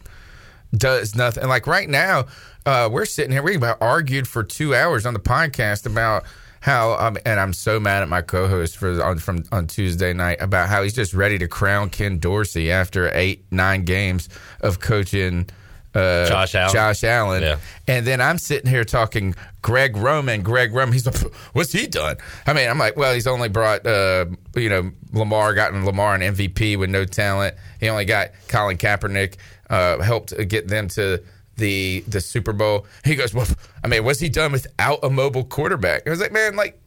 [0.77, 1.49] does nothing.
[1.49, 2.27] Like right now,
[2.65, 3.43] uh, we're sitting here.
[3.43, 6.25] We about argued for two hours on the podcast about
[6.67, 10.39] how, um, and I'm so mad at my co-host for on from on Tuesday night
[10.41, 14.29] about how he's just ready to crown Ken Dorsey after eight nine games
[14.63, 15.49] of coaching.
[15.95, 16.73] Uh, Josh Allen.
[16.75, 17.43] Josh Allen.
[17.45, 17.59] Yeah.
[17.87, 20.43] And then I'm sitting here talking Greg Roman.
[20.43, 21.17] Greg Roman, he's like,
[21.53, 22.17] what's he done?
[22.49, 24.27] I mean, I'm like, well, he's only brought, uh,
[24.57, 27.55] you know, Lamar, gotten Lamar an MVP with no talent.
[27.79, 29.37] He only got Colin Kaepernick,
[29.71, 31.23] uh, helped get them to
[31.57, 32.87] the the Super Bowl.
[33.05, 33.47] He goes, well,
[33.83, 36.07] I mean, was he done without a mobile quarterback?
[36.07, 36.81] I was like, man, like,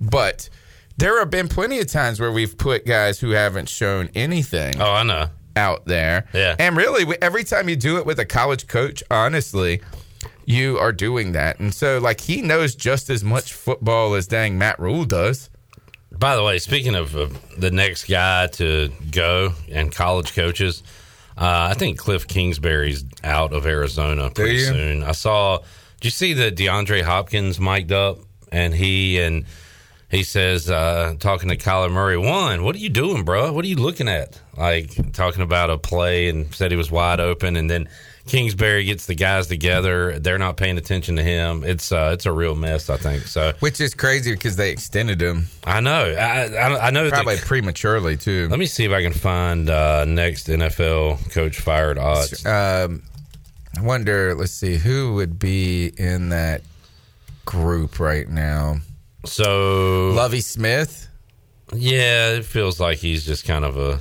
[0.00, 0.48] but
[0.96, 4.80] there have been plenty of times where we've put guys who haven't shown anything.
[4.80, 5.28] Oh, I know.
[5.56, 6.26] Out there.
[6.32, 6.56] Yeah.
[6.58, 9.80] And really, every time you do it with a college coach, honestly,
[10.46, 11.60] you are doing that.
[11.60, 15.50] And so, like, he knows just as much football as dang Matt Rhule does.
[16.10, 17.28] By the way, speaking of uh,
[17.58, 20.82] the next guy to go and college coaches,
[21.36, 25.02] uh, I think Cliff Kingsbury's out of Arizona pretty soon.
[25.02, 25.58] I saw.
[26.00, 28.18] Did you see that DeAndre Hopkins mic'd up
[28.52, 29.44] and he and
[30.10, 33.52] he says uh, talking to Kyler Murray, one, what are you doing, bro?
[33.52, 34.40] What are you looking at?
[34.56, 37.88] Like talking about a play and said he was wide open, and then
[38.26, 40.18] Kingsbury gets the guys together.
[40.18, 41.62] They're not paying attention to him.
[41.62, 43.26] It's uh, it's a real mess, I think.
[43.26, 45.46] So, Which is crazy because they extended him.
[45.64, 46.14] I know.
[46.18, 47.04] I I, I know.
[47.04, 48.48] that- Probably prematurely, too.
[48.48, 52.44] let me see if I can find uh, next NFL coach fired odds.
[52.46, 53.02] Um,
[53.76, 56.62] I wonder, let's see, who would be in that
[57.44, 58.76] group right now?
[59.26, 61.08] So, Lovie Smith?
[61.74, 64.00] yeah, it feels like he's just kind of a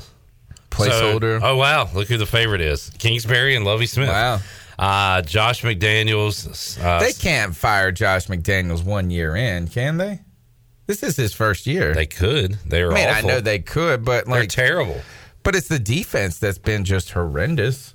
[0.73, 1.39] Placeholder.
[1.39, 4.09] So- oh wow, look who the favorite is: Kingsbury and Lovie Smith.
[4.09, 4.39] Wow.
[4.77, 6.81] Uh, Josh McDaniels.
[6.83, 10.19] Uh, they can't fire Josh McDaniels one year in, can they?
[10.87, 11.93] This is his first year.
[11.93, 12.57] They could.
[12.65, 13.29] They're I mean, awful.
[13.29, 14.99] I know they could, but They're like, terrible.
[15.43, 17.93] but it's the defense that's been just horrendous.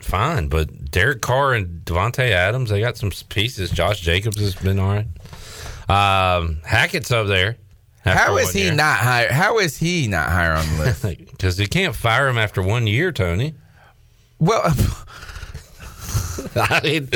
[0.00, 3.70] Fine, but Derek Carr and Davante Adams, they got some pieces.
[3.70, 5.06] Josh Jacobs has been all right.
[5.88, 7.56] Um, Hackett's up there.
[8.06, 9.32] How is he not higher?
[9.32, 11.04] How is he not higher on the list?
[11.30, 13.54] Because you can't fire him after one year, Tony.
[14.38, 14.62] well,
[16.56, 17.08] I mean,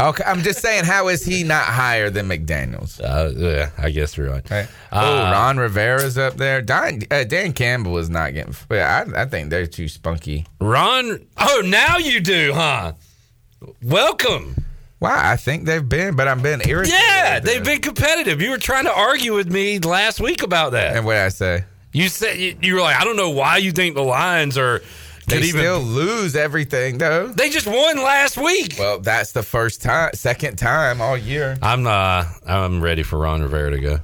[0.00, 3.00] okay, I'm just saying, how is he not higher than McDaniel's?
[3.00, 4.48] uh, yeah, I guess you're right.
[4.50, 4.68] Right.
[4.92, 6.62] Uh, oh, Ron Rivera's up there.
[6.62, 8.54] Dan, uh, Dan Campbell is not getting.
[8.70, 10.46] I, I think they're too spunky.
[10.60, 11.26] Ron.
[11.36, 12.92] Oh, now you do, huh?
[13.82, 14.64] Welcome.
[15.00, 15.32] Why?
[15.32, 16.98] I think they've been, but I'm being irritated.
[17.00, 18.40] Yeah, they've been competitive.
[18.40, 20.94] You were trying to argue with me last week about that.
[20.96, 21.64] And what did I say?
[21.92, 24.80] You said you, you were like, I don't know why you think the Lions are.
[25.26, 27.28] They could even- still lose everything though.
[27.28, 28.74] They just won last week.
[28.78, 31.56] Well, that's the first time, second time all year.
[31.62, 33.98] I'm uh, I'm ready for Ron Rivera to go.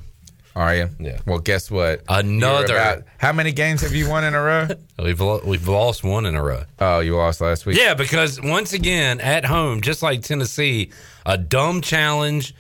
[0.57, 0.89] Are you?
[0.99, 1.19] Yeah.
[1.27, 2.01] Well, guess what?
[2.09, 4.69] Another- about- how many games have you won in a row?
[4.99, 6.63] We've lo- we've lost one in a row.
[6.81, 7.77] Oh, you lost last week.
[7.79, 10.91] Yeah, because once again at home, just like Tennessee,
[11.27, 12.55] a dumb challenge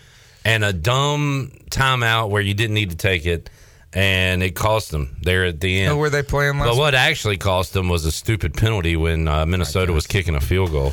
[0.44, 3.48] and a dumb timeout where you didn't need to take it,
[3.94, 5.92] and it cost them there at the end.
[5.94, 9.26] Who were they playing last But what actually cost them was a stupid penalty when
[9.26, 10.92] uh, Minnesota was kicking a field goal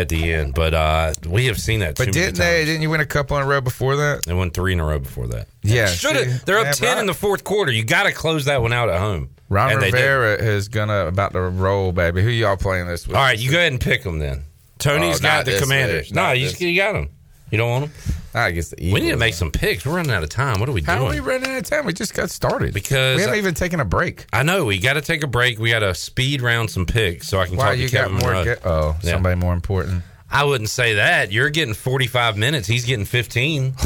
[0.00, 0.54] at the end.
[0.54, 1.96] But uh, we have seen that.
[1.96, 2.58] But too didn't they?
[2.58, 2.66] times.
[2.66, 4.24] Didn't you win a couple in a row before that?
[4.24, 5.48] They won three in a row before that.
[5.62, 6.44] Yeah, should have.
[6.44, 7.72] They're up Yeah, ten Ron- in the fourth quarter.
[7.72, 9.30] You got to close that one out at home.
[9.48, 9.82] Ron And.
[9.82, 12.22] Rivera is gonna about to roll, baby.
[12.22, 13.16] Who y'all playing this week?
[13.16, 14.42] All right, you go ahead and pick them then.
[14.78, 16.08] Tony's Oh, got the Commanders.
[16.08, 17.08] week, No, you, you got them.
[17.50, 18.14] You don't want them.
[18.34, 19.86] I guess the We need to make some picks.
[19.86, 20.58] We're running out of time.
[20.58, 21.10] What are we How doing?
[21.12, 21.86] are we running out of time?
[21.86, 22.74] We just got started.
[22.74, 24.26] Because we haven't I- even taken a break.
[24.32, 25.58] I know we got to take a break.
[25.60, 28.18] We got to speed round some picks so I can talk you to got Kevin
[28.18, 28.32] more?
[28.34, 28.54] Monroe.
[28.56, 29.12] Ge- oh, Yeah.
[29.12, 30.02] somebody more important.
[30.28, 31.30] I wouldn't say that.
[31.30, 32.66] You're getting 45 minutes.
[32.66, 33.74] He's getting 15.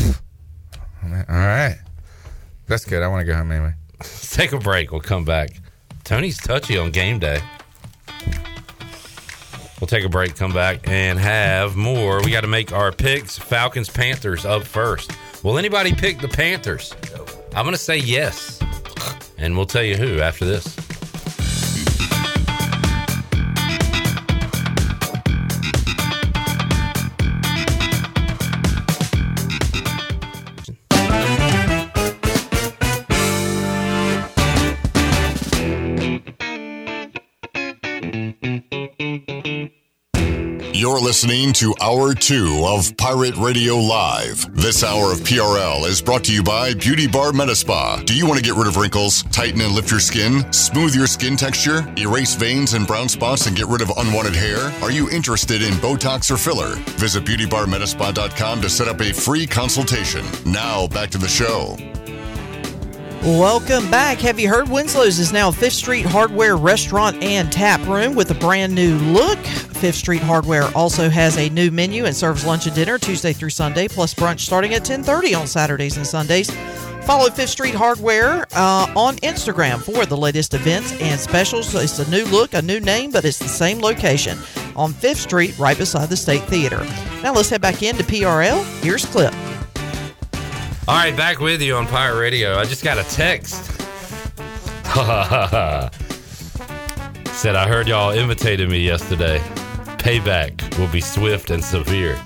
[1.03, 1.79] All right,
[2.67, 3.03] that's good.
[3.03, 3.75] I want to go home anyway.
[3.99, 4.91] Let's take a break.
[4.93, 5.51] We'll come back.
[6.05, 7.41] Tony's touchy on game day.
[9.81, 12.23] We'll take a break, come back, and have more.
[12.23, 13.39] We got to make our picks.
[13.39, 15.13] Falcons, Panthers up first.
[15.43, 16.95] Will anybody pick the Panthers?
[17.55, 18.61] I'm going to say yes.
[19.39, 20.77] And we'll tell you who after this.
[40.91, 44.53] You're listening to Hour 2 of Pirate Radio Live.
[44.57, 48.05] This hour of PRL is brought to you by Beauty Bar Metaspa.
[48.05, 51.07] Do you want to get rid of wrinkles, tighten and lift your skin, smooth your
[51.07, 54.59] skin texture, erase veins and brown spots, and get rid of unwanted hair?
[54.83, 56.75] Are you interested in Botox or filler?
[56.99, 60.27] Visit BeautyBarMetaspa.com to set up a free consultation.
[60.45, 61.77] Now, back to the show.
[63.23, 64.17] Welcome back.
[64.21, 68.35] Have you heard Winslow's is now Fifth Street Hardware restaurant and tap room with a
[68.35, 69.39] brand new look?
[69.39, 73.51] Fifth Street Hardware also has a new menu and serves lunch and dinner Tuesday through
[73.51, 76.51] Sunday, plus brunch starting at 10:30 on Saturdays and Sundays.
[77.03, 81.75] Follow Fifth Street Hardware uh, on Instagram for the latest events and specials.
[81.75, 84.39] It's a new look, a new name, but it's the same location
[84.77, 86.83] on Fifth Street, right beside the State Theater.
[87.23, 88.65] Now let's head back into PRL.
[88.83, 89.35] Here's Clip.
[90.91, 92.59] All right, back with you on Pirate Radio.
[92.59, 93.65] I just got a text.
[97.33, 99.39] Said I heard y'all imitated me yesterday.
[99.99, 102.19] Payback will be swift and severe.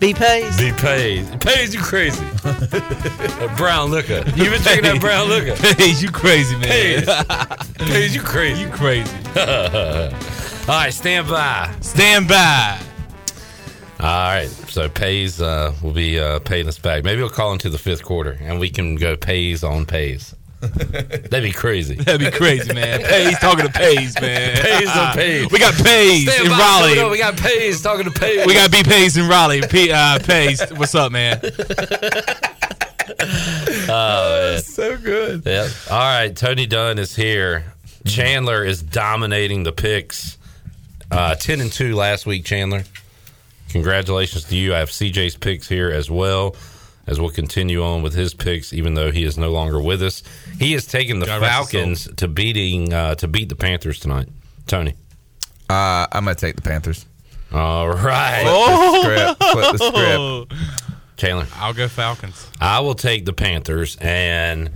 [0.00, 0.58] Be pays.
[0.58, 1.40] Be paid.
[1.40, 2.26] Pays you crazy.
[3.56, 4.24] Brown liquor.
[4.34, 5.54] You been drinking that brown liquor?
[5.76, 7.04] Pays, you crazy, man.
[7.04, 7.88] Pays.
[7.88, 8.62] Pays you crazy.
[8.62, 9.16] You crazy.
[9.36, 10.10] All
[10.66, 11.72] right, stand by.
[11.82, 12.80] Stand by.
[14.00, 17.04] All right, so Pays uh, will be uh, paying us back.
[17.04, 20.34] Maybe we'll call into the fifth quarter and we can go Pays on Pays.
[20.60, 21.94] That'd be crazy.
[21.94, 23.00] That'd be crazy, man.
[23.04, 24.56] Pays talking to Pays, man.
[24.60, 25.50] Pays on Pays.
[25.50, 26.94] We got Pays Stand in by, Raleigh.
[26.96, 28.46] no, we got Pays talking to Pays.
[28.46, 29.62] We got B Pays in Raleigh.
[29.62, 31.40] P, uh, Pays, what's up, man?
[33.92, 34.62] Oh, man.
[34.62, 35.42] So good.
[35.44, 35.70] Yep.
[35.90, 37.64] All right, Tony Dunn is here.
[38.06, 40.38] Chandler is dominating the picks.
[41.10, 42.84] Uh, Ten and two last week, Chandler.
[43.70, 44.74] Congratulations to you.
[44.74, 46.56] I have CJ's picks here as well,
[47.06, 50.22] as we'll continue on with his picks, even though he is no longer with us.
[50.58, 54.28] He has taken the God Falcons to beating uh, to beat the Panthers tonight.
[54.66, 54.94] Tony.
[55.68, 57.06] Uh, I'm gonna take the Panthers.
[57.52, 58.42] All right.
[58.42, 59.42] Flip the script.
[59.52, 60.70] Flip the script.
[61.16, 61.46] Chandler.
[61.56, 62.48] I'll go Falcons.
[62.60, 64.70] I will take the Panthers and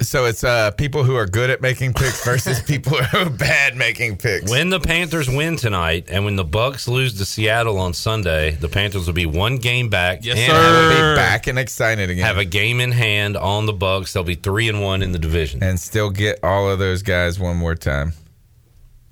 [0.00, 3.76] So it's uh, people who are good at making picks versus people who are bad
[3.76, 4.50] making picks.
[4.50, 8.68] When the Panthers win tonight, and when the Bucks lose to Seattle on Sunday, the
[8.68, 10.20] Panthers will be one game back.
[10.24, 10.54] Yes, and sir.
[10.90, 12.24] have Be back and excited again.
[12.24, 14.12] have a game in hand on the Bucks.
[14.12, 15.62] They'll be three and one in the division.
[15.62, 18.14] and still get all of those guys one more time.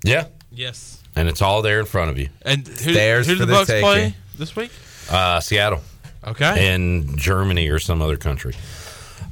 [0.03, 1.01] Yeah, Yes.
[1.15, 2.29] and it's all there in front of you.
[2.41, 4.71] And who, Theirs who do for the the Bucks play this week?
[5.09, 5.81] Uh, Seattle
[6.25, 6.73] Okay.
[6.73, 8.53] and Germany or some other country.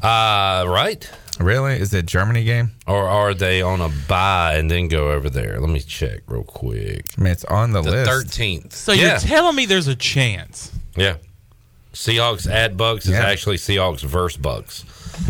[0.01, 1.09] Uh, right?
[1.39, 1.73] Really?
[1.79, 2.71] Is it Germany game?
[2.87, 5.59] Or are they on a bye and then go over there?
[5.59, 7.05] Let me check real quick.
[7.17, 8.09] I mean, it's on the, The list.
[8.09, 8.73] thirteenth.
[8.73, 10.71] so yeah, you're telling me there's a chance?
[10.95, 11.17] yeah.
[11.93, 13.25] Seahawks at Bucks is Yeah.
[13.25, 14.83] actually Seahawks versus Bucks.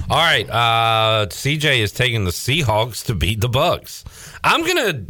[0.10, 4.04] All right, uh, CJ is taking the Seahawks to beat the Bucks.
[4.44, 5.06] I'm gonna.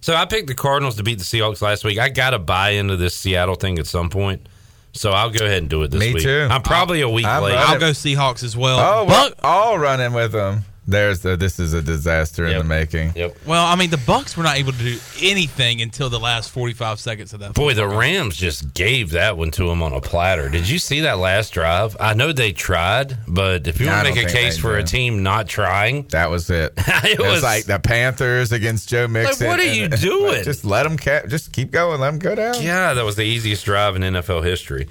[0.00, 1.98] So I picked the Cardinals to beat the Seahawks last week.
[1.98, 4.48] I got to buy into this Seattle thing at some point.
[4.92, 6.22] So I'll go ahead and do it this Me week.
[6.24, 6.48] too.
[6.50, 7.54] I'm probably a week I'm late.
[7.54, 8.78] running- I'll go Seahawks as well.
[8.80, 10.64] Oh, Buck- we're all running with them.
[10.90, 11.36] There's the.
[11.36, 12.62] This is a disaster in Yep.
[12.62, 13.12] the making.
[13.14, 13.36] Yep.
[13.46, 16.98] well, I mean, the Bucks were not able to do anything until the last 45
[17.00, 17.54] seconds of that.
[17.54, 17.86] Boy, the.
[17.86, 20.48] Rams just gave that one to them on a platter.
[20.48, 21.96] Did you see that last drive?
[22.00, 24.54] I know they tried, but if you I want to don't make a think case
[24.56, 24.88] they for a did.
[24.88, 26.72] team not trying, That was it.
[27.02, 29.46] It it was, was- like the Panthers against Joe Mixon.
[29.48, 30.44] what are and- you doing?
[30.44, 30.96] Just let them.
[30.96, 32.00] Ca- just keep going.
[32.00, 32.62] Let them go down.
[32.62, 34.88] yeah, that was the easiest drive in NFL history.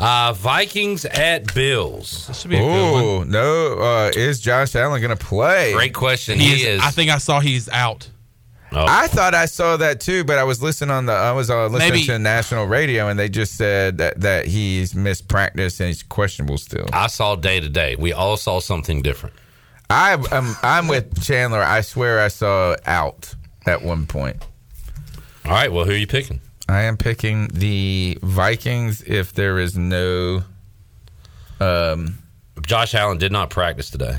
[0.00, 2.26] Uh, Vikings at Bills.
[2.28, 3.02] This should be a good one.
[3.04, 3.78] Oh no!
[3.80, 5.72] Uh, is Josh Allen going to play?
[5.72, 6.38] Great question.
[6.38, 6.80] He, He, is, is.
[6.82, 8.08] I think I saw he's out.
[8.70, 11.50] Oh, I thought I saw that too, but I was listening on the I was
[11.50, 15.80] uh, listening Maybe- to national radio, and they just said that, that he's missed practice
[15.80, 16.86] and he's questionable still.
[16.92, 17.96] I saw day to day.
[17.98, 19.34] We all saw something different.
[19.90, 21.62] I I'm, I'm with Chandler.
[21.62, 23.34] I swear I saw out
[23.66, 24.36] at one point.
[25.46, 25.72] All right.
[25.72, 26.40] Well, who are you picking?
[26.68, 30.42] I am picking the Vikings if there is no.
[31.60, 32.18] Um,
[32.66, 34.18] Josh Allen did not practice today.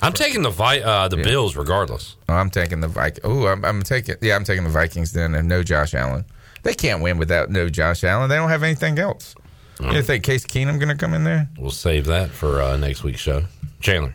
[0.00, 1.24] I'm taking the Vi- uh, the Yeah.
[1.24, 2.16] Bills regardless.
[2.28, 3.20] oh, I'm taking the Vikings.
[3.24, 6.24] Oh, I'm, I'm taking yeah, I'm taking the Vikings then, and no Josh Allen.
[6.62, 8.28] They can't win without no Josh Allen.
[8.28, 9.34] They don't have anything else.
[9.80, 11.48] You think Case Keenum going to come in there?
[11.56, 13.44] We'll save that for uh, next week's show.
[13.80, 14.12] Chandler.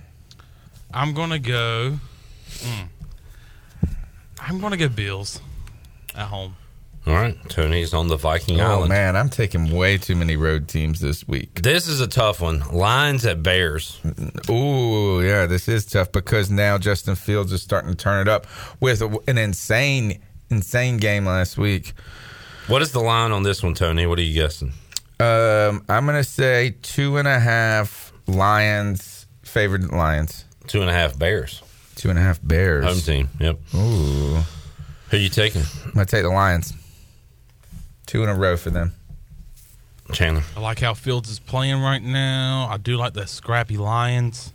[0.94, 1.98] I'm going to go.
[2.50, 2.88] mm.
[4.42, 5.40] I'm going to go Bills
[6.15, 6.56] at home.
[7.06, 7.38] All right.
[7.49, 8.72] Tony's on the Viking Island.
[8.72, 8.90] Oh Island.
[8.90, 11.61] man, I'm taking way too many road teams this week.
[11.61, 12.60] This is a tough one.
[12.72, 13.99] Lions at Bears.
[14.49, 18.48] Ooh, yeah, this is tough because now Justin Fields is starting to turn it up
[18.80, 21.91] with an insane, insane game last week.
[22.68, 24.06] What is the line on this one, Tony?
[24.06, 24.72] What are you guessing?
[25.19, 31.19] Um, I'm gonna say two and a half Lions favored Lions, Two and a half
[31.19, 31.61] Bears.
[31.95, 32.85] two and a half Bears.
[32.85, 33.30] Home team.
[33.41, 33.60] Yep.
[33.76, 34.40] Ooh,
[35.14, 35.61] Who you taking?
[35.85, 36.73] I'm gonna take the Lions.
[38.07, 38.94] Two in a row for them.
[40.11, 40.41] Chandler.
[40.57, 42.68] I like how Fields is playing right now.
[42.68, 44.52] I do like the scrappy Lions.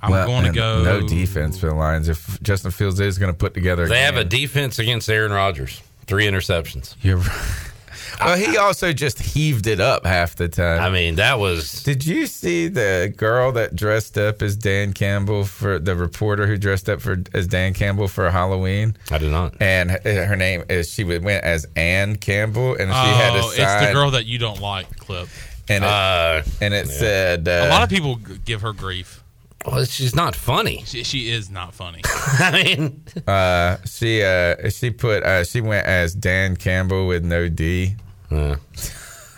[0.00, 0.82] I'm Well, going to go.
[0.82, 2.08] No defense for the Lions.
[2.08, 5.80] If Justin Fields is going to put together, They have a defense against Aaron Rodgers.
[6.06, 6.96] Three interceptions.
[7.00, 7.70] You're right.
[8.20, 10.80] Well, he also just heaved it up half the time.
[10.82, 15.44] I mean, that was Did you see the girl that dressed up as Dan Campbell
[15.44, 18.96] for the reporter who dressed up for as Dan Campbell for Halloween?
[19.10, 19.54] I did not.
[19.60, 23.50] And her her name is she went as Ann Campbell, and she had a Oh,
[23.50, 25.28] sign, it's the girl that you don't like, Clip.
[25.68, 29.22] and it, Uh, and it said uh, A lot of people give her grief.
[29.66, 30.82] well, she's not funny.
[30.86, 32.02] She, she is not funny.
[32.04, 37.48] I mean, uh, she uh, she put uh, she went as Dan Campbell with no
[37.48, 37.96] D.
[38.34, 38.56] uh,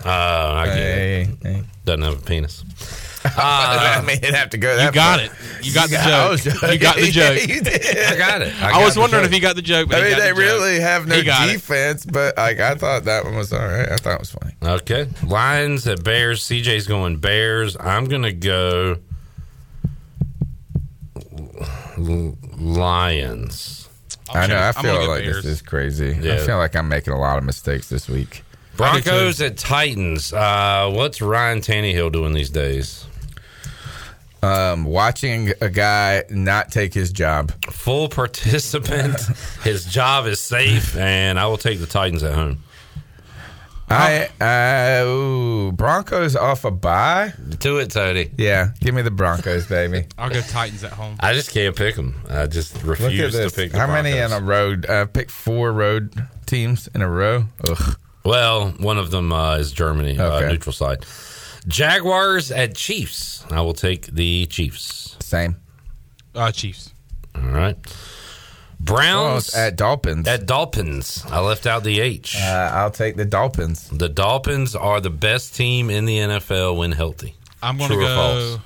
[0.04, 0.80] uh, I get it.
[0.82, 1.62] Hey, hey.
[1.84, 2.64] Doesn't have a penis.
[3.24, 4.76] I mean, it'd have to go.
[4.76, 5.26] That You got far.
[5.26, 5.66] it.
[5.66, 6.44] You got the I joke.
[6.72, 7.48] You got the Yeah, joke.
[7.48, 7.96] you did.
[8.12, 8.54] I got it.
[8.62, 9.30] I, got was wondering joke.
[9.30, 9.88] if he got the joke.
[9.88, 10.38] But I mean, they the joke.
[10.38, 11.52] really have no He got it.
[11.54, 13.90] defense, but like I thought that one was all right.
[13.90, 14.54] I thought it was funny.
[14.62, 15.08] Okay.
[15.24, 16.42] Lions at Bears.
[16.44, 17.76] CJ's going Bears.
[17.80, 18.98] I'm going to go
[22.58, 23.88] Lions.
[24.32, 24.56] I know.
[24.56, 25.36] I I'm gonna feel like Bears.
[25.44, 26.10] this is crazy.
[26.32, 28.42] I feel like I'm making a lot of mistakes this week.
[28.76, 30.32] Broncos at Titans.
[30.32, 33.06] Uh, what's Ryan Tannehill doing these days?
[34.42, 37.52] Um, watching a guy not take his job.
[37.70, 39.18] Full participant.
[39.62, 42.62] His job is safe, and I will take the Titans at home.
[43.88, 47.32] I uh, ooh, Broncos off a bye.
[47.60, 48.30] Do it, Tony.
[48.36, 50.06] Yeah, give me the Broncos, baby.
[50.18, 51.16] I'll go Titans at home.
[51.20, 52.16] I just can't pick them.
[52.28, 54.38] I just refuse to pick the How many in Broncos.
[54.40, 54.86] a road?
[54.86, 56.12] Uh, picked four road
[56.46, 57.44] teams in a row.
[57.68, 57.96] Ugh.
[58.26, 61.06] Well, one of them uh, is Germany, uh, neutral side.
[61.68, 63.44] Jaguars at Chiefs.
[63.50, 65.16] I will take the Chiefs.
[65.20, 65.56] Same.
[66.34, 66.92] Uh, Chiefs.
[67.34, 67.76] All right.
[68.78, 70.28] Browns Oh, at Dolphins.
[70.28, 71.24] at Dolphins.
[71.28, 72.36] I left out the H.
[72.36, 73.88] Uh, I'll take the Dolphins.
[73.88, 77.34] the Dolphins are the best team in the NFL when healthy.
[77.62, 78.14] I'm going to go.
[78.14, 78.58] false?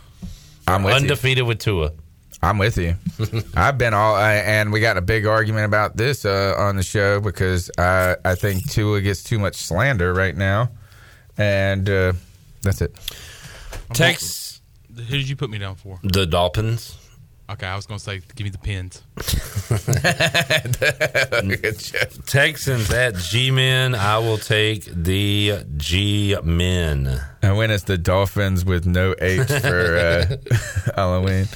[0.67, 1.01] I'm with you.
[1.01, 1.93] Undefeated with Tua.
[2.43, 2.97] I'm with you.
[3.55, 6.83] I've been all, I, and we got a big argument about this uh, on the
[6.83, 10.71] show because I, I think Tua gets too much slander right now,
[11.37, 12.13] and uh,
[12.63, 12.97] that's it.
[13.93, 14.63] Tex
[14.95, 16.01] Who did you put me down for?
[16.03, 16.97] the Dolphins.
[17.51, 19.03] Okay, I was going to say, give me the pins.
[22.27, 23.97] Texans at G Men.
[23.97, 27.21] I will take the G Men.
[27.43, 30.37] And when it's the Dolphins with no H for uh,
[30.95, 31.49] Halloween,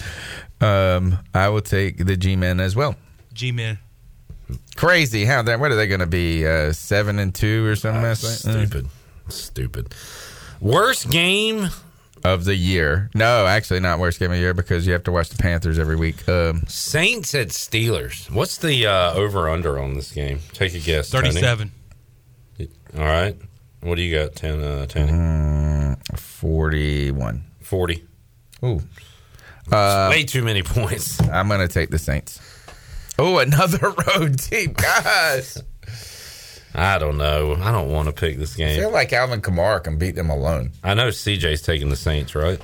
[0.65, 2.97] um, I will take the G-men as well.
[3.33, 3.79] G Men.
[4.77, 5.59] Crazy how that?
[5.59, 6.47] What are they going to be?
[6.47, 8.03] Uh, seven and two or something?
[8.03, 8.27] like that?
[8.29, 8.89] Stupid.
[9.29, 9.95] Stupid.
[10.61, 11.69] Worst game
[12.25, 13.11] of the year.
[13.15, 15.79] No, actually, not worst game of the year because you have to watch the Panthers
[15.79, 16.29] every week.
[16.29, 18.31] Um, Saints at Steelers.
[18.31, 20.41] What's the uh, over under on this game?
[20.53, 21.11] Take a guess.
[21.11, 21.31] Tony.
[21.31, 21.73] 37.
[22.97, 23.37] All right.
[23.81, 25.13] What do you got, Ten, uh, Tony?
[25.13, 27.45] Mm, 41.
[27.61, 28.05] 40.
[28.65, 28.83] Ooh.
[29.71, 31.21] Uh, way too many points.
[31.21, 32.41] I'm going to take the Saints.
[33.19, 33.79] Oh, another
[34.17, 34.73] road team.
[34.73, 35.63] Guys.
[36.75, 37.55] I don't know.
[37.55, 38.67] I don't want to pick this game.
[38.67, 38.81] I game.
[38.81, 40.73] feel like Alvin Kamara can beat them alone.
[40.83, 42.61] I know CJ's taking the Saints, right?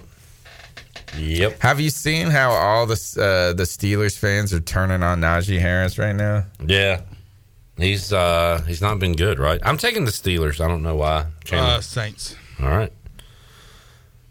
[1.16, 1.60] Yep.
[1.60, 5.98] Have you seen how all the uh, the Steelers fans are turning on Najee Harris
[5.98, 6.44] right now?
[6.64, 7.02] Yeah.
[7.76, 9.60] He's uh he's not been good, right?
[9.64, 10.60] I'm taking the Steelers.
[10.64, 11.26] I don't know why.
[11.44, 11.74] Chandler.
[11.74, 12.36] Uh, Saints.
[12.60, 12.92] All right.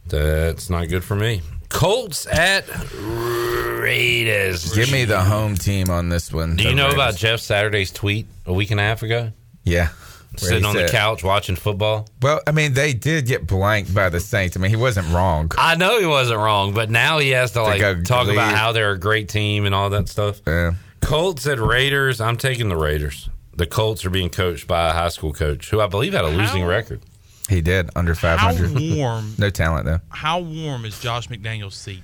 [0.07, 1.41] That's not good for me.
[1.69, 4.73] Colts at Raiders.
[4.73, 6.55] Give me the home team on this one.
[6.55, 6.93] Do you know Raiders.
[6.95, 9.31] about Jeff Saturday's tweet a week and a half ago?
[9.63, 9.89] Yeah.
[10.37, 12.07] Sitting he on the said- couch watching football.
[12.21, 14.55] Well, I mean, they did get blanked by the Saints.
[14.55, 15.51] I mean, he wasn't wrong.
[15.57, 18.71] I know he wasn't wrong, but now he has to like go talk about how
[18.71, 20.41] they're a great team and all that stuff.
[20.45, 20.73] Yeah.
[21.01, 22.21] Colts at Raiders.
[22.21, 23.29] I'm taking the Raiders.
[23.55, 26.29] The Colts are being coached by a high school coach who I believe had a
[26.29, 27.01] losing record.
[27.49, 28.71] He did under 500.
[28.71, 29.33] How warm?
[29.39, 29.99] no talent though.
[30.09, 32.03] How warm is Josh McDaniel's seat?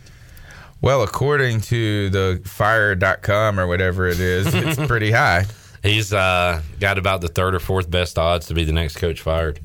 [0.82, 5.46] Well, according to the fire.com or whatever it is, it's pretty high.
[5.84, 9.22] He's uh, got about the third or fourth best odds to be the next coach
[9.22, 9.60] fired.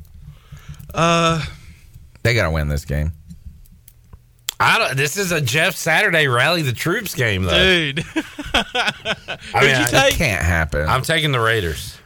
[0.95, 1.43] Uh,
[2.23, 3.13] They got to win this game.
[4.59, 4.97] I don't.
[4.97, 7.93] This is a Jeff Saturday rally the troops game, though.
[7.93, 8.05] Dude.
[8.55, 10.15] I Who'd you I- take?
[10.15, 10.87] Can't happen.
[10.87, 11.97] I'm taking the Raiders.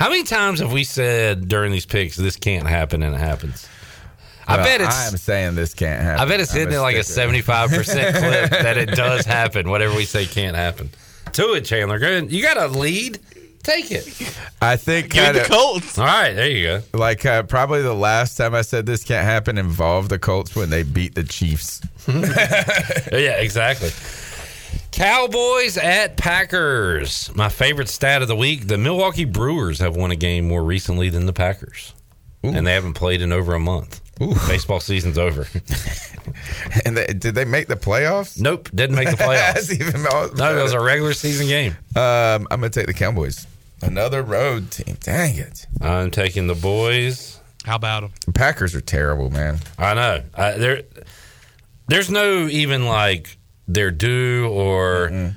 [0.00, 3.68] How many times have we said during these picks this can't happen and it happens?
[4.46, 5.12] I Well, bet it's.
[5.12, 6.20] I'm saying this can't happen.
[6.20, 9.70] I bet it's I'm hitting it like a seventy-five percent clip that it does happen.
[9.70, 10.90] Whatever we say can't happen.
[11.32, 11.98] To it, Chandler.
[11.98, 12.30] Go ahead.
[12.30, 13.18] You got a lead.
[13.62, 14.06] Take it.
[14.60, 15.98] I think Give it kinda- the Colts.
[15.98, 16.82] All right, there you go.
[16.98, 20.68] Like uh, probably the last time I said this can't happen involved the Colts when
[20.68, 21.80] they beat the Chiefs.
[22.06, 23.88] yeah, exactly.
[24.94, 27.28] Cowboys at Packers.
[27.34, 31.08] My favorite stat of the week: the Milwaukee Brewers have won a game more recently
[31.08, 31.92] than the Packers,
[32.44, 34.00] and they haven't played in over a month.
[34.46, 35.48] Baseball season's over.
[36.86, 38.40] and they, did they make the playoffs?
[38.40, 39.54] Nope, didn't make the playoffs.
[39.54, 41.72] That's even more no, it was a regular season game.
[41.96, 43.48] Um, I'm gonna take the Cowboys.
[43.82, 44.96] Another road team.
[45.00, 45.66] Dang it.
[45.80, 47.40] I'm taking the boys.
[47.64, 48.12] How about them?
[48.26, 49.58] The Packers are terrible, man.
[49.76, 50.22] I know.
[50.36, 50.82] I, there,
[51.88, 53.36] there's no even like
[53.68, 55.34] they're due or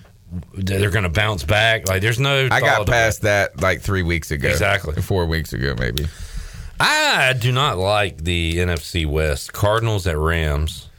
[0.53, 1.87] they're going to bounce back.
[1.87, 2.47] Like there's no.
[2.51, 4.49] I got past that like three weeks ago.
[4.49, 5.01] Exactly.
[5.01, 6.07] Four weeks ago, maybe.
[6.79, 9.53] I do not like the NFC West.
[9.53, 10.89] Cardinals at Rams.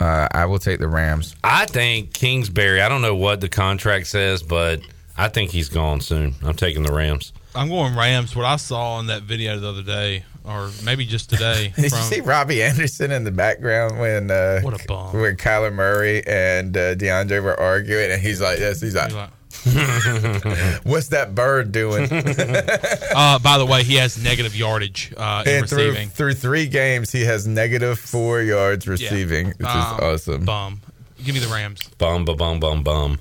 [0.00, 1.34] Uh, I will take the Rams.
[1.42, 2.80] I think Kingsbury.
[2.80, 4.80] I don't know what the contract says, but
[5.16, 6.34] I think he's gone soon.
[6.42, 7.32] I'm taking the Rams.
[7.54, 8.36] I'm going Rams.
[8.36, 11.98] What I saw in that video the other day, or maybe just today, Did you
[11.98, 15.12] see Robbie Anderson in the background when uh, What a bum.
[15.20, 19.12] when Kyler Murray and uh, DeAndre were arguing, and he's like, "Yes, he's like,
[20.84, 25.68] what's that bird doing?" uh, by the way, he has negative yardage uh, in and
[25.68, 26.08] through receiving.
[26.08, 28.90] through three games, he has negative four yards Yeah.
[28.92, 30.44] receiving, which Um, is awesome.
[30.44, 30.80] Bum.
[31.24, 31.80] Give me the Rams.
[31.98, 33.18] Bum, bum, bum, bum, bum.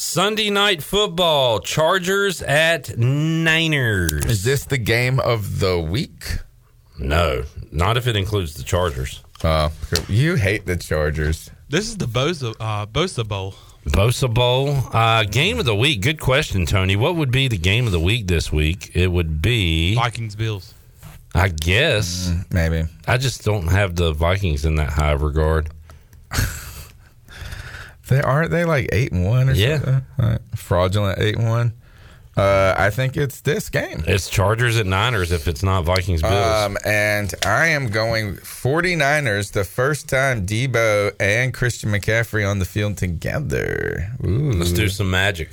[0.00, 1.60] Sunday night football.
[1.60, 4.24] Chargers at Niners.
[4.24, 6.38] Is this the game of the week?
[6.98, 9.22] No, not if it includes the Chargers.
[9.44, 9.70] Oh,
[10.08, 11.50] you hate the Chargers.
[11.68, 13.54] This is the Bosa, uh, Bosa Bowl.
[13.84, 14.70] Bosa Bowl.
[14.90, 16.00] Uh, game of the week.
[16.00, 16.96] Good question, Tony.
[16.96, 18.92] What would be the game of the week this week?
[18.94, 20.72] It would be, Vikings Bills.
[21.34, 22.32] I guess.
[22.50, 22.84] maybe.
[23.06, 25.68] I just don't have the Vikings in that high regard.
[28.10, 29.76] They aren't they like eight and one or Yeah.
[29.78, 30.02] something?
[30.18, 30.38] Right.
[30.56, 31.72] Fraudulent eight and one.
[32.36, 34.04] Uh, I think it's this game.
[34.06, 36.34] It's Chargers at Niners if it's not Vikings Bills.
[36.34, 42.64] Um, and I am going 49ers the first time Deebo and Christian McCaffrey on the
[42.64, 44.10] field together.
[44.24, 44.52] Ooh.
[44.52, 45.50] Let's do some magic.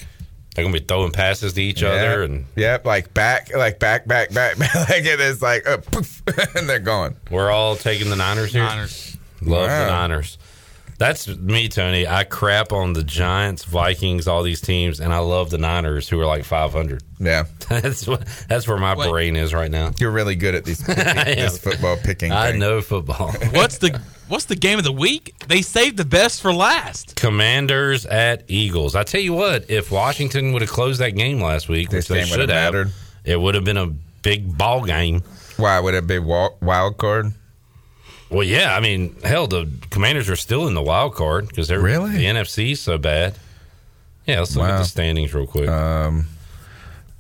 [0.56, 1.92] They're gonna be throwing passes to each Yep.
[1.92, 4.74] other, and Yep, like back, like back, back, back, back.
[4.90, 6.22] like it is like, uh, poof,
[6.56, 7.16] and they're gone.
[7.30, 8.64] we're all taking the Niners here.
[8.64, 9.18] Niners.
[9.42, 9.86] Love Wow.
[9.86, 10.38] the Niners.
[10.98, 12.08] That's me, Tony.
[12.08, 16.20] I crap on the Giants, Vikings, all these teams, and I love the Niners, who
[16.20, 17.04] are like 500.
[17.20, 19.10] Yeah, That's what, that's where my Wait.
[19.10, 19.92] brain is right now.
[20.00, 22.32] you're really good at these picking, this football picking.
[22.32, 22.60] I thing.
[22.60, 23.32] know football.
[23.52, 25.34] What's the What's the game of the week?
[25.48, 27.16] They saved the best for last.
[27.16, 28.94] Commanders at Eagles.
[28.96, 32.20] I tell you what, if Washington would have closed that game last week, This which
[32.20, 32.92] they should have have, mattered.
[33.24, 33.88] it would have been a
[34.24, 35.22] big ball game.
[35.56, 37.32] Why would it be wa- wild card?
[38.30, 41.80] Well, yeah, I mean, hell, the Commanders are still in the wild card because they're
[41.80, 42.12] Really?
[42.12, 43.36] the NFC's so bad.
[44.26, 45.70] Yeah, let's look at the standings real quick.
[45.70, 46.26] Um,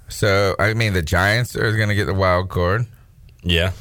[0.10, 2.86] so I mean, the Giants are going to get the wild card.
[3.44, 3.72] yeah,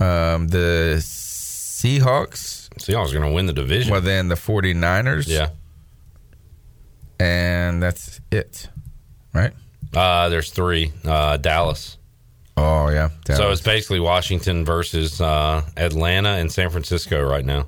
[0.00, 2.70] Um, the Seahawks.
[2.78, 3.92] Seahawks are going to win the division.
[3.92, 5.28] Well, then the 49ers.
[5.28, 5.50] Yeah.
[7.20, 8.68] And that's it,
[9.34, 9.52] right?
[9.94, 10.92] Uh, there's three.
[11.04, 11.98] Uh, Dallas.
[12.56, 13.08] Oh yeah.
[13.34, 17.66] So it's basically Washington versus uh, Atlanta and San Francisco right now.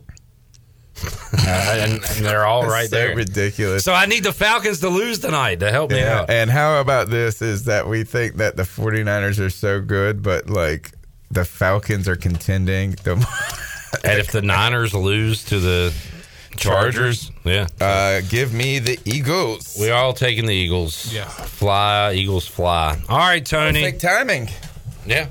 [1.02, 3.16] Uh, and, and they're all right That's right so there.
[3.16, 3.82] ridiculous.
[3.85, 6.20] So I need the Falcons to lose tonight to help me Yeah.
[6.20, 6.31] out.
[6.31, 10.48] And how about this is that we think that the 49ers are so good, but
[10.48, 10.93] like
[11.31, 12.93] the Falcons are contending.
[13.02, 13.15] The
[14.05, 15.94] and if the Niners lose to the
[16.56, 17.66] Chargers, yeah.
[17.81, 19.77] Uh, give me the Eagles.
[19.81, 21.12] We are all taking the Eagles.
[21.12, 21.24] Yeah.
[21.24, 23.01] Fly, Eagles fly.
[23.09, 23.82] All right, Tony.
[23.82, 24.48] Perfect timing.
[25.06, 25.28] Yeah.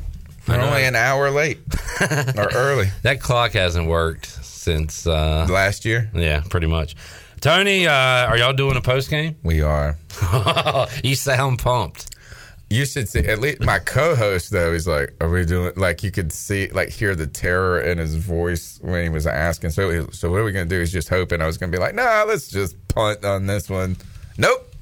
[0.47, 1.59] We're only an hour late
[2.37, 2.87] or early.
[3.03, 6.09] That clock hasn't worked since uh, last year.
[6.13, 6.95] Yeah, pretty much.
[7.39, 9.35] Tony, uh, are y'all doing a post game?
[9.43, 9.97] We are.
[11.03, 12.15] you sound pumped.
[12.69, 14.73] You should see at least my co-host though.
[14.73, 18.15] He's like, "Are we doing?" Like you could see, like hear the terror in his
[18.15, 19.69] voice when he was asking.
[19.69, 20.79] So, so what are we gonna do?
[20.79, 23.95] He's just hoping I was gonna be like, "Nah, let's just punt on this one."
[24.37, 24.72] Nope.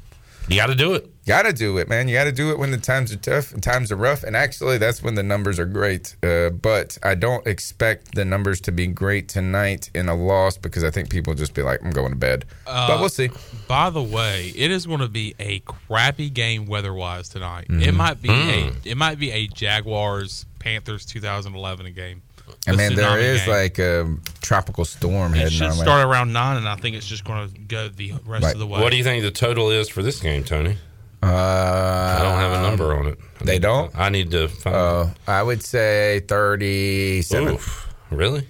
[0.47, 1.07] You got to do it.
[1.25, 2.07] Got to do it, man.
[2.07, 4.23] You got to do it when the times are tough and times are rough.
[4.23, 6.15] And actually, that's when the numbers are great.
[6.23, 10.83] Uh, but I don't expect the numbers to be great tonight in a loss because
[10.83, 13.29] I think people just be like, "I'm going to bed." Uh, but we'll see.
[13.67, 17.67] By the way, it is going to be a crappy game weather-wise tonight.
[17.69, 17.95] It Mhm.
[17.95, 18.75] might be Mm.
[18.85, 22.23] a it might be a Jaguars Panthers 2011 game.
[22.67, 23.49] I mean, there is game.
[23.49, 25.77] like a tropical storm it heading should our way.
[25.81, 28.53] start around nine, and I think it's just going to go the rest Right.
[28.53, 28.79] of the way.
[28.81, 30.77] What do you think the total is for this game, Tony?
[31.23, 33.19] Uh, I don't have a number on it.
[33.43, 33.91] They don't.
[33.97, 34.75] I need to find.
[34.75, 37.53] Uh, I would say thirty-seven.
[37.55, 38.47] Oof, really?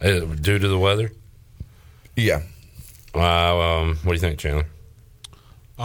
[0.00, 1.10] Uh, due to the weather?
[2.14, 2.42] Yeah.
[3.14, 4.66] Uh, um, what do you think, Chandler?
[5.78, 5.82] Uh,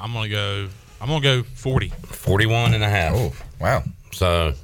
[0.00, 0.68] I'm gonna go.
[1.00, 1.88] I'm gonna go 40.
[2.06, 3.12] 41 and a half.
[3.14, 3.82] Oh, wow.
[4.12, 4.54] So,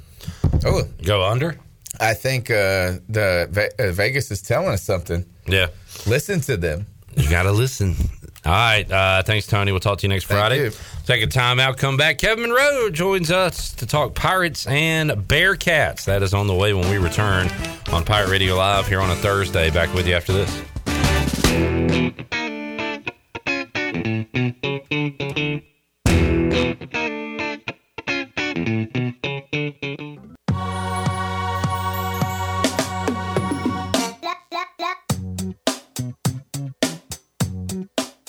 [0.65, 1.57] oh, go under?
[2.01, 5.23] I think uh, the uh, Vegas is telling us something.
[5.47, 5.67] Yeah.
[6.07, 6.87] Listen to them.
[7.15, 7.95] You got to listen.
[8.43, 8.89] All right.
[8.91, 9.71] Uh, thanks, Tony.
[9.71, 10.63] We'll talk to you next Thank Friday.
[10.63, 10.71] you.
[11.05, 12.17] Take a time out, come back.
[12.17, 16.05] Kevin Monroe joins us to talk Pirates and Bearcats.
[16.05, 17.49] That is on the way when we return
[17.91, 19.69] on Pirate Radio Live here on a Thursday.
[19.69, 21.61] Back with you after this.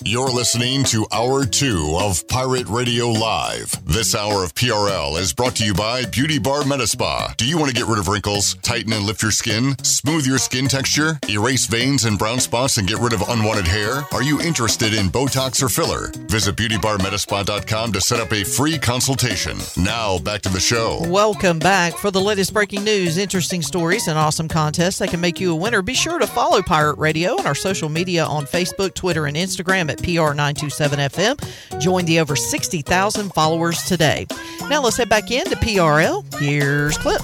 [0.04, 3.70] You're listening to Hour 2 of Pirate Radio Live.
[3.86, 7.36] This hour of PRL is brought to you by Beauty Bar Metaspa.
[7.36, 10.38] Do you want to get rid of wrinkles, tighten and lift your skin, smooth your
[10.38, 14.02] skin texture, erase veins and brown spots, and get rid of unwanted hair?
[14.12, 16.10] Are you interested in Botox or filler?
[16.26, 19.56] Visit BeautyBarMetaspa.com to set up a free consultation.
[19.76, 21.04] Now, back to the show.
[21.08, 21.96] Welcome back.
[21.96, 25.56] For the latest breaking news, interesting stories, and awesome contests that can make you a
[25.56, 29.36] winner, be sure to follow Pirate Radio on our social media on Facebook, Twitter, and
[29.36, 31.80] Instagram at PR927FM.
[31.80, 34.26] Join the over 60,000 followers today.
[34.68, 36.24] Now let's head back into PRL.
[36.34, 37.20] Here's Clip.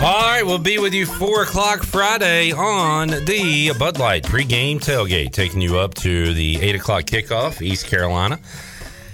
[0.00, 5.32] All right, we'll be with you 4 o'clock Friday on the Bud Light pregame tailgate,
[5.32, 8.38] taking you up to the 8 o'clock kickoff, East Carolina.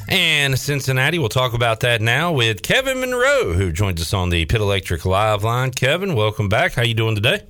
[0.09, 4.45] And Cincinnati, we'll talk about that now with Kevin Monroe, who joins us on the
[4.45, 5.70] Pit Electric Live line.
[5.70, 6.74] Kevin, welcome back.
[6.74, 7.45] How you doing today?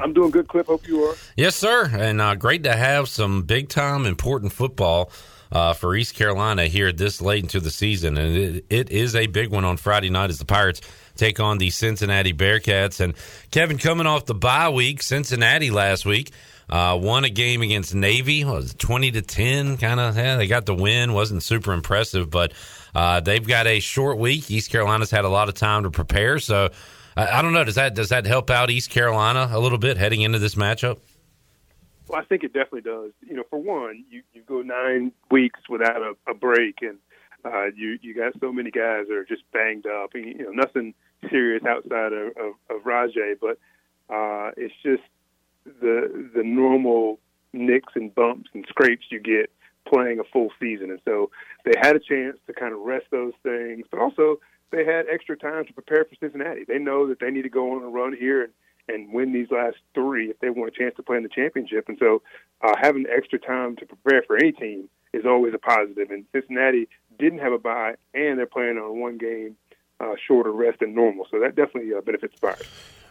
[0.00, 0.66] I'm doing good, Clip.
[0.66, 1.14] Hope you are.
[1.36, 1.88] Yes, sir.
[1.92, 5.10] And uh, great to have some big time important football
[5.52, 8.18] uh, for East Carolina here this late into the season.
[8.18, 10.80] And it, it is a big one on Friday night as the Pirates
[11.16, 13.00] take on the Cincinnati Bearcats.
[13.00, 13.14] And
[13.50, 16.32] Kevin, coming off the bye week, Cincinnati last week.
[16.68, 20.16] Uh, won a game against Navy, what was it, twenty to ten, kind of.
[20.16, 21.12] Yeah, they got the win.
[21.12, 22.54] wasn't super impressive, but
[22.94, 24.50] uh, they've got a short week.
[24.50, 26.70] East Carolina's had a lot of time to prepare, so
[27.16, 27.64] I, I don't know.
[27.64, 30.98] Does that does that help out East Carolina a little bit heading into this matchup?
[32.08, 33.12] Well, I think it definitely does.
[33.26, 36.98] You know, for one, you, you go nine weeks without a, a break, and
[37.44, 40.10] uh, you you got so many guys that are just banged up.
[40.14, 40.94] And, you know, nothing
[41.30, 43.58] serious outside of, of, of Rahjai, but
[44.14, 45.02] uh, it's just
[45.64, 47.18] the the normal
[47.52, 49.50] nicks and bumps and scrapes you get
[49.88, 50.90] playing a full season.
[50.90, 51.30] And so
[51.64, 55.36] they had a chance to kind of rest those things, but also they had extra
[55.36, 56.64] time to prepare for Cincinnati.
[56.66, 58.52] They know that they need to go on a run here and,
[58.88, 61.88] and win these last three if they want a chance to play in the championship.
[61.88, 62.22] And so
[62.62, 66.10] uh, having extra time to prepare for any team is always a positive.
[66.10, 66.88] And Cincinnati
[67.18, 69.56] didn't have a bye, and they're playing on one game
[70.00, 71.26] uh, shorter rest than normal.
[71.30, 72.68] So that definitely uh, benefits the Pirates.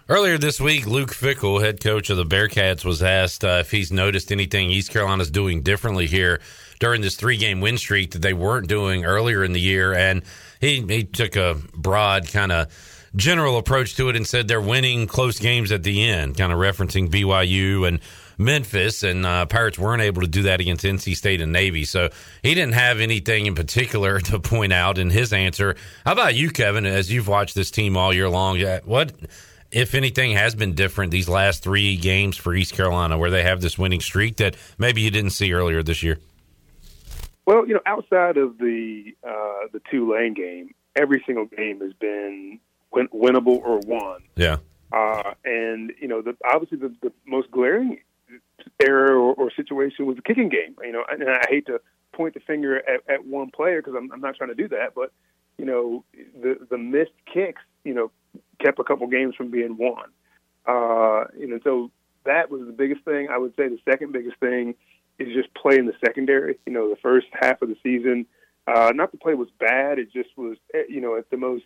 [0.09, 3.89] Earlier this week, Luke Fickell, head coach of the Bearcats, was asked uh, if he's
[3.89, 6.41] noticed anything East Carolina's doing differently here
[6.79, 9.93] during this three game win streak that they weren't doing earlier in the year.
[9.93, 10.23] And
[10.63, 12.67] he, he took a broad kind of
[13.15, 16.57] general approach to it and said they're winning close games at the end, kind of
[16.57, 17.99] referencing BYU and
[18.37, 21.83] Memphis, and uh, Pirates weren't able to do that against NC State and Navy.
[21.83, 22.09] So
[22.41, 25.75] he didn't have anything in particular to point out in his answer.
[26.05, 26.85] How about you, Kevin?
[26.85, 29.11] As you've watched this team all year long, uh, what,
[29.69, 33.59] if anything, has been different these last three games for East Carolina, where they have
[33.59, 36.19] this winning streak that maybe you didn't see earlier this year?
[37.45, 42.59] Well, you know, outside of the uh, the Tulane game, every single game has been
[42.91, 44.21] win- winnable or won.
[44.35, 44.57] Yeah.
[44.91, 47.99] Uh, and you know, the, obviously the, the most glaring
[48.79, 50.75] error or, or situation was the kicking game.
[50.81, 51.81] You know, and I hate to
[52.13, 54.93] point the finger at, at one player because I'm, I'm not trying to do that,
[54.95, 55.11] but
[55.57, 56.03] you know,
[56.41, 58.11] the the missed kicks, you know,
[58.59, 60.05] kept a couple games from being won.
[60.65, 61.91] Uh, you know, so
[62.25, 63.27] that was the biggest thing.
[63.29, 64.75] I would say the second biggest thing
[65.19, 66.57] is just play in the secondary.
[66.65, 68.25] You know, the first half of the season,
[68.67, 69.99] uh, not the play was bad.
[69.99, 71.63] It just was, eh, you know, at the most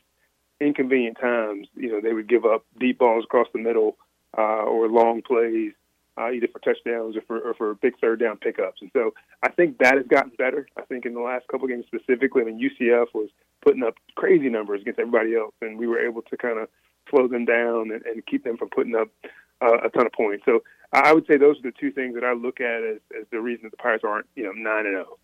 [0.59, 3.97] inconvenient times, you know, they would give up deep balls across the middle
[4.37, 5.73] uh, or long plays,
[6.17, 8.81] uh, either for touchdowns or for, or for big third down pickups.
[8.81, 9.13] And so
[9.43, 10.67] I think that has gotten better.
[10.77, 13.29] I think in the last couple games specifically, I mean, UCF was
[13.61, 16.69] putting up crazy numbers against everybody else, and we were able to kind of
[17.09, 19.09] slow them down and, and keep them from putting up
[19.61, 20.43] uh, a ton of points.
[20.45, 23.25] So I would say those are the two things that I look at as, as
[23.31, 25.17] the reason that the Pirates aren't, you know, nine and zero.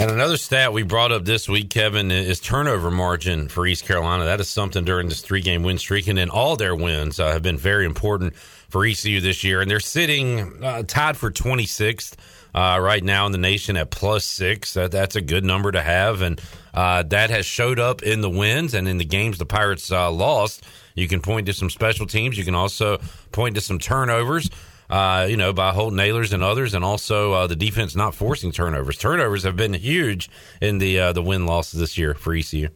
[0.00, 4.24] And another stat we brought up this week, Kevin, is turnover margin for East Carolina.
[4.26, 7.32] That is something during this three game win streak, and then all their wins uh,
[7.32, 9.60] have been very important for ECU this year.
[9.60, 12.14] And they're sitting uh, tied for 26th
[12.54, 14.74] uh, right now in the nation at plus six.
[14.74, 16.40] That, that's a good number to have, and
[16.74, 20.12] uh, that has showed up in the wins and in the games the Pirates uh,
[20.12, 20.64] lost.
[20.94, 22.38] You can point to some special teams.
[22.38, 22.98] You can also
[23.32, 24.48] point to some turnovers
[24.90, 28.52] uh, you know, by Holton Ahlers and others, and also uh, the defense not forcing
[28.52, 28.96] turnovers.
[28.96, 32.68] Turnovers have been huge in the uh, the win losses this year for ECU.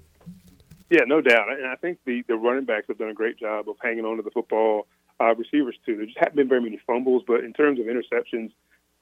[0.91, 3.69] Yeah, no doubt, and I think the the running backs have done a great job
[3.69, 4.87] of hanging on to the football.
[5.21, 5.97] Uh, receivers too.
[5.97, 8.51] There just haven't been very many fumbles, but in terms of interceptions,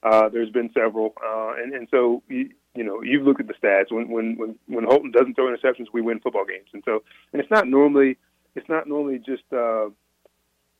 [0.03, 3.53] uh, there's been several, uh, and and so you, you know you've looked at the
[3.53, 3.91] stats.
[3.91, 7.41] When when when when Holton doesn't throw interceptions, we win football games, and so and
[7.41, 8.17] it's not normally
[8.55, 9.89] it's not normally just uh,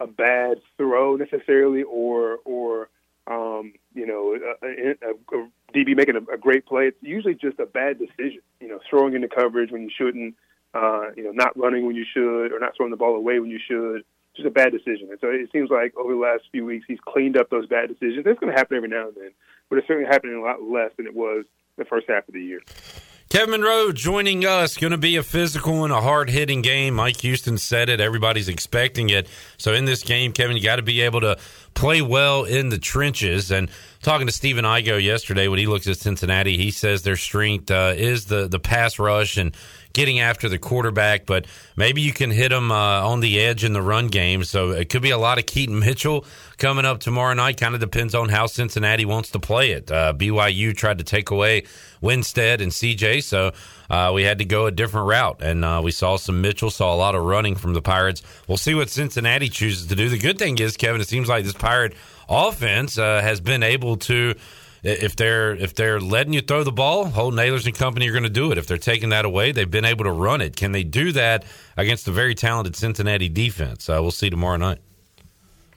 [0.01, 2.89] a bad throw necessarily, or or
[3.27, 6.87] um, you know a, a, a DB making a, a great play.
[6.87, 8.41] It's usually just a bad decision.
[8.59, 10.35] You know, throwing into coverage when you shouldn't.
[10.73, 13.49] Uh, you know, not running when you should, or not throwing the ball away when
[13.49, 14.05] you should.
[14.37, 15.09] Just a bad decision.
[15.09, 17.89] And so it seems like over the last few weeks, he's cleaned up those bad
[17.89, 18.25] decisions.
[18.25, 19.31] It's going to happen every now and then,
[19.69, 21.43] but it's certainly happening a lot less than it was
[21.75, 22.61] the first half of the year.
[23.31, 24.75] Kevin Monroe joining us.
[24.75, 26.95] Going to be a physical and a hard hitting game.
[26.95, 28.01] Mike Houston said it.
[28.01, 29.25] Everybody's expecting it.
[29.57, 31.37] So in this game, Kevin, you got to be able to
[31.73, 33.49] play well in the trenches.
[33.49, 33.71] And
[34.01, 37.93] talking to Stephen Igo yesterday when he looks at Cincinnati, he says their strength uh,
[37.95, 39.55] is the the pass rush and
[39.93, 41.45] getting after the quarterback, but
[41.75, 44.43] maybe you can hit them uh, on the edge in the run game.
[44.43, 46.25] So it could be a lot of Keaton Mitchell
[46.57, 47.57] coming up tomorrow night.
[47.57, 49.91] Kind of depends on how Cincinnati wants to play it.
[49.91, 51.63] Uh, BYU tried to take away
[52.01, 53.51] Winstead and CJ, so
[53.89, 55.41] uh, we had to go a different route.
[55.41, 58.21] And uh, we saw some Mitchell, saw a lot of running from the Pirates.
[58.47, 60.09] We'll see what Cincinnati chooses to do.
[60.09, 61.93] The good thing is, Kevin, it seems like this Pirate
[62.29, 64.35] offense uh, has been able to
[64.83, 68.23] if they're if they're letting you throw the ball, Holton Ahlers and company are going
[68.23, 68.57] to do it.
[68.57, 70.55] If they're taking that away, they've been able to run it.
[70.55, 71.45] Can they do that
[71.77, 73.89] against a very talented Cincinnati defense?
[73.89, 74.79] Uh, we'll see tomorrow night.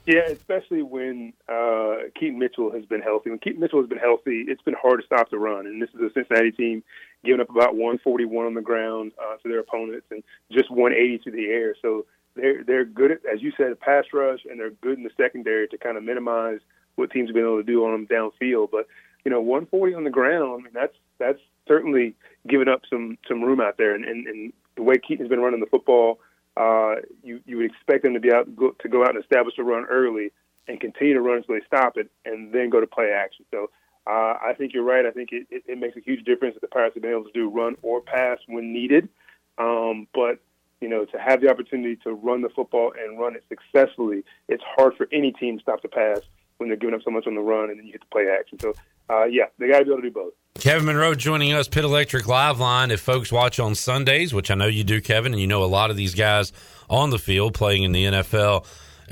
[0.05, 3.31] Yeah, especially when uh, Keaton Mitchell has been healthy.
[3.31, 5.65] When Keaton Mitchell has been healthy, it's been hard to stop the run.
[5.65, 6.83] And this is a Cincinnati team
[7.23, 11.31] giving up about 141 on the ground uh, to their opponents and just 180 to
[11.31, 11.75] the air.
[11.81, 12.05] So
[12.35, 15.67] they're they're good at, as you said, pass rush, and they're good in the secondary
[15.69, 16.59] to kind of minimize
[16.95, 18.69] what teams have been able to do on them downfield.
[18.71, 18.87] But
[19.23, 22.15] you know, 140 on the ground, I mean, that's that's certainly
[22.47, 23.95] giving up some some room out there.
[23.95, 26.19] And, and, and the way Keaton's been running the football,
[26.57, 29.55] uh, you you would expect them to be out go, to go out and establish
[29.57, 30.31] a run early
[30.67, 33.45] and continue to run until they stop it, and then go to play action.
[33.51, 33.69] So.
[34.07, 35.03] Uh, I think you're right.
[35.03, 37.23] I think it, it, it makes a huge difference that the Pirates have been able
[37.23, 39.09] to do run or pass when needed.
[39.57, 40.37] Um, but
[40.79, 44.63] you know, to have the opportunity to run the football and run it successfully, it's
[44.77, 46.19] hard for any team to stop the pass
[46.57, 48.25] when they're giving up so much on the run and then you get to play
[48.29, 48.59] action.
[48.59, 48.73] So,
[49.09, 50.33] uh, yeah, they got to be able to do both.
[50.55, 52.89] Kevin Monroe joining us, Pit Electric Live Line.
[52.91, 55.65] If folks watch on Sundays, which I know you do, Kevin, and you know a
[55.65, 56.53] lot of these guys
[56.89, 58.65] on the field playing in the NFL,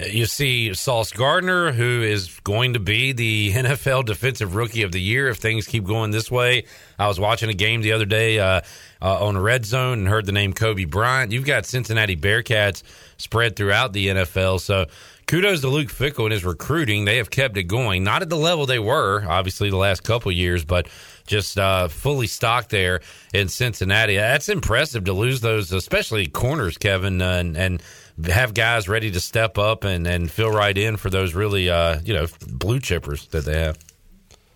[0.10, 5.02] you see Sauce Gardner, who is going to be the NFL Defensive Rookie of the
[5.02, 6.66] Year if things keep going this way.
[6.98, 8.62] I was watching a game the other day uh,
[9.02, 11.32] uh, on Red Zone and heard the name Coby Bryant.
[11.32, 12.84] You've got Cincinnati Bearcats
[13.18, 14.62] spread throughout the NFL.
[14.62, 14.88] So,
[15.28, 17.06] kudos to Luke Fickell and his recruiting.
[17.06, 20.32] They have kept it going, not at the level they were, obviously, the last couple
[20.32, 20.88] years, but
[21.26, 23.02] just uh, fully stocked there
[23.34, 24.16] in Cincinnati.
[24.16, 27.84] That's impressive to lose those, especially corners, Kevin, uh, and, and
[28.26, 32.00] have guys ready to step up and, and fill right in for those really, uh,
[32.04, 33.78] you know, blue chippers that they have.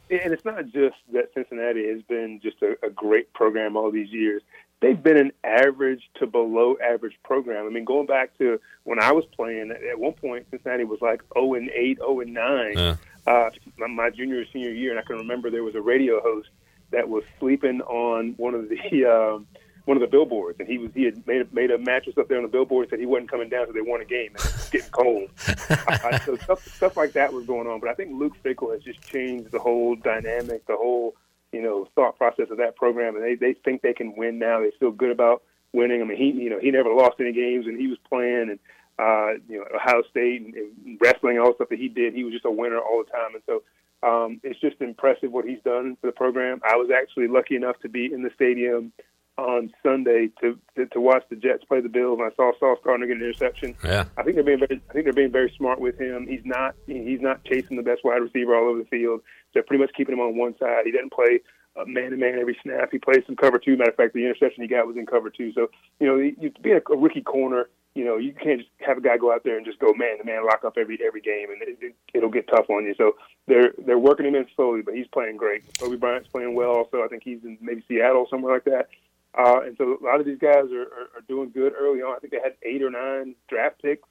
[0.09, 4.09] And it's not just that Cincinnati has been just a, a great program all these
[4.09, 4.41] years.
[4.79, 7.65] They've been an average to below average program.
[7.65, 11.21] I mean, going back to when I was playing, at one point Cincinnati was like
[11.33, 12.73] 0 and 8, 0 and 9.
[12.75, 12.95] Yeah.
[13.25, 16.21] Uh, my, my junior or senior year, and I can remember there was a radio
[16.21, 16.49] host
[16.91, 19.47] that was sleeping on one of the um,
[19.85, 22.27] one of the billboards, and he was he had made a, made a mattress up
[22.27, 22.89] there on the billboard.
[22.89, 25.29] Said he wasn't coming down, so they won a game, and it was getting cold.
[25.69, 27.79] uh, so stuff stuff like that was going on.
[27.79, 31.15] But I think Luke Fickell has just changed the whole dynamic, the whole
[31.57, 34.59] you know thought process of that program, and they they think they can win now.
[34.59, 35.43] They feel good about
[35.73, 36.01] winning.
[36.01, 38.59] I mean, he you know he never lost any games, and he was playing and.
[38.99, 42.23] Uh, you know, Ohio State and, and wrestling, all the stuff that he did, he
[42.23, 43.35] was just a winner all the time.
[43.35, 43.61] And so
[44.01, 46.61] um, it's just impressive what he's done for the program.
[46.63, 48.91] I was actually lucky enough to be in the stadium
[49.37, 52.79] on Sunday to, to to watch the Jets play the Bills, and I saw Sauce
[52.83, 53.75] Gardner get an interception.
[53.83, 54.05] Yeah.
[54.17, 56.25] I think they're being very, I think they're being very smart with him.
[56.27, 59.21] He's not he's not chasing the best wide receiver all over the field.
[59.57, 60.85] They're pretty much keeping him on one side.
[60.85, 61.41] He doesn't play
[61.87, 62.89] man to man every snap.
[62.91, 63.75] He plays some cover two.
[63.75, 65.51] Matter of fact, the interception he got was in cover two.
[65.53, 65.69] So
[65.99, 69.01] you know, you, being a, a rookie corner, you know, you can't just have a
[69.01, 71.47] guy go out there and just go man to man, lock up every every game,
[71.49, 72.93] and it, it, it'll get tough on you.
[72.95, 73.15] So
[73.47, 75.67] they're they're working him in slowly, but he's playing great.
[75.73, 76.71] Coby Bryant's playing well.
[76.71, 78.89] Also, I think he's in maybe Seattle somewhere like that.
[79.37, 82.15] Uh, and so a lot of these guys are, are, are doing good early on.
[82.15, 84.07] I think they had eight or nine draft picks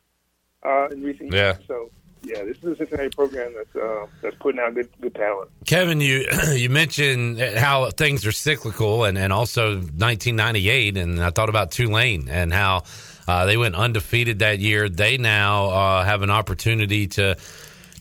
[0.62, 1.55] uh, in recent Yeah.
[1.55, 1.66] years.
[1.66, 1.90] So
[2.23, 5.51] yeah, this is a Cincinnati program that's uh, that's putting out good good talent.
[5.65, 11.49] Kevin, you you mentioned how things are cyclical, and, and also 1998, and I thought
[11.49, 12.85] about Tulane and how
[13.29, 14.89] uh, they went undefeated that year.
[14.89, 17.37] They now uh, have an opportunity to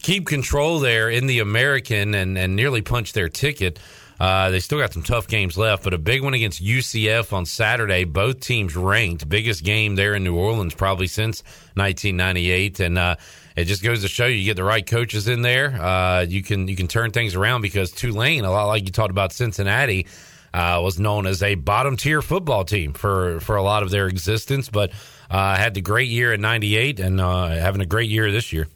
[0.01, 3.79] keep control there in the American and, and nearly punch their ticket.
[4.19, 7.45] Uh, they still got some tough games left, but a big one against UCF on
[7.45, 8.05] Saturday.
[8.05, 9.27] Both teams ranked.
[9.27, 11.41] Biggest game there in New Orleans probably since
[11.73, 13.15] 1998, and uh,
[13.55, 16.41] it just goes to show you, you get the right coaches in there, uh, you
[16.43, 20.07] can you can turn things around because Tulane, a lot like you talked about Cincinnati,
[20.53, 24.07] uh, was known as a bottom tier football team for for a lot of their
[24.07, 24.91] existence, but
[25.29, 28.67] uh, had the great year in '98 and uh, having a great year this year.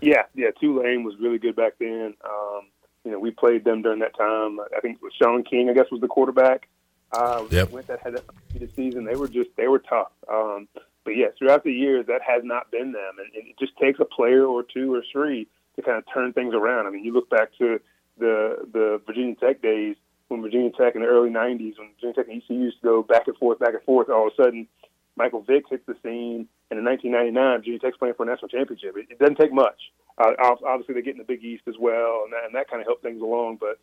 [0.00, 2.14] Yeah, yeah, Tulane was really good back then.
[2.24, 2.66] Um,
[3.04, 4.60] you know, we played them during that time.
[4.60, 6.68] I think it was Shaun King, I guess, was the quarterback.
[7.12, 7.70] Uh, Yep.
[7.72, 9.04] Went that had that season.
[9.04, 10.12] They were just they were tough.
[10.32, 10.68] Um,
[11.04, 13.98] but yeah, throughout the years, that has not been them, and, and it just takes
[14.00, 16.86] a player or two or three to kind of turn things around.
[16.86, 17.80] I mean, you look back to
[18.18, 19.96] the the Virginia Tech days
[20.28, 23.02] when Virginia Tech in the early '90s, when Virginia Tech and ECU used to go
[23.02, 24.08] back and forth, back and forth.
[24.08, 24.68] All of a sudden,
[25.16, 28.96] Michael Vick hits the scene, and in 1999, Virginia Tech's playing for a national championship.
[28.96, 29.92] It, it doesn't take much.
[30.18, 32.80] Uh, obviously, they get in the Big East as well, and that, and that kind
[32.80, 33.58] of helped things along.
[33.60, 33.78] But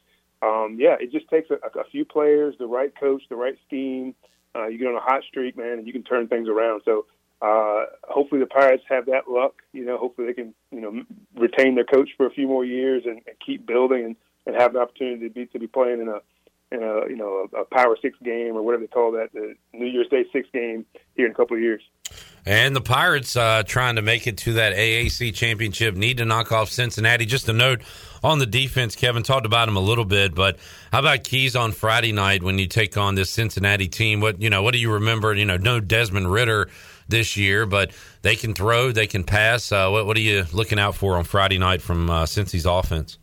[0.46, 4.16] um, yeah, it just takes a, a few players, the right coach, the right scheme.
[4.56, 6.82] Uh, you get on a hot streak, man, and you can turn things around.
[6.86, 7.06] So
[7.42, 9.62] uh, hopefully the Pirates have that luck.
[9.74, 11.04] You know, hopefully they can you know
[11.36, 14.16] retain their coach for a few more years and, and keep building and,
[14.46, 16.22] and have the opportunity to be to be playing in a
[16.72, 19.56] in a you know a, a Power Six game or whatever they call that, the
[19.74, 20.86] New Year's Day Six game
[21.16, 21.82] here in a couple of years.
[22.46, 26.52] And the Pirates uh, trying to make it to that AAC championship need to knock
[26.52, 27.26] off Cincinnati.
[27.26, 27.82] Just a note
[28.24, 30.58] on the defense, Kevin talked about him a little bit, but
[30.92, 34.22] how about Keys on Friday night when you take on this Cincinnati team?
[34.22, 35.34] What you know, what do you remember?
[35.34, 36.70] You know, no Desmond Ridder
[37.08, 37.92] this year, but
[38.22, 39.72] they can throw, they can pass.
[39.72, 43.18] Uh, what, what are you looking out for on Friday night from uh, Cincy's offense?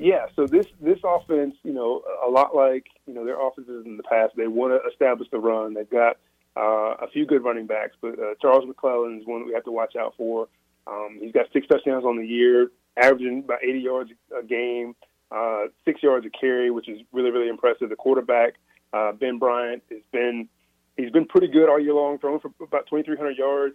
[0.00, 3.98] Yeah, so this this offense, you know, a lot like you know their offenses in
[3.98, 5.74] the past, they want to establish the run.
[5.74, 6.16] They've got
[6.56, 9.64] uh, a few good running backs, but uh, Charles McClelland is one that we have
[9.64, 10.48] to watch out for.
[10.86, 14.96] Um, he's got six touchdowns on the year, averaging about 80 yards a game,
[15.30, 17.90] uh, six yards a carry, which is really really impressive.
[17.90, 18.54] The quarterback
[18.94, 20.48] uh, Ben Bryant has been
[20.96, 23.74] he's been pretty good all year long, throwing for about 2,300 yards,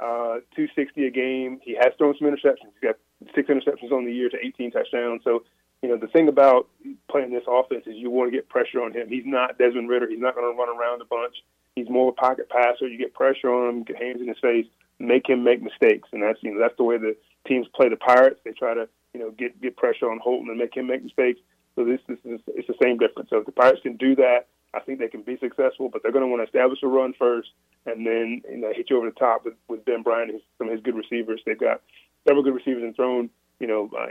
[0.00, 1.60] uh, 260 a game.
[1.62, 2.72] He has thrown some interceptions.
[2.72, 2.96] He's got
[3.34, 5.20] six interceptions on the year to 18 touchdowns.
[5.22, 5.44] So
[5.82, 6.68] you know, the thing about
[7.10, 9.08] playing this offense is you want to get pressure on him.
[9.08, 10.08] He's not Desmond Ridder.
[10.08, 11.36] He's not going to run around a bunch.
[11.74, 12.88] He's more of a pocket passer.
[12.88, 14.66] You get pressure on him, get hands in his face,
[14.98, 17.14] make him make mistakes, and that's you know that's the way the
[17.46, 18.40] teams play the Pirates.
[18.44, 21.40] They try to you know get get pressure on Holton and make him make mistakes.
[21.74, 23.28] So this this is it's the same difference.
[23.30, 25.90] So if the Pirates can do that, I think they can be successful.
[25.90, 27.50] But they're going to want to establish a run first,
[27.84, 30.68] and then you know hit you over the top with, with Ben Bryant and some
[30.68, 31.42] of his good receivers.
[31.44, 31.82] They've got
[32.26, 33.28] several good receivers and thrown
[33.60, 34.06] you know uh,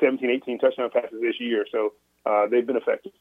[0.00, 1.66] 17, 18 touchdown passes this year.
[1.70, 1.92] So
[2.26, 3.12] uh, they've been effective.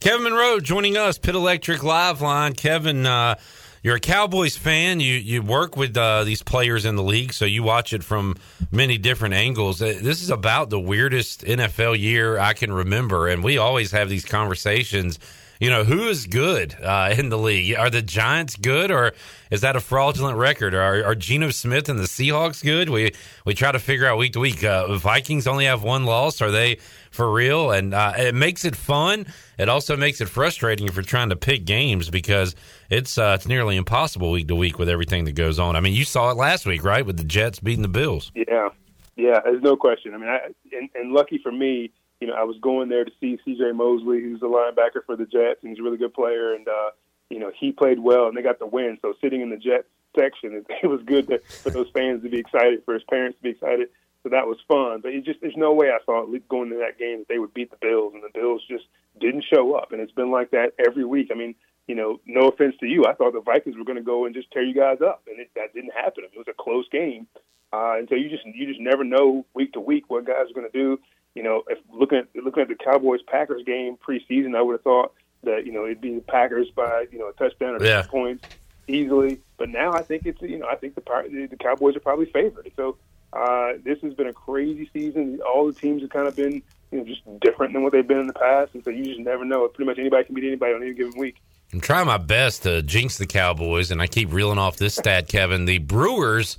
[0.00, 2.54] Kevin Monroe joining us, Pit Electric Live Line.
[2.54, 3.36] Kevin, uh,
[3.84, 4.98] you're a Cowboys fan.
[5.00, 8.36] You you work with uh, these players in the league, so you watch it from
[8.70, 9.80] many different angles.
[9.80, 14.08] Uh, This is about the weirdest NFL year I can remember, and we always have
[14.08, 15.18] these conversations.
[15.62, 17.76] You know, who is good uh, in the league?
[17.76, 19.12] Are the Giants good, or
[19.48, 20.74] is that a fraudulent record?
[20.74, 22.90] Are, are Geno Smith and the Seahawks good?
[22.90, 23.12] We
[23.46, 24.64] we try to figure out week to week.
[24.64, 26.42] Uh, Vikings only have one loss.
[26.42, 26.78] Are they
[27.12, 27.70] for real?
[27.70, 29.24] And uh, it makes it fun.
[29.56, 32.56] It also makes it frustrating if you're trying to pick games because
[32.90, 35.76] it's uh, it's nearly impossible week to week with everything that goes on.
[35.76, 38.32] I mean, you saw it last week, right, with the Jets beating the Bills.
[38.34, 38.70] Yeah,
[39.14, 40.12] yeah, there's no question.
[40.12, 40.38] I mean, I,
[40.76, 41.92] and, and lucky for me,
[42.22, 43.72] you know, I was going there to see C.J.
[43.72, 46.90] Mosley, who's the linebacker for the Jets, and he's a really good player, and uh,
[47.30, 48.96] you know, he played well, and they got the win.
[49.02, 52.28] So sitting in the Jets section, it, it was good to, for those fans to
[52.28, 53.88] be excited, for his parents to be excited.
[54.22, 55.00] So that was fun.
[55.00, 57.52] But it just there's no way I it going into that game that they would
[57.54, 58.84] beat the Bills, and the Bills just
[59.20, 61.30] didn't show up, and it's been like that every week.
[61.32, 61.56] I mean,
[61.88, 64.34] you know, no offense to you, I thought the Vikings were going to go and
[64.34, 66.22] just tear you guys up, and it, that didn't happen.
[66.22, 67.26] It was a close game,
[67.72, 70.54] uh, and so you just you just never know week to week what guys are
[70.54, 71.00] going to do.
[71.34, 74.82] You know, if looking at looking at the Cowboys Packers game preseason, I would have
[74.82, 75.12] thought
[75.44, 78.02] that you know it'd be the Packers by you know a touchdown or Yeah.
[78.02, 78.44] six points
[78.88, 79.40] easily.
[79.56, 81.00] But now I think it's you know I think the
[81.30, 82.70] the the Cowboys are probably favored.
[82.76, 82.96] So
[83.32, 85.40] uh, this has been a crazy season.
[85.40, 88.18] All the teams have kind of been you know just different than what they've been
[88.20, 89.66] in the past, and so you just never know.
[89.68, 91.36] Pretty much anybody can beat anybody on any given week.
[91.72, 95.26] I'm trying my best to jinx the Cowboys, and I keep reeling off this stat,
[95.28, 95.64] Kevin.
[95.64, 96.58] The Brewers,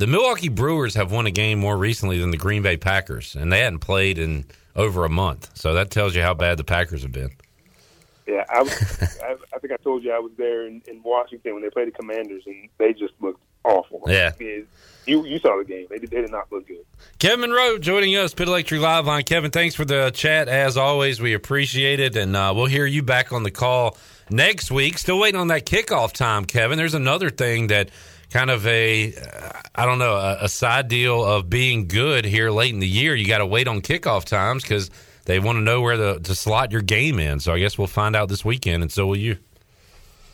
[0.00, 3.52] the Milwaukee Brewers, have won a game more recently than the Green Bay Packers, and
[3.52, 5.50] they hadn't played in over a month.
[5.54, 7.30] So that tells you how bad the Packers have been.
[8.26, 11.52] Yeah, I, was, I, I think I told you I was there in, in Washington
[11.52, 14.02] when they played the Commanders, and they just looked awful.
[14.06, 14.32] Yeah.
[14.40, 14.66] you
[15.26, 16.84] you saw the game; they did, they did not look good.
[17.18, 19.24] Kevin Monroe joining us, Pit Electric Live Line.
[19.24, 21.20] Kevin, thanks for the chat as always.
[21.20, 23.98] We appreciate it, and uh, we'll hear you back on the call
[24.30, 24.96] next week.
[24.96, 26.78] Still waiting on that kickoff time, Kevin.
[26.78, 27.90] There's another thing that
[28.30, 32.72] kind of a uh, don't know a, a side deal of being good here late
[32.72, 33.14] in the year.
[33.14, 34.90] You got to wait on kickoff times because
[35.24, 37.40] they want to know where the, to slot your game in.
[37.40, 39.38] So I guess we'll find out this weekend, and so will you.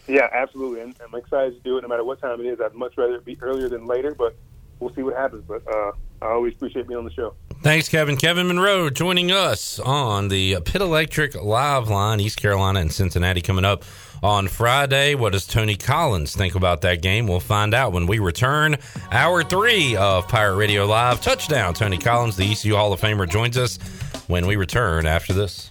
[0.08, 2.60] Yeah, absolutely, and I'm excited to do it no matter what time it is.
[2.60, 4.36] I'd much rather it be earlier than later, but
[4.78, 5.44] we'll see what happens.
[5.48, 5.92] But uh,
[6.22, 7.34] I always appreciate being on the show.
[7.62, 8.16] Thanks, Kevin.
[8.16, 13.64] Kevin Monroe joining us on the Pit Electric Live Line, East Carolina and Cincinnati coming
[13.64, 13.82] up
[14.26, 15.14] on Friday.
[15.14, 17.28] What does Tony Collins think about that game?
[17.28, 18.76] We'll find out when we return.
[19.12, 21.20] Hour three of Pirate Radio Live.
[21.20, 23.78] Touchdown, Tony Collins, the ECU Hall of Famer, joins us
[24.26, 25.70] when we return after this.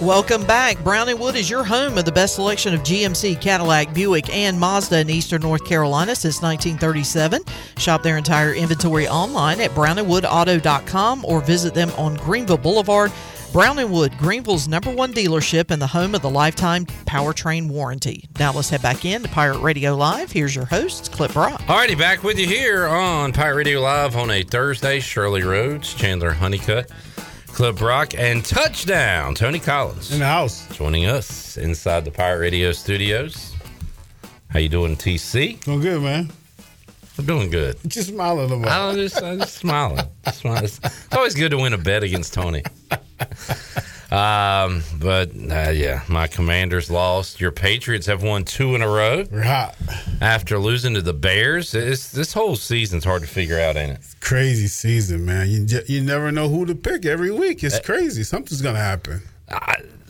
[0.00, 0.82] Welcome back.
[0.82, 4.98] Browning Wood is your home of the best selection of GMC, Cadillac, Buick, and Mazda
[4.98, 7.42] in Eastern North Carolina since 1937.
[7.78, 13.12] Shop their entire inventory online at browningwoodauto.com or visit them on Greenville Boulevard.
[13.52, 18.28] Brown & Wood, Greenville's number one dealership and the home of the lifetime powertrain warranty.
[18.40, 20.32] Now let's head back in to Pirate Radio Live.
[20.32, 21.60] Here's your host, Clip Brock.
[21.62, 24.98] Alrighty, back with you here on Pirate Radio Live on a Thursday.
[24.98, 26.90] Shirley Rhodes, Chandler Honeycutt,
[27.54, 32.72] Clip Rock, and touchdown Tony Collins in the house, joining us inside the Pirate Radio
[32.72, 33.54] studios.
[34.50, 35.62] How you doing, TC?
[35.62, 36.32] Doing good, man.
[37.16, 37.76] I'm doing good.
[37.86, 38.72] Just smile a little bit.
[38.72, 40.04] I'm just, I'm just smiling.
[40.32, 40.64] Smiling.
[40.64, 40.80] It's
[41.12, 42.64] always good to win a bet against Tony.
[44.14, 47.40] Um, but uh, yeah, my Commanders lost.
[47.40, 49.24] Your Patriots have won two in a row.
[49.30, 49.72] Right.
[50.20, 54.00] After losing to the Bears, it's, this whole season's hard to figure out, ain't it?
[54.20, 55.48] Crazy season, man.
[55.48, 57.64] You you never know who to pick every week.
[57.64, 58.22] Uh, It's crazy.
[58.22, 59.20] Something's gonna happen.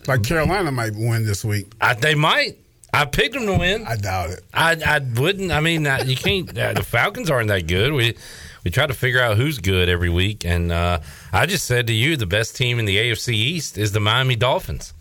[0.07, 1.71] like Carolina might win this week.
[1.81, 2.57] I, they might.
[2.93, 3.85] I picked them to win.
[3.85, 4.43] I doubt it.
[4.53, 5.51] I, I wouldn't.
[5.51, 6.55] I mean, uh, you can't.
[6.57, 7.91] Uh, the Falcons aren't that good.
[7.91, 8.15] We
[8.65, 10.99] we try to figure out who's good every week, and uh,
[11.31, 14.35] I just said to you, the best team in the AFC East is the Miami
[14.35, 14.93] Dolphins,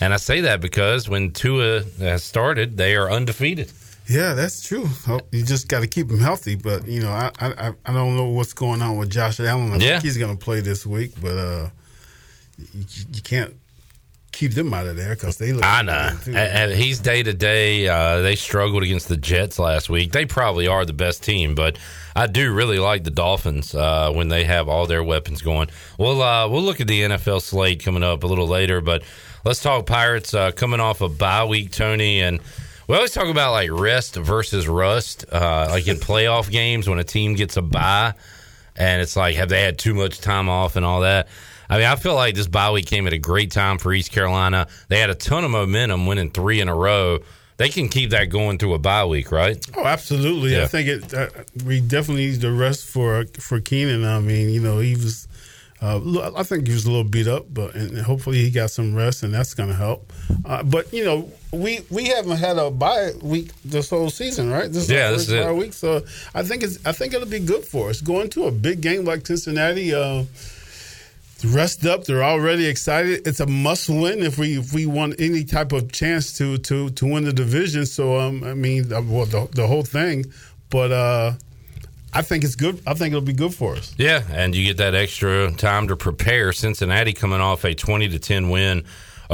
[0.00, 3.70] and I say that because when Tua has started, they are undefeated.
[4.08, 4.86] Yeah, that's true.
[5.08, 6.56] Oh, You just got to keep him healthy.
[6.56, 9.72] But you know, I, I I don't know what's going on with Josh Allen.
[9.72, 9.92] I Yeah.
[9.92, 11.70] think he's going to play this week, but uh,
[12.74, 13.54] you, you can't
[14.34, 15.64] keep them out of there because they look.
[15.64, 16.10] I know.
[16.26, 17.88] And, and he's day to day.
[17.88, 20.12] uh, They struggled against the Jets last week.
[20.12, 21.78] They probably are the best team, but
[22.16, 25.68] I do really like the Dolphins uh, when they have all their weapons going.
[25.98, 29.02] We'll uh, we'll look at the NFL slate coming up a little later, but
[29.44, 32.40] let's talk Pirates uh, coming off a bye week, Tony, and.
[32.86, 37.02] We always talk about like rest versus rust, uh, like in playoff games when a
[37.04, 38.12] team gets a bye,
[38.76, 41.28] and it's like have they had too much time off and all that.
[41.68, 44.12] I mean, I feel like this bye week came at a great time for East
[44.12, 44.66] Carolina.
[44.88, 47.20] They had a ton of momentum, winning three in a row.
[47.56, 49.56] They can keep that going through a bye week, right?
[49.76, 50.52] Oh, absolutely.
[50.56, 50.64] Yeah.
[50.64, 51.14] I think it.
[51.14, 51.28] Uh,
[51.64, 54.04] we definitely need the rest for for Keenan.
[54.04, 55.28] I mean, you know, he was.
[55.82, 58.94] Uh, I think he was a little beat up, but and hopefully he got some
[58.94, 60.12] rest, and that's going to help.
[60.44, 64.72] Uh, but you know, we we haven't had a bye week this whole season, right?
[64.72, 65.44] This is Yeah, our this is it.
[65.44, 66.02] bye week, so
[66.34, 69.04] I think it's I think it'll be good for us going to a big game
[69.04, 69.92] like Cincinnati.
[69.94, 70.24] Uh,
[71.44, 72.04] rest up.
[72.04, 73.26] They're already excited.
[73.26, 76.90] It's a must win if we if we want any type of chance to to
[76.90, 77.86] to win the division.
[77.86, 80.26] So um, I mean, well, the, the whole thing.
[80.70, 81.32] But uh,
[82.12, 82.80] I think it's good.
[82.86, 83.94] I think it'll be good for us.
[83.98, 86.52] Yeah, and you get that extra time to prepare.
[86.52, 88.84] Cincinnati coming off a twenty to ten win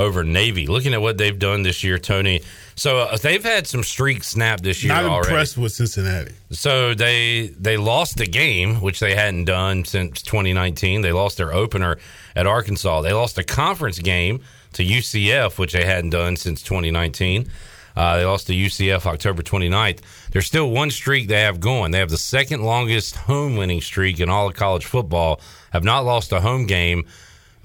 [0.01, 0.66] over Navy.
[0.66, 2.43] Looking at what they've done this year, Tony.
[2.74, 5.28] So uh, they've had some streaks snap this year Not already.
[5.28, 6.32] impressed with Cincinnati.
[6.51, 11.02] So they they lost the game, which they hadn't done since 2019.
[11.02, 11.98] They lost their opener
[12.35, 13.02] at Arkansas.
[13.02, 14.40] They lost a conference game
[14.72, 17.51] to UCF, which they hadn't done since 2019.
[17.97, 19.98] Uh, they lost to UCF October 29th.
[20.31, 21.90] There's still one streak they have going.
[21.90, 25.40] They have the second longest home winning streak in all of college football.
[25.72, 27.05] Have not lost a home game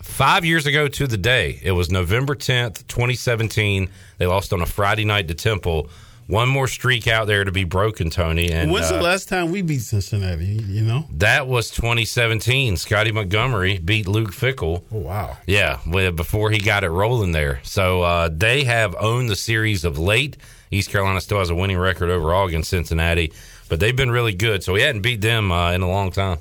[0.05, 1.59] five years ago to the day.
[1.61, 3.89] It was November 10th, 2017.
[4.17, 5.89] They lost on a Friday night to Temple.
[6.27, 8.51] One more streak out there to be broken, Tony.
[8.51, 10.45] And When's uh, the last time we beat Cincinnati?
[10.45, 11.05] You know.
[11.11, 12.77] that was 2017.
[12.77, 14.83] Scottie Montgomery beat Luke Fickell.
[14.91, 15.37] Oh wow!
[15.45, 15.79] Yeah,
[16.11, 17.59] before he got it rolling there.
[17.63, 20.37] So uh, they have owned the series of late.
[20.71, 23.31] East Carolina still has a winning record overall against Cincinnati,
[23.69, 24.63] but they've been really good.
[24.63, 26.39] So we hadn't beat them uh, in a long time.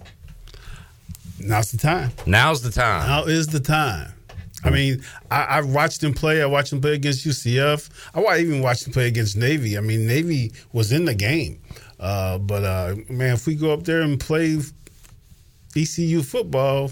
[1.38, 2.10] Now's the time.
[2.26, 3.08] Now's the time.
[3.08, 4.12] Now is the time.
[4.64, 6.42] I mean, I, I watched him play.
[6.42, 7.90] I watched him play against UCF.
[8.14, 9.76] I even watched him play against Navy.
[9.76, 11.60] I mean, Navy was in the game.
[12.00, 14.58] Uh, but uh, man, if we go up there and play
[15.76, 16.90] ECU football,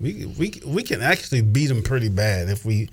[0.00, 2.88] we we we can actually beat them pretty bad if we.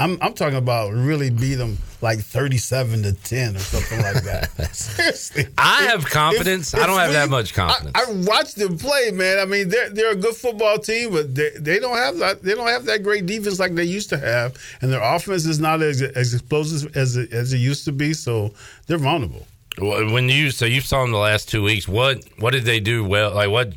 [0.00, 4.70] I'm I'm talking about really beat them like 37 to 10 or something like that.
[4.74, 6.72] Seriously, I have confidence.
[6.74, 7.92] I don't have that much confidence.
[7.94, 9.38] I, I watched them play, man.
[9.38, 12.54] I mean, they're they're a good football team, but they, they don't have that they
[12.54, 15.82] don't have that great defense like they used to have, and their offense is not
[15.82, 18.14] as as explosive as it, as it used to be.
[18.14, 18.54] So
[18.86, 19.46] they're vulnerable.
[19.78, 23.04] When you so you saw them the last two weeks, what what did they do
[23.04, 23.34] well?
[23.34, 23.74] Like what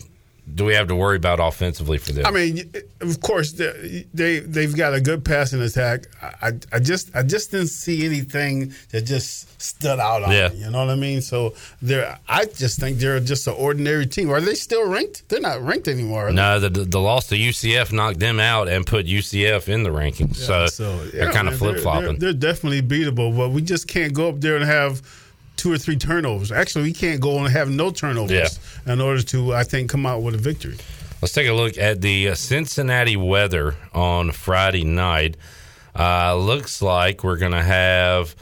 [0.55, 2.25] do we have to worry about offensively for them?
[2.25, 6.03] I mean, of course, they, they they've got a good passing attack.
[6.21, 10.49] I, I- just I just didn't see anything that just stood out on Yeah.
[10.49, 10.57] me.
[10.57, 11.21] You know what I mean?
[11.21, 14.29] So they're I just think they're just an ordinary team.
[14.29, 15.29] Are they still ranked?
[15.29, 16.29] They're not ranked anymore.
[16.31, 20.39] No, the the loss to UCF knocked them out and put UCF in the rankings.
[20.49, 22.17] Yeah, so, yeah, they're kind of flip flopping.
[22.19, 25.01] They're, they're definitely beatable, but we just can't go up there and have
[25.55, 26.51] two or three turnovers.
[26.51, 30.21] Actually, we can't go and have no turnovers in order to, I think, come out
[30.21, 30.77] with a victory.
[31.21, 35.37] Let's take a look at the uh, Cincinnati weather on Friday night.
[35.97, 38.35] Uh, looks like we're going to have.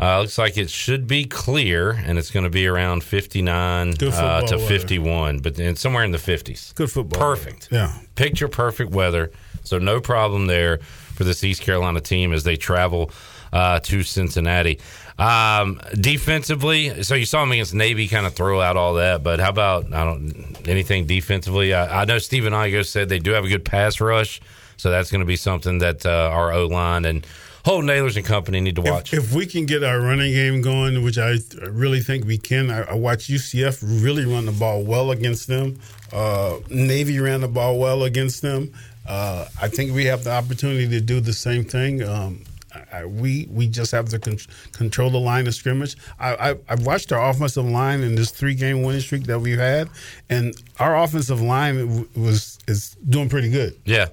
[0.00, 3.92] Uh, looks like it should be clear, and it's going to be around 59 uh,
[3.92, 4.58] to weather.
[4.58, 6.74] 51, but in, somewhere in the 50s.
[6.74, 7.20] Good football.
[7.20, 7.68] Perfect.
[7.70, 7.96] Yeah.
[8.16, 9.30] Picture perfect weather.
[9.62, 13.10] So no problem there for this East Carolina team as they travel
[13.52, 14.80] uh, to Cincinnati.
[15.18, 19.38] Um, defensively, so you saw them against Navy kind of throw out all that, but
[19.38, 21.72] how about I don't anything defensively?
[21.72, 24.40] I, I know Stephen Igo said they do have a good pass rush,
[24.76, 27.24] so that's going to be something that uh, our O line and
[27.64, 29.14] Holton Ahlers and company need to watch.
[29.14, 32.70] If, if we can get our running game going, which I really think we can,
[32.70, 35.78] I, I watched UCF really run the ball well against them.
[36.12, 38.72] Uh, Navy ran the ball well against them.
[39.06, 42.02] Uh, I think we have the opportunity to do the same thing.
[42.02, 42.44] Um,
[42.92, 44.38] I, we we just have to con-
[44.72, 45.96] control the line of scrimmage.
[46.18, 49.58] I, I I've watched our offensive line in this three game winning streak that we've
[49.58, 49.88] had,
[50.28, 53.78] and our offensive line was is doing pretty good.
[53.84, 54.06] yeah.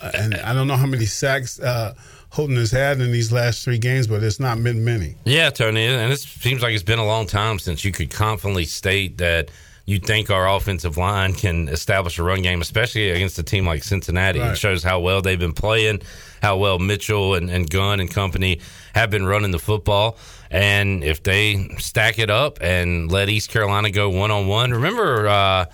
[0.00, 1.92] Uh, and I don't know how many sacks uh,
[2.30, 5.16] Holton has had in these last three games, but it's not been many.
[5.24, 8.64] Yeah, Tony, and it seems like it's been a long time since you could confidently
[8.64, 9.50] state that
[9.86, 13.82] you think our offensive line can establish a run game, especially against a team like
[13.82, 14.38] Cincinnati.
[14.38, 16.02] It shows how well they've been playing,
[16.42, 18.60] how well Mitchell and, and Gunn and company
[18.94, 20.16] have been running the football.
[20.50, 25.28] And if they stack it up and let East Carolina go one on one, remember
[25.28, 25.66] uh,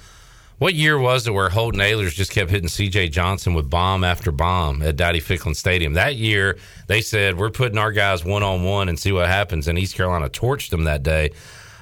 [0.58, 3.08] What year was it where Holton Ahlers just kept hitting C.J.
[3.08, 5.94] Johnson with bomb after bomb at Dowdy Ficklen Stadium?
[5.94, 9.66] That year, they said we're putting our guys one on one and see what happens.
[9.66, 11.32] And East Carolina torched them that day.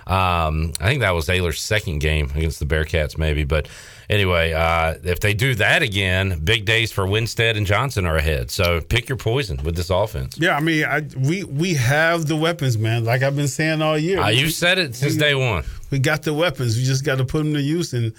[0.06, 3.44] Um, I think that was Ahlers' second game against the Bearcats, maybe.
[3.44, 3.68] But
[4.10, 8.50] anyway, uh, if they do that again, big days for Winstead and Johnson are ahead.
[8.50, 10.38] So pick your poison with this offense.
[10.38, 13.04] Yeah, I mean, I, we we have the weapons, man.
[13.04, 14.20] Like I've been saying all year.
[14.20, 15.64] Uh, you said it since we- day one.
[15.90, 16.76] We got the weapons.
[16.76, 17.92] We just got to put them to use.
[17.92, 18.14] And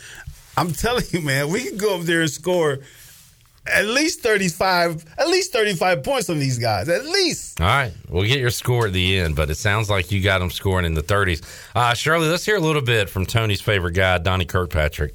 [0.55, 2.80] I'm telling you, man, we can go up there and score
[3.65, 6.89] at least 35, at least 35 points on these guys.
[6.89, 7.61] At least.
[7.61, 10.39] All right, we'll get your score at the end, but it sounds like you got
[10.39, 11.41] them scoring in the 30s.
[11.73, 15.14] Uh, Shirley, let's hear a little bit from Tony's favorite guy, Donnie Kirkpatrick,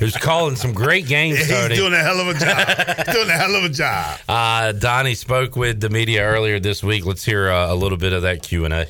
[0.00, 1.38] who's calling some great games.
[1.38, 1.74] He's Tony.
[1.76, 2.96] doing a hell of a job.
[3.06, 4.18] He's doing a hell of a job.
[4.28, 7.04] Uh, Donnie spoke with the media earlier this week.
[7.06, 8.86] Let's hear uh, a little bit of that Q and A.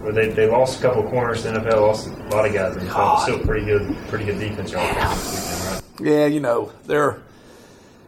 [0.00, 1.44] Where they, they lost a couple corners.
[1.44, 2.76] The NFL lost a lot of guys.
[2.76, 4.72] And it's still pretty good, pretty good defense.
[4.72, 5.82] y'all played this weekend, right?
[6.00, 7.22] Yeah, you know they're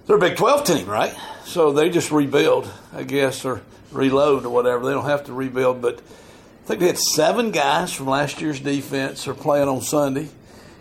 [0.06, 1.14] they're a Big Twelve team, right?
[1.44, 4.84] So they just rebuild, I guess, or reload or whatever.
[4.84, 8.58] They don't have to rebuild, but I think they had seven guys from last year's
[8.60, 10.28] defense are playing on Sunday.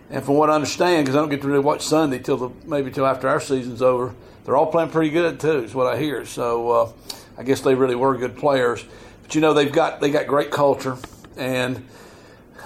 [0.10, 2.50] And from what I understand, because I don't get to really watch Sunday till the
[2.66, 4.14] maybe till after our season's over,
[4.44, 5.64] they're all playing pretty good too.
[5.64, 6.26] Is what I hear.
[6.26, 6.92] So uh,
[7.38, 8.84] I guess they really were good players.
[9.24, 10.98] But you know they've got they got great culture
[11.38, 11.84] and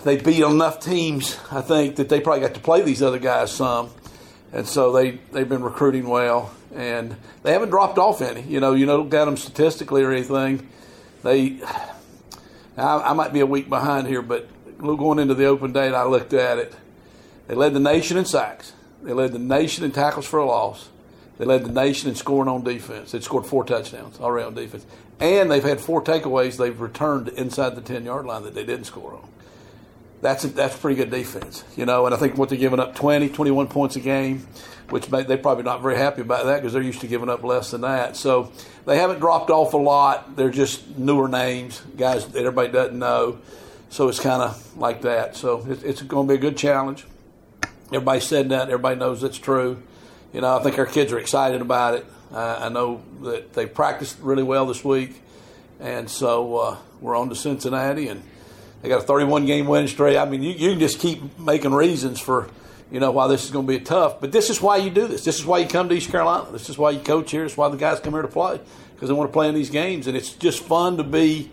[0.04, 3.52] they beat enough teams, I think, that they probably got to play these other guys
[3.52, 3.90] some,
[4.54, 8.42] and so they they've been recruiting well, and they haven't dropped off any.
[8.42, 10.68] You know, you know, got them statistically or anything.
[11.24, 11.60] They,
[12.78, 14.48] I, I might be a week behind here, but
[14.80, 16.74] going into the open date, I looked at it.
[17.50, 18.74] They led the nation in sacks.
[19.02, 20.90] They led the nation in tackles for a loss.
[21.40, 23.12] They led the nation in scoring on defense.
[23.12, 24.86] They scored four touchdowns already on defense.
[25.20, 28.84] And they've had four takeaways they've returned inside the 10 yard line that they didn't
[28.84, 29.28] score on.
[30.22, 32.06] That's a, that's pretty good defense, you know.
[32.06, 34.48] And I think what they're giving up 20, 21 points a game,
[34.92, 37.44] which may, they're probably not very happy about that because they're used to giving up
[37.44, 38.16] less than that.
[38.16, 38.52] So
[38.86, 40.36] they haven't dropped off a lot.
[40.36, 43.40] They're just newer names, guys that everybody doesn't know.
[43.90, 45.36] So it's kind of like that.
[45.36, 47.06] So it, it's going to be a good challenge.
[47.92, 48.70] Everybody said that.
[48.70, 49.82] Everybody knows it's true.
[50.32, 52.06] You know, I think our kids are excited about it.
[52.32, 55.20] Uh, I know that they practiced really well this week,
[55.80, 58.22] and so uh, we're on to Cincinnati, and
[58.84, 60.18] they got a 31 game win streak.
[60.18, 62.48] I mean, you, you can just keep making reasons for,
[62.92, 64.22] you know, why this is going to be tough.
[64.22, 65.24] But this is why you do this.
[65.24, 66.52] This is why you come to East Carolina.
[66.52, 67.42] This is why you coach here.
[67.42, 68.60] This is why the guys come here to play
[68.94, 71.50] because they want to play in these games, and it's just fun to be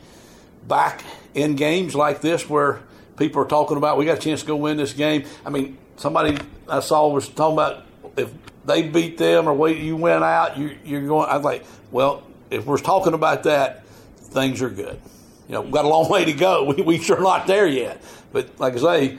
[0.69, 1.03] back
[1.33, 2.81] in games like this where
[3.17, 5.25] people are talking about we got a chance to go win this game.
[5.47, 7.85] I mean, somebody I saw was talking about
[8.17, 8.33] if
[8.65, 11.29] they beat them or we, you went out, you, you're going.
[11.29, 13.87] I was like, well, if we're talking about that,
[14.17, 15.01] things are good.
[15.49, 16.65] You know, we've got a long way to go.
[16.77, 18.03] We, we sure not there yet.
[18.33, 19.19] But like I say,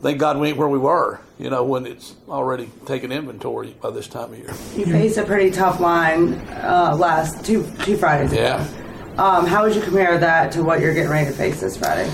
[0.00, 1.20] thank God we ain't where we were.
[1.38, 4.54] You know, when it's already taken inventory by this time of year.
[4.76, 8.40] You faced a pretty tough line uh, last two two Fridays ago.
[8.40, 8.68] Yeah.
[9.18, 12.08] Um, how would you compare that to what you're getting ready to face this Friday?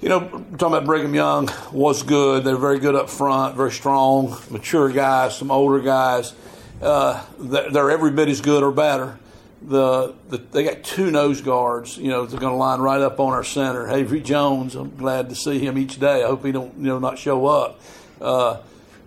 [0.00, 2.44] You know, talking about Brigham Young was good.
[2.44, 6.34] They're very good up front, very strong, mature guys, some older guys.
[6.82, 9.18] Uh, they're, every bit as good or better.
[9.62, 11.96] The, the they got two nose guards.
[11.96, 13.90] You know, they're going to line right up on our center.
[13.90, 14.74] Avery Jones.
[14.74, 16.22] I'm glad to see him each day.
[16.22, 17.80] I hope he don't you know not show up.
[18.20, 18.58] Uh,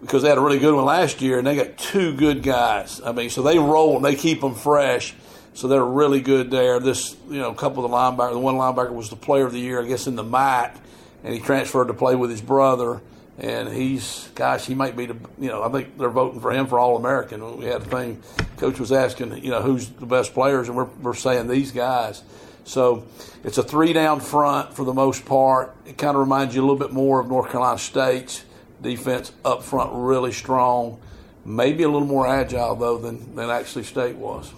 [0.02, 3.00] because they had a really good one last year, and they got two good guys.
[3.06, 5.14] I mean, so they roll and they keep them fresh.
[5.60, 6.80] So they're really good there.
[6.80, 8.32] This, you know, couple of the linebackers.
[8.32, 10.78] The one linebacker was the player of the year, I guess, in the MAC,
[11.22, 13.02] and he transferred to play with his brother.
[13.38, 16.68] And he's, gosh, he might be the, you know, I think they're voting for him
[16.68, 17.58] for All American.
[17.58, 18.24] We had a thing,
[18.56, 22.24] coach was asking, you know, who's the best players, and we're, we're saying these guys.
[22.64, 23.04] So
[23.44, 25.76] it's a three down front for the most part.
[25.86, 28.46] It kind of reminds you a little bit more of North Carolina State's
[28.82, 31.02] defense up front, really strong.
[31.50, 34.54] Maybe a little more agile though than, than actually State was.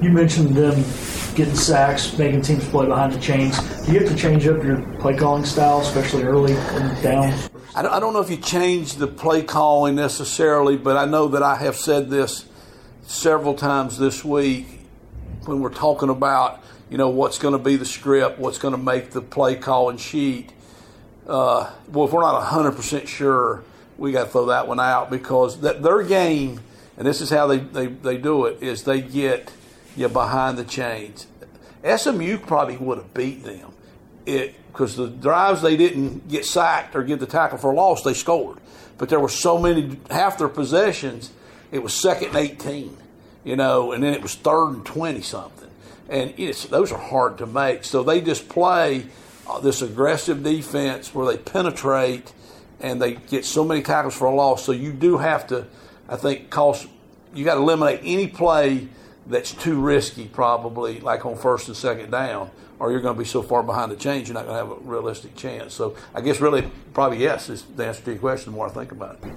[0.00, 0.82] You mentioned them
[1.34, 3.58] getting sacks, making teams play behind the chains.
[3.84, 7.02] Do you have to change up your play calling style, especially early and
[7.82, 11.42] don't, I don't know if you change the play calling necessarily, but I know that
[11.42, 12.46] I have said this
[13.02, 14.80] several times this week
[15.44, 18.82] when we're talking about you know what's going to be the script, what's going to
[18.82, 20.54] make the play calling sheet.
[21.26, 23.62] Uh, well, if we're not hundred percent sure,
[23.98, 26.60] we got to throw that one out because that their game,
[26.96, 29.52] and this is how they, they, they do it, is they get
[29.96, 31.26] you behind the chains.
[31.84, 33.72] SMU probably would have beat them
[34.24, 38.14] because the drives they didn't get sacked or get the tackle for a loss, they
[38.14, 38.58] scored.
[38.96, 41.30] But there were so many half their possessions,
[41.70, 42.96] it was second and eighteen,
[43.44, 45.70] you know, and then it was third and twenty something,
[46.08, 47.84] and it's those are hard to make.
[47.84, 49.06] So they just play
[49.48, 52.32] uh, this aggressive defense where they penetrate
[52.84, 54.64] and they get so many tackles for a loss.
[54.64, 55.66] So you do have to,
[56.08, 56.86] I think, cost
[57.34, 58.88] you got to eliminate any play
[59.26, 63.26] that's too risky, probably like on first and second down, or you're going to be
[63.26, 65.74] so far behind the chains you're not going to have a realistic chance.
[65.74, 68.52] So I guess really probably yes is the answer to your question.
[68.52, 69.30] The more I think about it.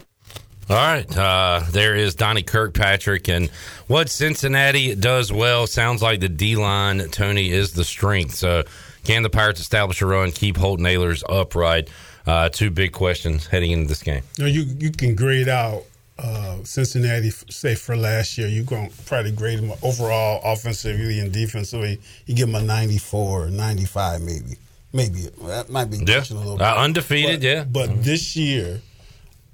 [0.69, 3.49] All right, uh, there is Donnie Kirkpatrick, and
[3.87, 7.07] what Cincinnati does well sounds like the D line.
[7.09, 8.35] Tony is the strength.
[8.35, 8.65] So,
[9.05, 11.89] can the Pirates establish a run, keep Holton Ahlers upright?
[12.27, 14.21] Uh, two big questions heading into this game.
[14.37, 15.83] You, know, you you can grade out
[16.19, 21.31] uh, Cincinnati, say for last year, you're going to probably grade them overall offensively and
[21.31, 22.01] defensively.
[22.25, 24.57] You give them a 94, 95 maybe.
[24.93, 26.23] Maybe that might be Yeah.
[26.29, 26.77] a little Uh, bit.
[26.83, 27.63] undefeated, But- yeah.
[27.63, 28.81] But this year,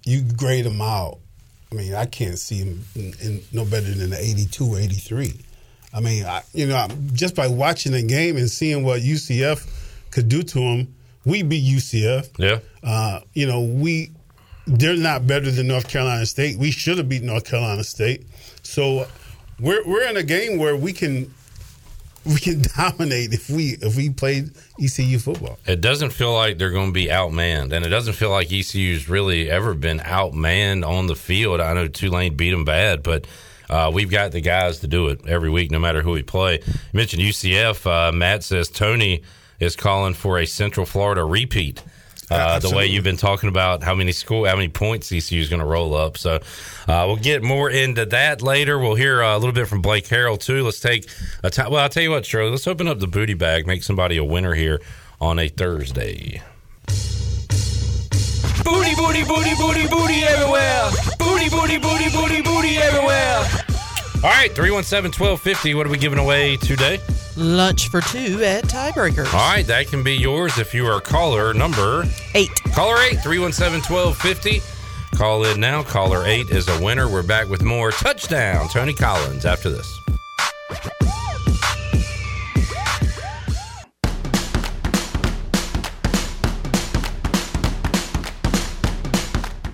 [0.05, 1.19] you grade them out.
[1.71, 5.33] I mean, I can't see them in, in no better than an 82, 83.
[5.93, 9.67] I mean, I, you know, just by watching the game and seeing what UCF
[10.11, 10.95] could do to them,
[11.25, 12.29] we beat UCF.
[12.37, 12.59] Yeah.
[12.83, 14.11] Uh, you know, we
[14.65, 16.57] they're not better than North Carolina State.
[16.57, 18.25] We should have beat North Carolina State.
[18.61, 19.07] So
[19.59, 21.33] we're we're in a game where we can
[22.25, 24.51] we can dominate if we if we played
[24.81, 25.59] ECU football.
[25.65, 29.09] It doesn't feel like they're going to be outmanned, and it doesn't feel like ECU's
[29.09, 31.61] really ever been outmanned on the field.
[31.61, 33.27] I know Tulane beat them bad, but
[33.69, 36.59] uh, we've got the guys to do it every week, no matter who we play.
[36.65, 37.85] You mentioned UCF.
[37.85, 39.23] Uh, Matt says Tony
[39.63, 41.81] is calling for a Central Florida repeat.
[42.29, 45.49] Uh, the way you've been talking about how many school, how many points ECU is
[45.49, 46.17] going to roll up.
[46.17, 46.35] So
[46.87, 48.79] uh, we'll get more into that later.
[48.79, 50.63] We'll hear uh, a little bit from Blake Harrell too.
[50.63, 51.07] Let's take
[51.43, 51.71] a time.
[51.71, 52.49] Well, I'll tell you what, Shirley.
[52.49, 54.81] Let's open up the booty bag, make somebody a winner here
[55.21, 56.41] on a Thursday.
[58.63, 60.89] Booty, booty, booty, booty, booty everywhere.
[61.19, 63.72] Booty, booty, booty, booty, booty everywhere.
[64.23, 65.73] All right, 317 1250.
[65.73, 67.01] What are we giving away today?
[67.35, 69.33] Lunch for two at Tiebreakers.
[69.33, 72.49] All right, that can be yours if you are caller number eight.
[72.73, 74.61] Caller eight, 317 1250.
[75.17, 75.83] Call in now.
[75.83, 77.09] Caller eight is a winner.
[77.09, 78.69] We're back with more touchdown.
[78.69, 79.99] Tony Collins after this.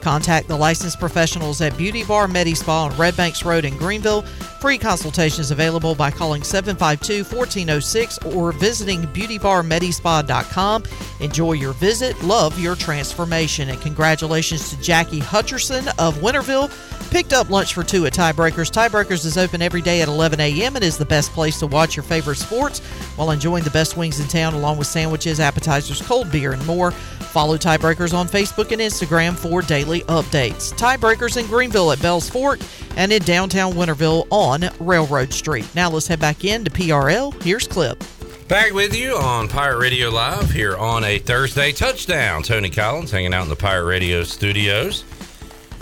[0.00, 4.22] Contact the licensed professionals at Beauty Bar Medi Spa on Red Banks Road in Greenville.
[4.60, 10.84] Free consultations available by calling 752 1406 or visiting beautybarmedispa.com.
[11.20, 16.70] Enjoy your visit, love your transformation, and congratulations to Jackie Hutcherson of Winterville.
[17.10, 18.70] Picked up lunch for two at Tiebreakers.
[18.70, 20.76] Tiebreakers is open every day at 11 a.m.
[20.76, 22.78] and is the best place to watch your favorite sports
[23.16, 26.92] while enjoying the best wings in town, along with sandwiches, appetizers, cold beer, and more.
[26.92, 30.72] Follow Tiebreakers on Facebook and Instagram for daily updates.
[30.74, 32.60] Tiebreakers in Greenville at Bells Fork
[32.96, 35.68] and in downtown Winterville on Railroad Street.
[35.74, 37.42] Now let's head back in to PRL.
[37.42, 38.02] Here's Clip.
[38.46, 41.72] Back with you on Pirate Radio Live here on a Thursday.
[41.72, 42.44] Touchdown.
[42.44, 45.04] Tony Collins hanging out in the Pirate Radio studios.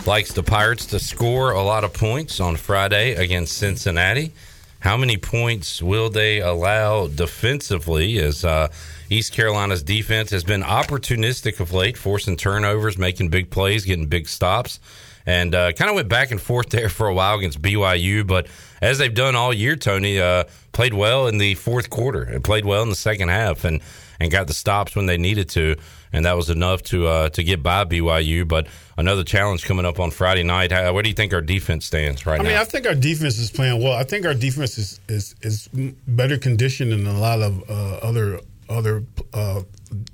[0.05, 4.31] Likes the Pirates to score a lot of points on Friday against Cincinnati.
[4.79, 8.17] How many points will they allow defensively?
[8.17, 8.69] As uh,
[9.09, 14.27] East Carolina's defense has been opportunistic of late, forcing turnovers, making big plays, getting big
[14.29, 14.79] stops,
[15.25, 18.25] and uh, kind of went back and forth there for a while against BYU.
[18.25, 18.47] But
[18.81, 22.65] as they've done all year, Tony uh, played well in the fourth quarter and played
[22.65, 23.81] well in the second half, and
[24.19, 25.77] and got the stops when they needed to,
[26.11, 28.47] and that was enough to uh, to get by BYU.
[28.47, 28.67] But
[28.99, 30.71] another challenge coming up on Friday night.
[30.71, 32.49] How, where do you think our defense stands right I now?
[32.49, 33.93] mean, I think our defense is playing well.
[33.93, 35.69] I think our defense is is, is
[36.07, 37.73] better conditioned than a lot of uh,
[38.09, 38.39] other
[38.69, 39.03] other
[39.33, 39.61] uh,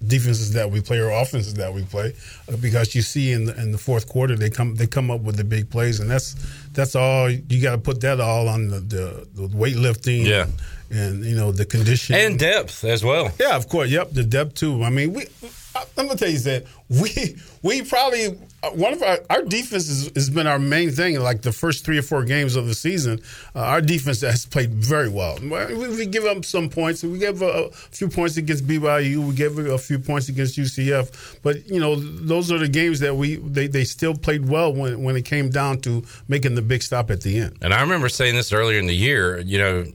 [0.08, 2.14] defenses that we play or offenses that we play,
[2.52, 5.22] uh, because you see in the, in the fourth quarter they come they come up
[5.22, 6.36] with the big plays, and that's
[6.72, 10.46] that's all you got to put that all on the, the, the weightlifting, Yeah.
[10.90, 13.30] and you know the condition and depth as well.
[13.40, 13.90] Yeah, of course.
[13.90, 14.84] Yep, the depth too.
[14.84, 15.24] I mean, we.
[15.76, 18.28] I- I'm gonna tell you that we we probably
[18.62, 21.20] uh, one of our our defense has been our main thing.
[21.20, 23.22] Like the first three or four games of the season,
[23.56, 25.38] uh, our defense has played very well.
[25.42, 27.04] We, we give up some points.
[27.04, 29.28] We gave a, a few points against BYU.
[29.28, 31.40] We gave a few points against UCF.
[31.42, 35.04] But you know, those are the games that we they, they still played well when
[35.04, 37.58] when it came down to making the big stop at the end.
[37.62, 39.40] And I remember saying this earlier in the year.
[39.40, 39.86] You know,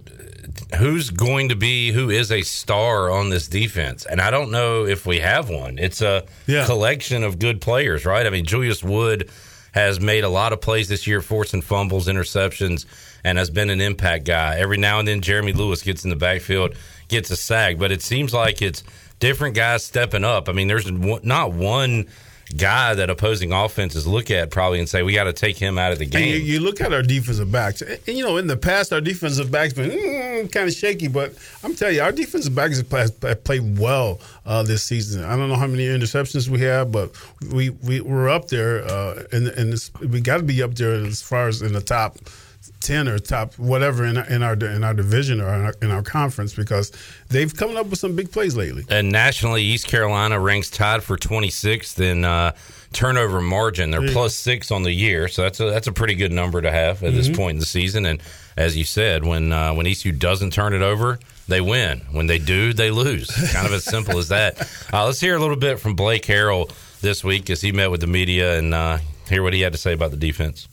[0.79, 4.07] who's going to be who is a star on this defense?
[4.07, 5.79] And I don't know if we have one.
[5.79, 6.25] It's a
[6.67, 8.27] collection of good players, right?
[8.27, 9.31] I mean, Julius Wood
[9.73, 12.87] has made a lot of plays this year, forcing fumbles, interceptions,
[13.23, 14.59] and has been an impact guy.
[14.59, 16.75] Every now and then, Jeremy Lewis gets in the backfield,
[17.09, 18.83] gets a sack, but it seems like it's
[19.21, 20.49] different guys stepping up.
[20.49, 22.09] I mean, there's not one
[22.57, 25.93] guy that opposing offenses look at probably and say we got to take him out
[25.93, 26.29] of the game.
[26.29, 29.51] you, you look at our defensive backs, and, you know, in the past, our defensive
[29.51, 29.91] backs been
[30.49, 34.63] kind of shaky, but I'm telling you, our defensive backs have played, played well uh,
[34.63, 35.25] this season.
[35.25, 37.11] I don't know how many interceptions we have, but
[37.53, 41.23] we, we, we're up there, uh, and, and we got to be up there as
[41.23, 42.19] far as in the top.
[42.81, 45.91] 10 or top whatever in our, in our in our division or in our, in
[45.91, 46.91] our conference because
[47.29, 48.85] they've come up with some big plays lately.
[48.89, 52.53] And nationally, East Carolina ranks tied for 26th in uh,
[52.93, 53.91] turnover margin.
[53.91, 54.13] They're Yeah.
[54.13, 57.03] plus six on the year, so that's a that's a pretty good number to have
[57.05, 57.37] at this Mhm.
[57.37, 58.07] point in the season.
[58.07, 58.23] And
[58.57, 62.01] as you said, when uh, when ECU doesn't turn it over, they win.
[62.13, 63.31] When they do, they lose.
[63.53, 64.57] Kind of as simple as that.
[64.93, 66.69] Uh, let's hear a little bit from Blake Harrell
[67.01, 68.99] this week as he met with the media and uh,
[69.29, 70.67] hear what he had to say about the defense.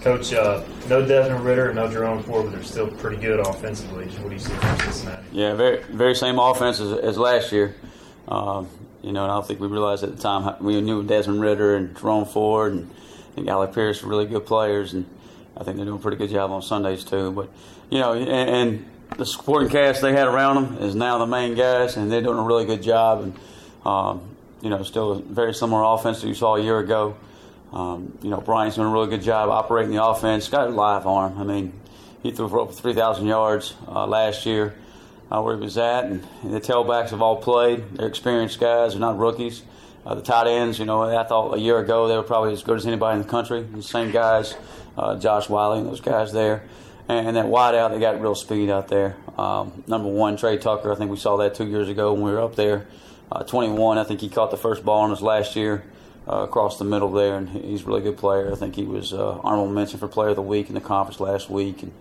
[0.00, 4.06] Coach, uh, no Desmond Ridder, and no Jerome Ford, but they're still pretty good offensively.
[4.06, 5.22] What do you see from Cincinnati?
[5.30, 7.74] Yeah, very very same offense as, as last year.
[8.26, 8.68] Um,
[9.02, 11.40] you know, and I don't think we realized at the time how, we knew Desmond
[11.40, 12.90] Ridder and Jerome Ford and,
[13.36, 15.04] and Alec Pierce were really good players, and
[15.56, 17.32] I think they're doing a pretty good job on Sundays too.
[17.32, 17.50] But
[17.90, 21.54] you know, and, and the supporting cast they had around them is now the main
[21.54, 23.22] guys, and they're doing a really good job.
[23.22, 23.38] And
[23.84, 24.22] um,
[24.62, 27.16] you know, still a very similar offense that you saw a year ago.
[27.72, 30.48] Um, you know, Brian's doing a really good job operating the offense.
[30.48, 31.38] Got a live arm.
[31.38, 31.72] I mean,
[32.22, 34.74] he threw for over 3,000 yards uh, last year
[35.30, 37.84] uh, where he was at, and, and the tailbacks have all played.
[37.94, 38.92] They're experienced guys.
[38.92, 39.62] They're not rookies.
[40.04, 42.62] Uh, the tight ends, you know, I thought a year ago they were probably as
[42.62, 43.62] good as anybody in the country.
[43.62, 44.54] The same guys,
[44.96, 46.64] uh, Josh Whyle and those guys there.
[47.06, 49.16] And, that wide out, they got real speed out there.
[49.36, 52.30] Um, number one, Tre Tucker, I think we saw that two years ago when we
[52.30, 52.86] were up there.
[53.32, 55.82] Uh, 21, I think he caught the first ball on us last year
[56.28, 58.52] uh, across the middle there, and he's a really good player.
[58.52, 61.20] I think he was uh, honorable mention for Player of the Week in the conference
[61.20, 61.82] last week.
[61.82, 61.92] And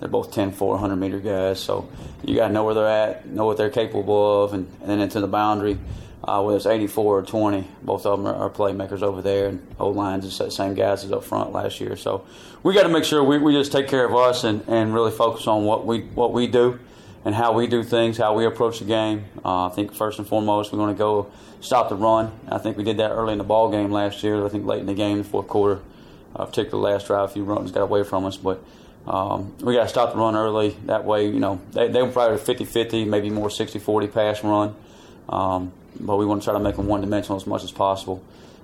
[0.00, 1.88] they're both 10, 400 meter guys, so
[2.22, 5.00] you got to know where they're at, know what they're capable of, and, and then
[5.00, 5.78] into the boundary.
[6.24, 9.64] Uh, whether it's 84 or 20, both of them are, are playmakers over there, and
[9.78, 11.96] O lines is the same guys as up front last year.
[11.96, 12.26] So
[12.62, 15.12] we got to make sure we, we just take care of us and, and really
[15.12, 16.80] focus on what we what we do
[17.26, 19.24] and how we do things, how we approach the game.
[19.44, 21.28] Uh, I think first and foremost, we're going to go
[21.60, 22.32] stop the run.
[22.48, 24.46] I think we did that early in the ball game last year.
[24.46, 25.82] I think late in the game, the fourth quarter,
[26.36, 28.36] uh, particularly last drive, a few runs got away from us.
[28.36, 28.62] But
[29.08, 30.76] um, we got to stop the run early.
[30.84, 34.44] That way, you know, they, they were probably 50 50, maybe more 60 40 pass
[34.44, 34.76] run.
[35.28, 38.22] Um, but we want to try to make them one dimensional as much as possible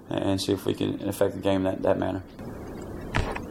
[0.08, 2.22] and see if we can affect the game that, that manner.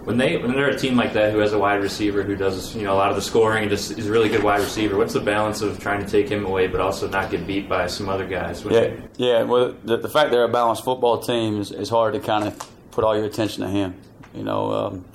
[0.03, 2.75] When they when they're a team like that who has a wide receiver who does
[2.75, 4.97] you know a lot of the scoring and just is a really good wide receiver,
[4.97, 7.85] what's the balance of trying to take him away but also not get beat by
[7.85, 8.63] some other guys?
[8.65, 9.43] Yeah, yeah.
[9.43, 12.71] Well, the, the fact they're a balanced football team is, is hard to kind of
[12.91, 13.93] put all your attention to him.
[14.33, 15.05] You know, um,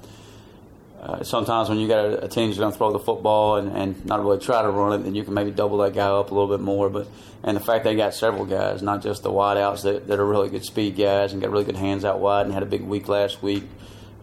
[1.01, 3.77] uh, sometimes when you got a, a team that's going to throw the football and,
[3.77, 6.31] and not really try to run it, then you can maybe double that guy up
[6.31, 6.91] a little bit more.
[6.91, 7.09] But
[7.43, 10.49] and the fact they got several guys, not just the wideouts that, that are really
[10.49, 13.09] good speed guys and got really good hands out wide and had a big week
[13.09, 13.65] last week.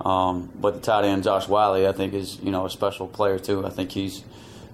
[0.01, 3.39] Um, but the tight end Josh Whyle, I think, is you know a special player
[3.39, 3.65] too.
[3.65, 4.23] I think he's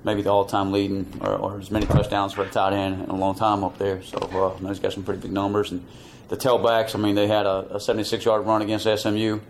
[0.03, 3.15] maybe the all-time leading or, or as many touchdowns for a tight end in a
[3.15, 4.01] long time up there.
[4.01, 5.71] So uh, he's got some pretty big numbers.
[5.71, 5.85] And
[6.29, 9.41] the tailbacks, I mean, they had a, a 76-yard run against SMU,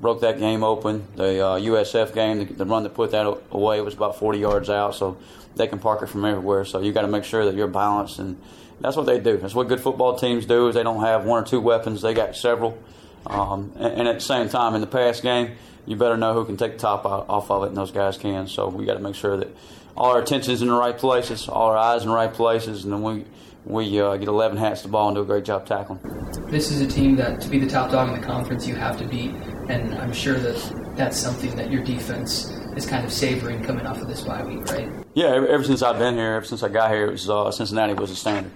[0.00, 1.06] broke that game open.
[1.16, 4.70] The uh, USF game, the, the run that put that away was about 40 yards
[4.70, 4.94] out.
[4.94, 5.18] So
[5.58, 6.64] they can park it from everywhere.
[6.64, 8.40] So you got to make sure that you're balanced, and
[8.80, 9.36] that's what they do.
[9.36, 10.68] That's what good football teams do.
[10.68, 12.78] Is they don't have one or two weapons; they got several.
[13.26, 16.44] Um, and, and at the same time, in the pass game, you better know who
[16.44, 18.46] can take the top off of it, and those guys can.
[18.46, 19.48] So we got to make sure that
[19.96, 22.92] all our attention's in the right places, all our eyes in the right places, and
[22.92, 23.24] then we
[23.64, 26.00] we uh, get 11 hats to the ball and do a great job tackling.
[26.48, 28.96] This is a team that to be the top dog in the conference, you have
[28.98, 29.30] to beat,
[29.68, 34.00] and I'm sure that that's something that your defense is kind of savoring coming off
[34.00, 34.88] of this bye week, right?
[35.14, 37.50] Yeah, ever, ever since I've been here, ever since I got here, it was uh,
[37.50, 38.52] Cincinnati was a standard.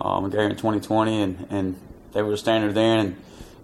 [0.00, 1.76] Um, I got here in 2020, and, and
[2.12, 2.98] they were the standard then.
[2.98, 3.16] And,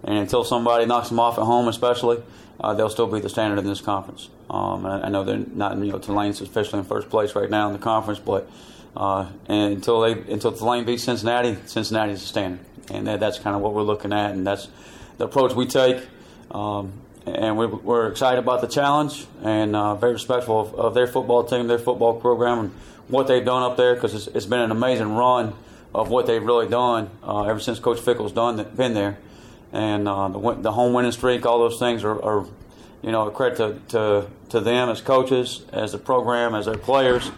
[0.07, 2.23] and until somebody knocks them off at home, especially,
[2.59, 4.29] uh, they'll still be the standard in this conference.
[4.49, 7.67] Um, I, I know they're not, you know, Tulane's officially in first place right now
[7.67, 8.49] in the conference, but
[8.95, 13.61] uh, until they until Tulane beats Cincinnati, Cincinnati's the standard, and that, that's kind of
[13.61, 14.69] what we're looking at, and that's
[15.17, 16.01] the approach we take.
[16.49, 16.93] Um,
[17.25, 21.43] and we're, we're excited about the challenge and uh, very respectful of, of their football
[21.43, 22.71] team, their football program, and
[23.09, 25.53] what they've done up there because it's, it's been an amazing run
[25.93, 29.17] of what they've really done uh, ever since Coach Fickell's done been there,
[29.71, 32.45] and uh, the, the home winning streak, all those things are, are
[33.01, 36.77] you know, a credit to, to, to them as coaches, as the program, as their
[36.77, 37.29] players.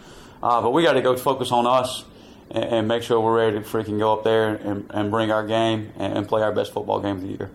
[0.42, 2.06] Uh, but we got to go focus on us
[2.50, 5.46] and, and make sure we're ready to freaking go up there and, and bring our
[5.46, 7.52] game and, and play our best football game of the year.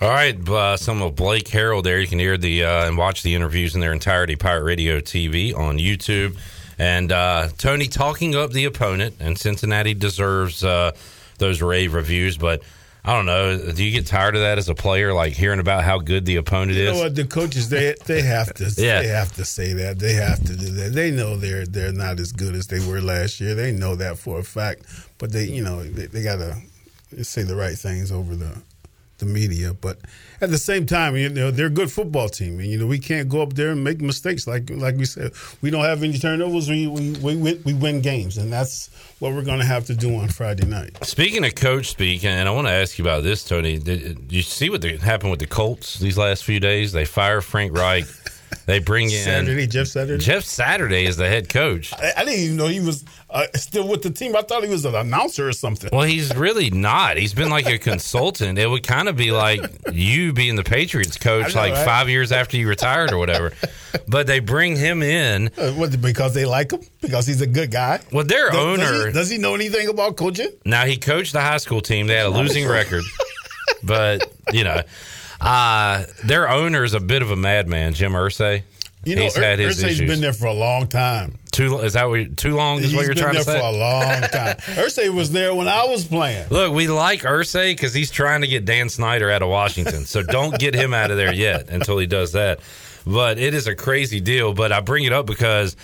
[0.00, 2.00] All right, uh, some of Blake Harrell there.
[2.00, 4.36] You can hear the uh, and watch the interviews in their entirety.
[4.36, 6.36] Pirate Radio TV on YouTube,
[6.78, 9.14] and uh, Tony talking up the opponent.
[9.20, 10.92] And Cincinnati deserves uh,
[11.38, 12.62] those rave reviews, but
[13.06, 13.72] I don't know.
[13.72, 16.36] Do you get tired of that as a player, like hearing about how good the
[16.36, 16.92] opponent You is?
[16.96, 17.14] know what?
[17.14, 19.02] The coaches they they have to Yeah.
[19.02, 20.92] they have to say that they have to do that.
[20.94, 23.54] They know they're they're not as good as they were last year.
[23.54, 24.84] They know that for a fact.
[25.18, 26.56] But they you know they, they gotta
[27.22, 28.62] say the right things over the
[29.18, 29.74] the media.
[29.74, 29.98] But
[30.40, 32.98] at the same time, you know they're a good football team, and you know we
[32.98, 34.46] can't go up there and make mistakes.
[34.46, 35.32] Like like we said,
[35.62, 36.68] we don't have any turnovers.
[36.68, 39.94] We we we, win- we win games, and that's what we're going to have to
[39.94, 41.04] do on Friday night.
[41.04, 43.78] Speaking of coach speak, and I want to ask you about this, Tony.
[43.78, 46.92] Did you see what happened with the Colts these last few days?
[46.92, 48.04] They fire Frank Reich.
[48.66, 50.22] They bring in Saturday, Jeff Saturday.
[50.24, 51.92] Jeff Saturday is the head coach.
[51.94, 53.04] I, I didn't even know he was
[53.34, 54.34] uh, still with the team.
[54.36, 55.90] I thought he was an announcer or something.
[55.92, 57.16] Well, he's really not.
[57.16, 58.58] He's been like a consultant.
[58.58, 59.60] It would kind of be like
[59.92, 61.84] you being the Patriots coach, know, like right?
[61.84, 63.52] five years after you retired or whatever.
[64.08, 65.50] But they bring him in.
[65.58, 66.80] Uh, what, because they like him?
[67.00, 68.00] Because he's a good guy?
[68.12, 68.84] Well, their Does- owner.
[68.84, 70.50] Does he, does he know anything about coaching?
[70.64, 72.06] Now he coached the high school team.
[72.06, 73.02] They had a losing record,
[73.82, 74.80] but you know,
[75.40, 78.62] uh, their owner is a bit of a madman, Jim Irsay.
[79.06, 80.10] You know, He's had his Irsay's issues.
[80.10, 81.38] been there for a long time.
[81.52, 82.78] Too is that what, too long?
[82.78, 83.58] Is He's what you're trying to say?
[83.60, 84.56] for a long time.
[84.76, 86.48] Irsay was there when I was playing.
[86.50, 90.04] Look, we like Irsay because he's trying to get Dan Snyder out of Washington.
[90.04, 92.60] So don't get him out of there yet until he does that.
[93.06, 94.52] But it is a crazy deal.
[94.54, 95.76] But I bring it up because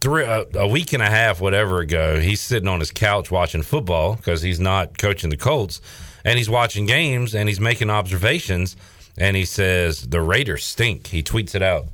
[0.00, 3.62] three, a, a week and a half, whatever ago, he's sitting on his couch watching
[3.62, 5.80] football because he's not coaching the Colts,
[6.24, 8.76] and he's watching games and he's making observations.
[9.18, 11.08] And he says the Raiders stink.
[11.08, 11.86] He tweets it out.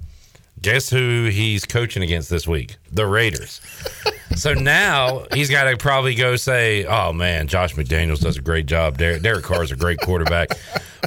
[0.62, 2.76] Guess who he's coaching against this week?
[2.90, 3.60] The Raiders.
[4.36, 8.66] so now he's got to probably go say, "Oh man, Josh McDaniels does a great
[8.66, 8.98] job.
[8.98, 10.48] Derek, Derek Carr is a great quarterback."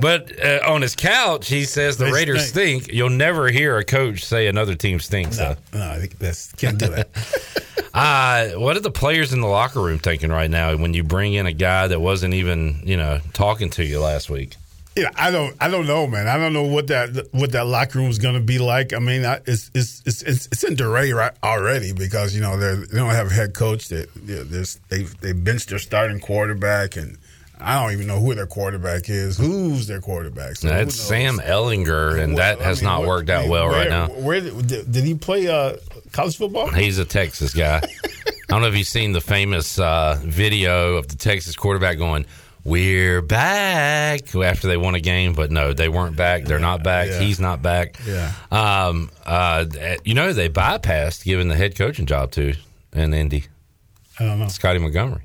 [0.02, 2.88] But uh, on his couch, he says the They Raiders stink.
[2.88, 5.38] You'll never hear a coach say another team stinks.
[5.38, 5.56] though.
[5.74, 7.10] No, I think that's can't do that.
[7.92, 11.34] Uh, what are the players in the locker room thinking right now when you bring
[11.34, 14.56] in a guy that wasn't even, you know, talking to you last week?
[15.00, 16.28] Yeah, I don't, I don't know, man.
[16.28, 18.94] I don't know what that what that locker room is going to be like.
[18.94, 22.58] I mean, I, it's, it's it's it's it's in disarray right already because you know
[22.58, 23.88] they're, they don't have a head coach.
[23.90, 27.18] That yeah, there's they they benched their starting quarterback, and
[27.62, 29.38] I don't even know who their quarterback is.
[29.38, 30.56] Who's their quarterback?
[30.58, 30.96] So That's?
[30.96, 34.08] Sam Ehlinger, and that I has mean, not what- worked out I well right now.
[34.08, 35.78] Where did, did he play uh,
[36.12, 36.68] college football?
[36.72, 37.82] He's a Texas guy.
[37.82, 42.26] I don't know if you've seen the famous uh, video of the Texas quarterback going,
[42.70, 46.46] "We're back" after they won a game, but no, they weren't back.
[46.46, 47.10] They're not back.
[47.10, 47.20] Yeah.
[47.20, 48.00] He's not back.
[48.06, 48.34] Yeah.
[48.52, 49.10] Um.
[49.26, 49.66] Uh.
[50.04, 52.54] You know they bypassed giving the head coaching job to
[52.94, 53.46] in Indy.
[54.20, 54.48] I don't know.
[54.48, 55.22] Scottie Montgomery,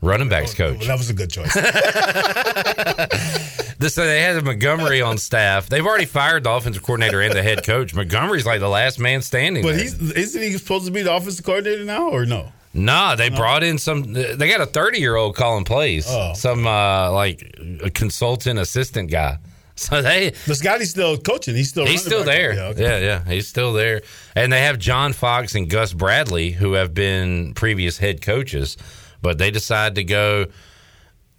[0.00, 0.78] running backs coach.
[0.78, 1.54] Well, that was a good choice.
[3.88, 5.68] So they had Montgomery on staff.
[5.68, 7.94] They've already fired the offensive coordinator and the head coach.
[7.94, 9.62] Montgomery's like the last man standing.
[9.62, 9.82] but there.
[9.82, 12.52] he's isn't he supposed to be the offensive coordinator now or no?
[12.76, 14.12] Nah, they brought in some.
[14.12, 16.06] They got a thirty-year-old calling plays.
[16.08, 16.34] Oh.
[16.34, 19.38] Some uh, like a consultant assistant guy.
[19.78, 20.32] So they.
[20.46, 21.54] But Scottie's still coaching.
[21.54, 22.54] He's still He's still there.
[22.54, 22.82] Yeah, okay.
[22.82, 24.00] Yeah, yeah, he's still there.
[24.34, 28.78] And they have John Fox and Gus Bradley, who have been previous head coaches,
[29.20, 30.46] but they decide to go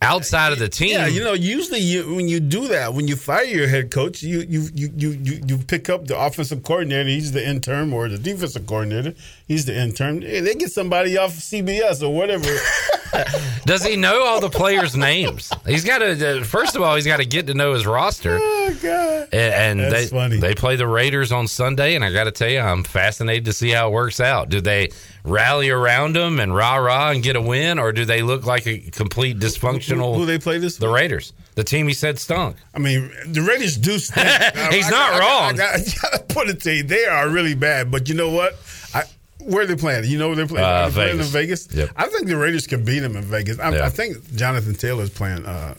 [0.01, 0.91] outside of the team.
[0.91, 4.21] Yeah, you know, usually you, when you do that, when you fire your head coach,
[4.21, 7.09] you you you you you, you pick up the offensive coordinator.
[7.09, 9.15] He's the intern, or the defensive coordinator.
[9.47, 10.21] He's the intern.
[10.21, 12.49] Hey, They get somebody off CBS or whatever.
[13.65, 15.51] Does he know all the players' names?
[15.65, 16.39] He's got to.
[16.41, 18.37] Uh, first of all, he's got to get to know his roster.
[18.41, 19.29] oh God!
[19.31, 20.37] And, and That's they funny.
[20.37, 23.53] they play the Raiders on Sunday, and I got to tell you, I'm fascinated to
[23.53, 24.49] see how it works out.
[24.49, 24.89] Do they
[25.23, 28.67] rally around them and rah rah and get a win, or do they look like
[28.67, 30.15] a complete dysfunctional?
[30.17, 30.75] Who they play this?
[30.77, 32.57] The Raiders, the team he said stunk.
[32.73, 34.27] I mean, the Raiders do stink.
[34.71, 35.59] He's I- not I- wrong.
[35.61, 37.89] I, I gotta put it to you, they are really bad.
[37.89, 38.57] But you know what?
[39.47, 40.03] Where are they playing?
[40.05, 40.65] You know where they're playing?
[40.65, 41.67] Uh, they playing in Vegas.
[41.67, 41.77] Vegas.
[41.77, 41.89] Yep.
[41.95, 43.57] I think the Raiders can beat them in Vegas.
[43.59, 43.85] I, Yeah.
[43.85, 45.75] I think Jonathan Taylor's playing uh,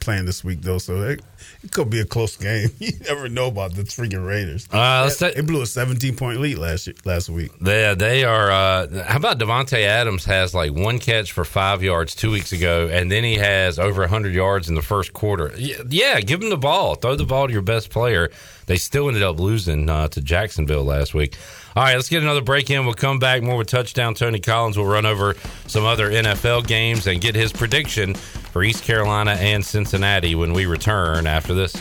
[0.00, 1.22] playing this week though, so it,
[1.62, 2.70] it could be a close game.
[2.80, 4.66] You never know about the freaking Raiders.
[4.72, 7.52] Uh, let's they, ta- they blew a 17 point lead last year, last week.
[7.60, 8.50] They they are.
[8.50, 12.88] Uh, how about Davante Adams has like one catch for five yards two weeks ago,
[12.90, 15.52] and then he has over hundred yards in the first quarter.
[15.56, 16.94] Yeah, give him the ball.
[16.94, 18.30] Throw the ball to your best player.
[18.66, 21.36] They still ended up losing uh, to Jacksonville last week.
[21.76, 22.84] All right, let's get another break in.
[22.84, 24.14] We'll come back more with touchdown.
[24.14, 25.34] Tony Collins will run over
[25.66, 28.14] some other NFL games and get his prediction
[28.52, 31.74] for East Carolina and Cincinnati when we return after this.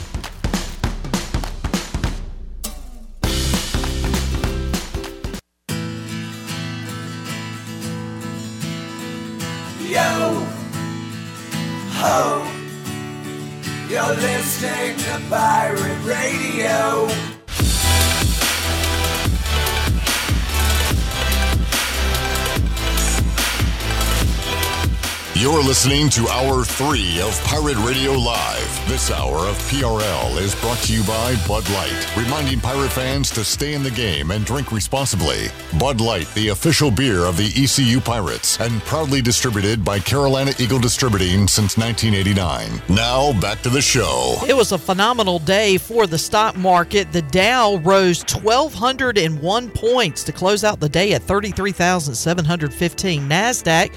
[25.69, 28.87] Listening to Hour 3 of Pirate Radio Live.
[28.87, 33.43] This hour of PRL is brought to you by Bud Light, reminding pirate fans to
[33.43, 35.49] stay in the game and drink responsibly.
[35.79, 40.79] Bud Light, the official beer of the ECU Pirates, and proudly distributed by Carolina Eagle
[40.79, 42.81] Distributing since 1989.
[42.89, 44.39] Now, back to the show.
[44.47, 47.11] It was a phenomenal day for the stock market.
[47.11, 53.29] The Dow rose 1,201 points to close out the day at 33,715.
[53.29, 53.93] NASDAQ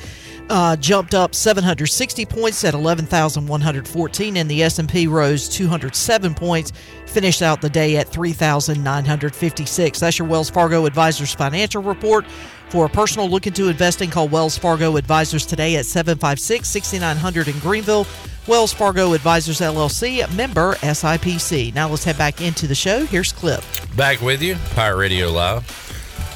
[0.51, 6.73] uh, jumped up 760 points at 11,114, and the S&P rose 207 points,
[7.07, 10.01] finished out the day at 3,956.
[10.01, 12.27] That's your Wells Fargo Advisors financial report.
[12.69, 17.59] For a personal look into investing, call Wells Fargo Advisors today at 756 6900 in
[17.59, 18.07] Greenville.
[18.47, 21.75] Wells Fargo Advisors LLC, member SIPC.
[21.75, 23.05] Now let's head back into the show.
[23.05, 23.63] Here's Clip.
[23.97, 25.82] Back with you, Pirate Radio Live.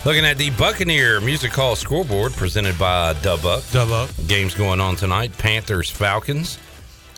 [0.06, 3.62] Looking at the Buccaneer Music Hall scoreboard presented by Dubuck.
[3.72, 4.28] Dubuck.
[4.28, 5.36] Games going on tonight.
[5.36, 6.60] Panthers Falcons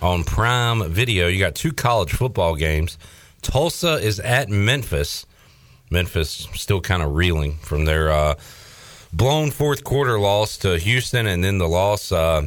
[0.01, 1.29] on Prime Video.
[1.29, 2.97] You got two college football games.
[3.43, 5.27] Tulsa is at Memphis.
[5.91, 8.37] Memphis still kind of reeling from their uh,
[9.13, 12.47] blown fourth quarter loss to Houston and then the loss uh,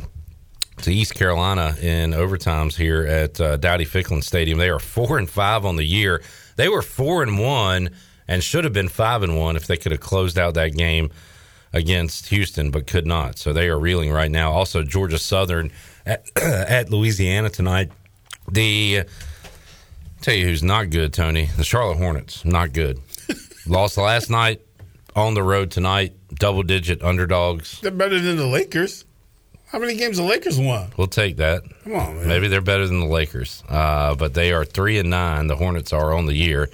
[0.78, 4.58] to East Carolina in overtimes here at uh, Dowdy Ficklen Stadium.
[4.58, 6.24] They are four and five on the year.
[6.56, 7.92] They were four and one
[8.32, 11.12] and should have been five and one if they could have closed out that game
[11.74, 13.38] against Houston, but could not.
[13.38, 14.54] So they are reeling right now.
[14.54, 15.70] Also, Georgia Southern
[16.06, 17.92] at, at Louisiana tonight.
[18.50, 19.04] The
[20.22, 21.50] tell you who's not good, Tony.
[21.58, 23.02] The Charlotte Hornets, not good.
[23.68, 24.62] Lost last night
[25.14, 26.14] on the road tonight.
[26.36, 27.82] Double digit underdogs.
[27.82, 29.04] They're better than the Lakers.
[29.68, 30.94] How many games the Lakers won?
[30.96, 31.64] We'll take that.
[31.84, 32.28] Come on, man.
[32.30, 35.48] Maybe they're better than the Lakers, uh, but they are three and nine.
[35.48, 36.70] The Hornets are on the year.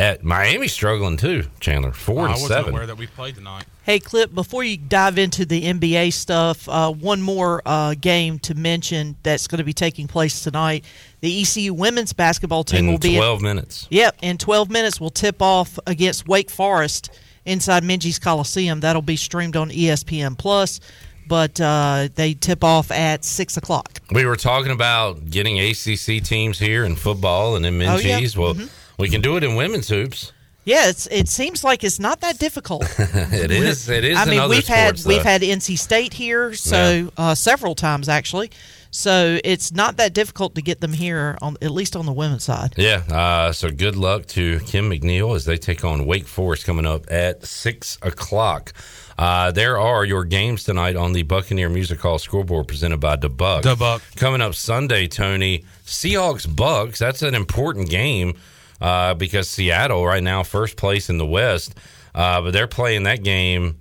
[0.00, 1.44] At Miami, struggling too.
[1.60, 2.70] Chandler four I and wasn't seven.
[2.72, 3.64] aware that we played tonight.
[3.82, 8.54] Hey, Clip, before you dive into the NBA stuff, uh, one more uh, game to
[8.54, 10.86] mention that's going to be taking place tonight.
[11.20, 13.16] The ECU women's basketball team In will be.
[13.16, 13.88] 12 minutes.
[13.90, 17.10] Yep, in 12 minutes, we'll tip off against Wake Forest
[17.44, 18.80] inside Minges Coliseum.
[18.80, 20.80] That'll be streamed on ESPN Plus,
[21.28, 23.98] but uh, they tip off at 6 o'clock.
[24.12, 28.18] We were talking about getting ACC teams here in football and in Oh, yeah.
[28.18, 28.34] Minges.
[28.36, 28.70] Well, Mhm.
[29.00, 30.32] We can do it in women's hoops.
[30.64, 32.84] Yeah, it's, it seems like it's not that difficult.
[32.98, 33.88] it is.
[33.88, 34.18] It is.
[34.18, 38.50] I mean, we've had sports, we've had NC State here, so uh, several times actually.
[38.92, 42.44] So it's not that difficult to get them here, on at least on the women's
[42.44, 42.74] side.
[42.76, 43.02] Yeah.
[43.08, 47.10] Uh, so good luck to Kim McNeill as they take on Wake Forest coming up
[47.10, 48.72] at six o'clock.
[49.16, 53.62] Uh, there are your games tonight on the Buccaneer Music Hall scoreboard presented by DeBuck.
[53.62, 54.16] DeBuck.
[54.16, 56.98] Coming up Sunday, Tony, Seahawks Bucks.
[56.98, 58.34] That's an important game
[58.80, 61.74] uh, because Seattle right now first place in the West,
[62.14, 63.78] uh, but they're playing that game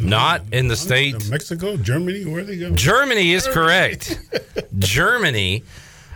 [0.00, 1.28] not in the state.
[1.30, 2.70] Mexico, Germany, where they go?
[2.74, 4.18] Germany is correct.
[4.78, 5.62] Germany.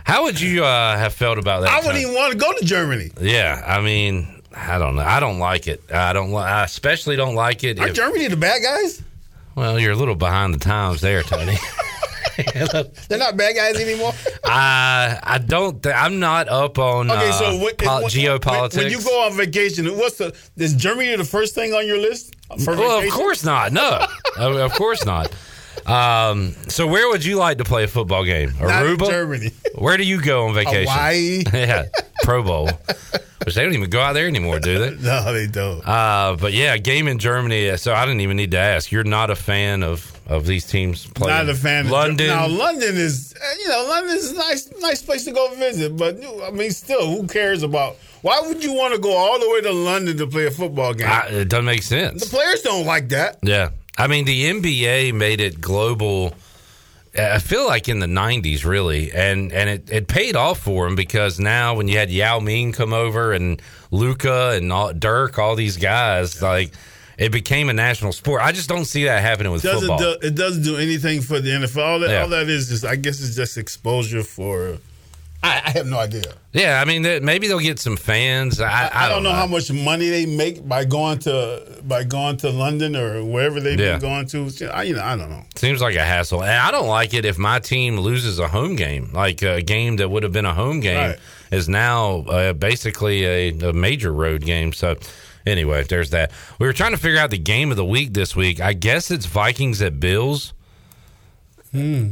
[0.03, 1.69] How would you uh, have felt about that?
[1.69, 2.01] I wouldn't Tony?
[2.03, 3.11] even want to go to Germany.
[3.21, 5.01] Yeah, I mean, I don't know.
[5.03, 5.83] I don't like it.
[5.93, 6.31] I don't.
[6.31, 7.77] li- I especially don't like it.
[7.79, 9.03] Are If, Germany the bad guys?
[9.55, 11.57] well, you're a little behind the times there, Tony.
[13.09, 14.13] They're not bad guys anymore.
[14.43, 15.81] I I don't.
[15.81, 18.75] Th- I'm not up on Okay, uh, so when, pol- when- geopolitics.
[18.75, 21.97] When, when you go on vacation, what's the is Germany the first thing on your
[21.97, 22.35] list?
[22.65, 23.71] Well, of course not.
[23.73, 24.05] No,
[24.37, 25.33] of course not.
[25.85, 28.49] Um, so where would you like to play a football game?
[28.51, 29.51] Aruba, Germany.
[29.75, 30.91] Where do you go on vacation?
[30.91, 31.43] Hawaii.
[31.53, 31.85] yeah,
[32.23, 32.69] Pro Bowl.
[33.45, 34.89] Which they don't even go out there anymore, do they?
[35.01, 35.87] No, they don't.
[35.87, 37.77] Uh, but yeah, game in Germany.
[37.77, 38.91] So I didn't even need to ask.
[38.91, 41.37] You're not a fan of of these teams playing.
[41.45, 41.85] Not a fan.
[41.85, 42.27] of London.
[42.27, 45.95] Now London is, uh, you know, London is a nice, nice place to go visit.
[45.95, 47.95] But I mean, still, who cares about?
[48.23, 50.93] Why would you want to go all the way to London to play a football
[50.93, 51.07] game?
[51.07, 52.23] I- it doesn't make sense.
[52.23, 53.37] the players don't like that.
[53.43, 53.69] Yeah.
[53.97, 56.33] I mean, the NBA made it global.
[57.17, 60.85] Uh, I feel like in the '90s, really, and and it, it paid off for
[60.85, 63.61] them because now when you had Yao Ming come over and
[63.91, 66.71] Luka and all, Dirk, all these guys, like
[67.17, 68.41] it became a national sport.
[68.43, 69.97] I just don't see that happening with doesn't football.
[70.19, 71.83] do, it doesn't do anything for the NFL.
[71.83, 72.21] All that, Yeah.
[72.21, 74.77] all that is, is I guess it's just exposure for.
[75.43, 76.33] I, I have no idea.
[76.51, 78.59] yeah, I mean, maybe they'll get some fans.
[78.59, 82.37] I, I, I, don't know, how much money they make by going to by going
[82.37, 83.99] to London or wherever they've Yeah.
[83.99, 84.75] been going to.
[84.75, 85.43] I, you know, I don't know.
[85.55, 88.75] Seems like a hassle, and I don't like it if my team loses a home
[88.75, 91.19] game, like a game that would have been a home game Right.
[91.51, 94.73] is now uh, basically a, a major road game.
[94.73, 94.95] So,
[95.45, 96.31] anyway, there's that.
[96.59, 98.59] We were trying to figure out the game of the week this week.
[98.59, 100.53] I guess it's Vikings at Bills.
[101.71, 102.11] Hmm.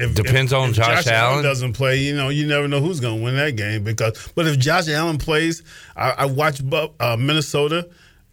[0.00, 1.42] If Depends if- on if Josh Allen.
[1.42, 1.98] doesn't play.
[1.98, 4.30] You know, you never know who's going to win that game because.
[4.34, 5.62] But if Josh Allen plays,
[5.96, 7.88] I, I watched uh, Minnesota.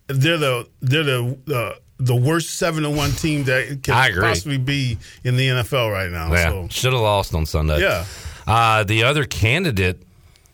[0.07, 4.97] They're the they're the the, the worst seven to one team that can possibly be
[5.23, 6.31] in the NFL right now.
[6.31, 7.81] Yeah, So should have lost on Sunday.
[7.81, 8.05] Yeah.
[8.45, 10.01] Uh, the other candidate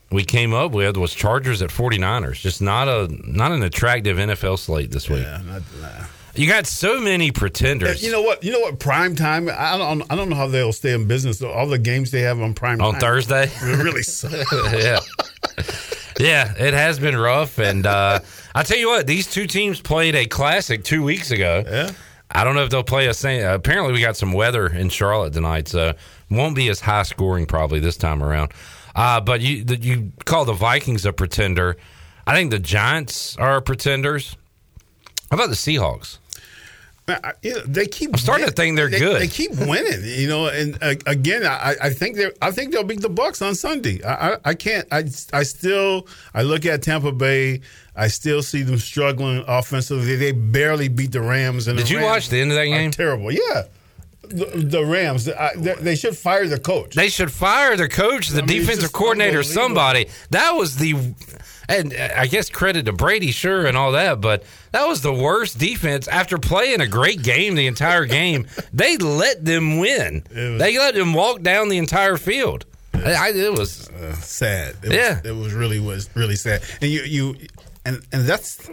[0.10, 2.40] we came up with was Chargers at 49ers.
[2.40, 5.26] Just not a not an attractive NFL slate this week.
[6.36, 8.02] You got so many pretenders.
[8.02, 8.44] you know what?
[8.44, 8.80] You know what?
[8.80, 9.50] Prime time.
[9.50, 10.02] I don't.
[10.12, 11.42] I don't know how they'll stay in business.
[11.42, 13.52] All the games they have on prime on time Thursday.
[13.64, 14.32] really suck.
[14.74, 15.00] yeah.
[16.20, 17.60] Yeah, it has been rough.
[17.60, 18.20] And uh,
[18.56, 21.64] I tell you what, these two teams played a classic two weeks ago.
[21.68, 21.92] Yeah.
[22.32, 23.46] I don't know if they'll play a same.
[23.46, 25.94] apparently, we got some weather in Charlotte tonight, so
[26.32, 28.52] won't be as high scoring probably this time around.
[28.96, 31.78] Uh, but you the, you call the Vikings a pretender.
[32.26, 34.36] I think the Giants are pretenders.
[35.30, 36.20] How about the Seahawks?
[37.08, 38.12] I- you know, they keep.
[38.12, 39.22] I'm starting to think they're they, good.
[39.22, 40.48] They keep winning, you know.
[40.48, 44.02] And uh, again, I, I think they I think they'll beat the Bucks on Sunday.
[44.04, 44.88] I, I, I can't.
[44.92, 46.08] I, I still.
[46.34, 47.62] I look at Tampa Bay.
[47.96, 50.16] I still see them struggling offensively.
[50.16, 51.68] They barely beat the Rams.
[51.68, 52.92] And Did the you Rams watch the end of that game?
[52.92, 53.32] Terrible.
[53.32, 53.64] Yeah.
[54.24, 55.30] The, the Rams.
[55.30, 56.96] I, they, they should fire the coach.
[56.96, 60.08] They should fire their coach, the I mean, defensive coordinator, somebody.
[60.32, 61.14] That was the,
[61.70, 65.58] and I guess credit to Brady, sure, and all that, but that was the worst
[65.58, 68.48] defense after playing a great game the entire game.
[68.74, 70.24] they let them win.
[70.32, 72.66] they let them walk down the entire field.
[72.94, 74.76] I, I- it was uh, sad.
[74.84, 75.16] It Yeah.
[75.22, 76.62] was, it was really was really sad.
[76.82, 77.36] And you you
[77.86, 78.70] and and that's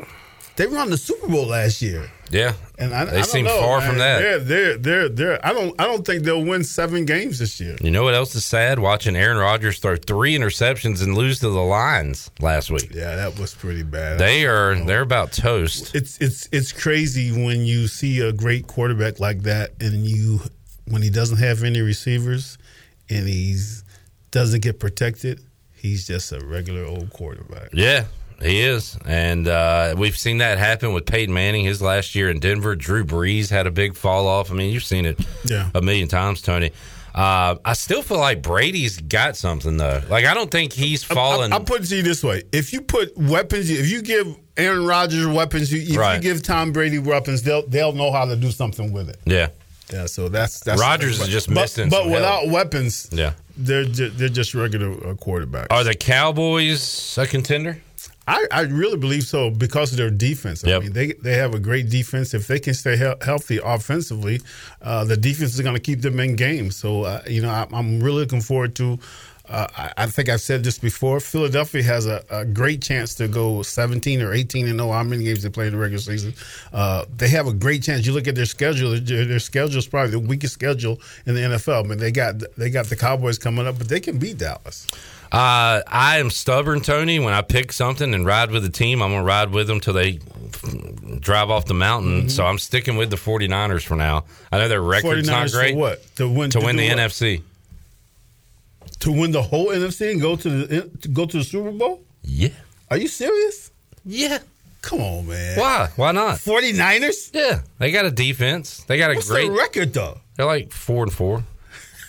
[0.56, 2.10] they won the Super Bowl last year.
[2.30, 2.54] Yeah.
[2.78, 3.88] And I, they I don't seem know, far man.
[3.88, 4.18] from that.
[4.20, 7.76] They're, they're, they're, they're, I don't, I don't think they'll win seven games this year.
[7.82, 8.78] You know what else is sad?
[8.78, 12.94] Watching Aaron Rodgers throw three interceptions and lose to the Lions last week.
[12.94, 14.18] Yeah, that was pretty bad.
[14.18, 15.94] They are they're about toast.
[15.94, 20.40] It's, it's, it's crazy when you see a great quarterback like that, and you,
[20.86, 22.56] when he doesn't have any receivers,
[23.10, 23.84] and he's
[24.30, 25.40] doesn't get protected,
[25.74, 27.70] he's just a regular old quarterback.
[27.72, 28.04] Yeah,
[28.42, 32.40] he is, and uh, we've seen that happen with Peyton Manning his last year in
[32.40, 32.74] Denver.
[32.76, 34.50] Drew Brees had a big fall off.
[34.50, 35.70] I mean, you've seen it Yeah.
[35.74, 36.70] a million times, Tony.
[37.14, 40.00] Uh, I still feel like Brady's got something though.
[40.08, 41.52] Like I don't think he's fallen.
[41.52, 44.86] I, put it to you this way: if you put weapons, if you give Aaron
[44.86, 46.14] Rodgers weapons, you, if Right.
[46.14, 49.18] you give Tom Brady weapons, they'll they'll know how to do something with it.
[49.24, 49.48] yeah,
[49.92, 52.52] Yeah, so that's that's Rodgers is just but, missing But some without help.
[52.52, 53.32] weapons, yeah.
[53.56, 55.66] they're they're just regular uh, quarterbacks.
[55.70, 57.82] Are the Cowboys a contender?
[58.30, 60.64] I, I really believe so because of their defense.
[60.64, 60.82] I Yep.
[60.82, 62.32] mean, they they have a great defense.
[62.34, 64.40] If they can stay he- healthy offensively,
[64.82, 66.76] uh, the defense is going to keep them in games.
[66.76, 68.98] So uh, you know, I, I'm really looking forward to.
[69.48, 71.18] Uh, I, I think I've said this before.
[71.18, 75.24] Philadelphia has a, a great chance to go 17 or 18 and know how many
[75.24, 76.34] games they play in the regular season.
[76.72, 78.06] Uh, they have a great chance.
[78.06, 81.40] You look at their schedule; their, their schedule is probably the weakest schedule in the
[81.40, 81.84] NFL.
[81.84, 84.86] I mean, they got they got the Cowboys coming up, but they can beat Dallas.
[85.32, 87.20] Uh, I am stubborn, Tony.
[87.20, 89.78] When I pick something and ride with the team, I'm going to ride with them
[89.78, 90.18] till they
[91.20, 92.28] drive off the mountain.
[92.28, 94.24] So I'm sticking with the 49ers for now.
[94.50, 95.76] I know their record's 49ers not great.
[95.76, 96.16] what?
[96.16, 96.98] To win- to to win the what?
[96.98, 97.42] NFC.
[99.00, 102.00] to win the whole NFC and go to the to go to the Super Bowl?
[102.22, 102.48] Yeah.
[102.90, 103.70] Are you serious?
[104.04, 104.38] Yeah.
[104.82, 105.58] Come on, man.
[105.58, 105.90] Why?
[105.96, 106.38] Why not?
[106.38, 107.30] 49ers?
[107.34, 107.60] Yeah.
[107.78, 108.82] They got a defense.
[108.84, 110.18] They got a What's great record though?
[110.36, 111.44] They're like four and four.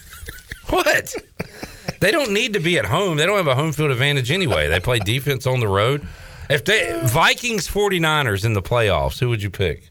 [0.69, 1.14] what?
[2.01, 3.15] They don't need to be at home.
[3.17, 4.67] They don't have a home field advantage anyway.
[4.67, 6.05] They play defense on the road.
[6.49, 9.89] If they Vikings 49ers in the playoffs, who would you pick?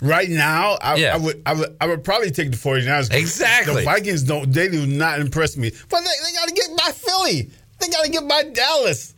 [0.00, 1.14] Right now, I, Yeah.
[1.14, 3.12] I would I would I would probably take the 49ers.
[3.14, 3.76] Exactly.
[3.76, 5.70] The Vikings don't they do not impress me.
[5.88, 7.50] But they, they gotta get by Philly.
[7.78, 9.14] They gotta get by Dallas.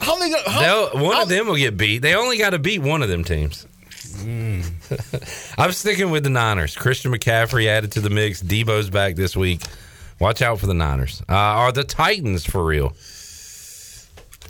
[0.00, 2.02] How they gonna how, one how- of them will get beat.
[2.02, 3.66] They only got to beat one of them teams.
[4.18, 4.60] Hmm.
[5.58, 6.76] I'm sticking with the Niners.
[6.76, 8.42] Christian McCaffrey added to the mix.
[8.42, 9.60] Deebo's back this week.
[10.20, 11.22] Watch out for the Niners.
[11.28, 12.94] Uh, are the Titans for real?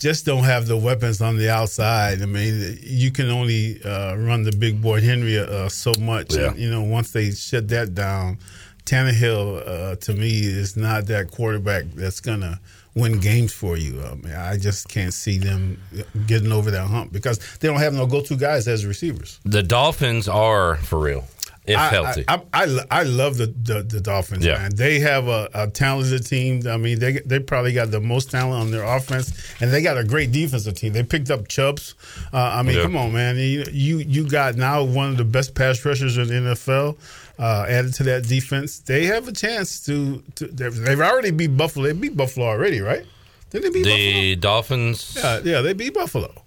[0.01, 2.23] just don't have the weapons on the outside.
[2.23, 6.35] I mean, you can only uh, run the big boy Henry uh, so much.
[6.35, 6.49] Yeah.
[6.49, 8.39] And, you know, once they shut that down,
[8.87, 12.59] Tannehill uh, to me is not that quarterback that's gonna
[12.95, 14.03] win games for you.
[14.03, 15.81] I mean, I just can't see them
[16.27, 19.39] getting over that hump because they don't have no go-to guys as receivers.
[19.45, 21.25] The Dolphins are for real,
[21.73, 22.25] if I, healthy.
[22.29, 24.59] I, I, I, I love the, the, the Dolphins, Yeah.
[24.59, 24.75] man.
[24.75, 26.67] They have a, a talented team.
[26.69, 29.97] I mean, they they probably got the most talent on their offense, and they got
[29.99, 30.93] a great defensive team.
[30.93, 31.95] They picked up Chubbs.
[32.33, 32.83] Uh, I mean, Yeah.
[32.83, 33.37] come on, man.
[33.37, 36.97] You, you you got now one of the best pass rushers in the NFL.
[37.39, 40.23] Uh, added to that defense, they have a chance to.
[40.35, 41.87] to they've, already beat Buffalo.
[41.87, 43.07] They beat Buffalo already, right?
[43.49, 45.15] Did they beat the Dolphins.
[45.15, 45.41] Buffalo?
[45.45, 46.40] Yeah, yeah, they beat Buffalo.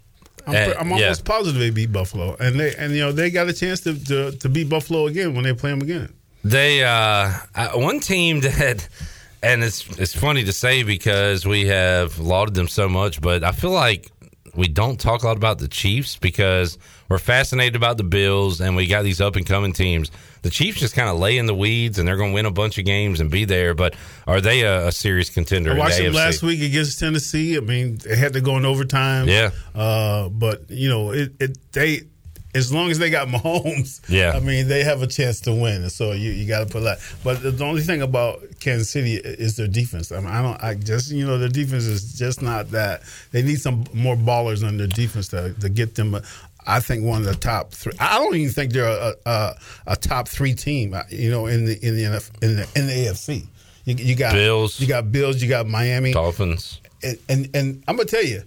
[0.46, 0.94] I'm, Uh, I'm yeah.
[0.94, 4.04] almost positive they beat Buffalo, and they and you know they got a chance to,
[4.06, 6.12] to to beat Buffalo again when they play them again.
[6.42, 7.30] They uh,
[7.74, 8.88] one team that,
[9.42, 13.52] and it's it's funny to say because we have lauded them so much, but I
[13.52, 14.10] feel like
[14.54, 18.76] we don't talk a lot about the Chiefs because we're fascinated about the Bills and
[18.76, 20.10] we got these up and coming teams.
[20.42, 22.50] The Chiefs just kind of lay in the weeds and they're going to win a
[22.50, 23.94] bunch of games and be there, but
[24.26, 25.70] are they a, a serious contender?
[25.70, 26.14] I in the watched them AFC?
[26.14, 27.56] last week against Tennessee.
[27.56, 29.28] I mean, they had to go in overtime.
[29.28, 29.50] Yeah.
[29.74, 32.02] Uh, but you know, it, it they
[32.54, 34.32] as long as they got Mahomes, Yeah.
[34.34, 35.90] I mean, they have a chance to win.
[35.90, 36.98] So you, you got to put that.
[37.24, 40.12] But the, the only thing about Kansas City is their defense.
[40.12, 40.62] I mean, I don't.
[40.62, 43.02] I just you know their defense is just not that.
[43.32, 46.16] They need some more ballers on their defense to, to get them.
[46.66, 47.92] I think one of the top three.
[48.00, 49.54] I don't even think they're a, a,
[49.88, 50.94] a top three team.
[50.94, 53.46] uh, You know, in the in the NF in the, in the AFC.
[53.84, 54.80] You, you got Bills.
[54.80, 55.42] You got Bills.
[55.42, 56.12] You got Miami.
[56.12, 56.80] Dolphins.
[57.02, 58.42] And and, and I'm gonna tell you.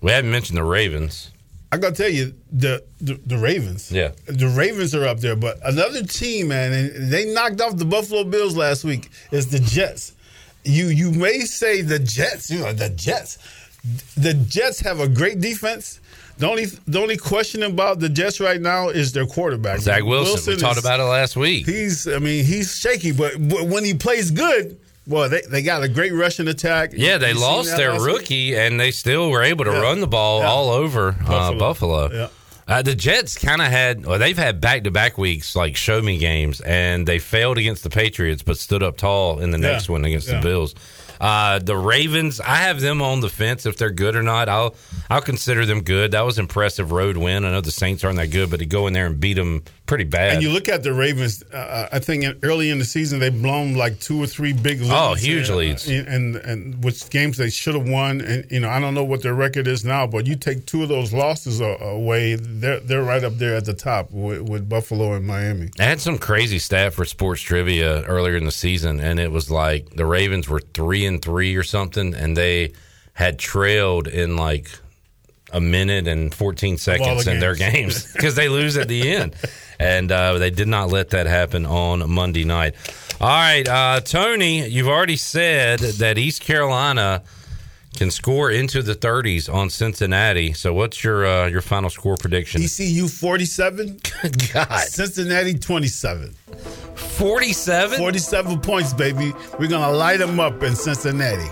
[0.00, 1.30] We haven't mentioned the Ravens.
[1.70, 3.90] I gotta tell you the, the the Ravens.
[3.90, 4.10] Yeah.
[4.26, 8.24] the Ravens are up there, but another team, man, and they knocked off the Buffalo
[8.24, 9.08] Bills last week.
[9.30, 10.12] Is the Jets.
[10.64, 12.50] You you may say the Jets.
[12.50, 13.38] You know the Jets.
[14.16, 16.00] The Jets have a great defense.
[16.38, 19.80] The only the only question about the Jets right now is their quarterback.
[19.80, 20.54] Zach Wilson.
[20.54, 21.66] we talked is- about it last week.
[21.66, 25.88] He's I mean he's shaky, but when he plays good, well they, they got a
[25.88, 26.90] great rushing attack.
[26.94, 28.14] Yeah, they You lost their last week?
[28.16, 29.80] rookie, and they still were able to Yeah.
[29.82, 30.46] run the ball Yeah.
[30.48, 31.36] all over Buffalo.
[31.36, 32.10] Uh, Buffalo.
[32.12, 32.28] Yeah.
[32.68, 36.00] Uh, the Jets kind of had, well, they've had back to back weeks, like show
[36.00, 39.88] me games, and they failed against the Patriots, but stood up tall in the next
[39.90, 40.74] one against the Bills.
[41.22, 44.48] Uh, the Ravens, I have them on the fence if they're good or not.
[44.48, 44.74] I'll
[45.08, 46.10] I'll consider them good.
[46.10, 47.44] That was impressive road win.
[47.44, 49.62] I know the Saints aren't that good, but to go in there and beat them
[49.92, 50.32] pretty bad.
[50.32, 51.42] And you look at the Ravens.
[51.52, 54.90] Uh, I think early in the season they've blown like two or three big leads.
[54.90, 55.86] Oh, huge uh, leads.
[55.86, 58.22] and, and and which games they should have won.
[58.22, 60.82] And you know I don't know what their record is now, but you take two
[60.82, 65.12] of those losses away, they're they're right up there at the top with, with Buffalo
[65.12, 65.68] and Miami.
[65.78, 69.50] I had some crazy stat for sports trivia earlier in the season, and it was
[69.50, 72.72] like the Ravens were three and three or something, and they
[73.12, 74.70] had trailed in like
[75.52, 78.12] a minute and 14 seconds in their games.
[78.12, 79.34] because they lose at the end.
[79.78, 82.74] And uh, they did not let that happen on Monday night.
[83.20, 87.22] All right, uh, Tony, you've already said that East Carolina
[87.96, 90.52] can score into the 30s on Cincinnati.
[90.52, 92.62] So, what's your uh, your final score prediction?
[92.62, 94.00] ECU forty seven.
[94.52, 94.80] God.
[94.80, 96.34] Cincinnati twenty seven.
[96.94, 97.98] 47?
[97.98, 99.32] 47 points, baby.
[99.58, 101.50] We're gonna light them up in Cincinnati.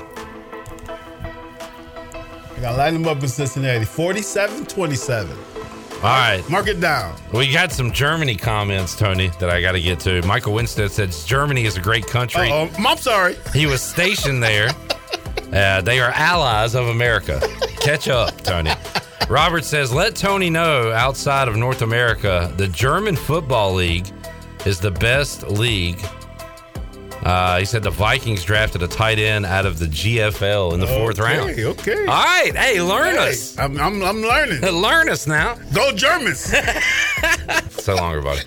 [2.60, 3.86] We're gonna light them up in Cincinnati.
[3.86, 5.30] 47-27.
[5.30, 6.42] All right.
[6.50, 7.16] Mark it down.
[7.32, 10.20] We got some Germany comments, Tony, that I got to get to.
[10.26, 12.50] Michael Winstead says Germany is a great country.
[12.52, 13.36] Oh, I'm sorry.
[13.54, 14.70] He was stationed there.
[15.52, 17.40] Uh, they are allies of America.
[17.80, 18.70] Catch up, Tony.
[19.28, 24.06] Robert says, let Tony know outside of North America, the German Football League
[24.64, 25.98] is the best league.
[27.22, 30.86] Uh, he said the Vikings drafted a tight end out of the GFL in the
[30.86, 31.78] fourth okay, round.
[31.78, 32.00] Okay.
[32.06, 32.52] All right.
[32.54, 33.58] Hey, learn Hey, us.
[33.58, 34.60] I'm, I'm, I'm learning.
[34.82, 35.56] learn us now.
[35.72, 36.52] Go Germans.
[37.80, 38.40] So long, everybody.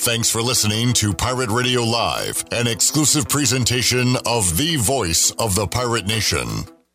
[0.00, 5.68] Thanks for listening to Pirate Radio Live, an exclusive presentation of the voice of the
[5.68, 6.64] pirate nation.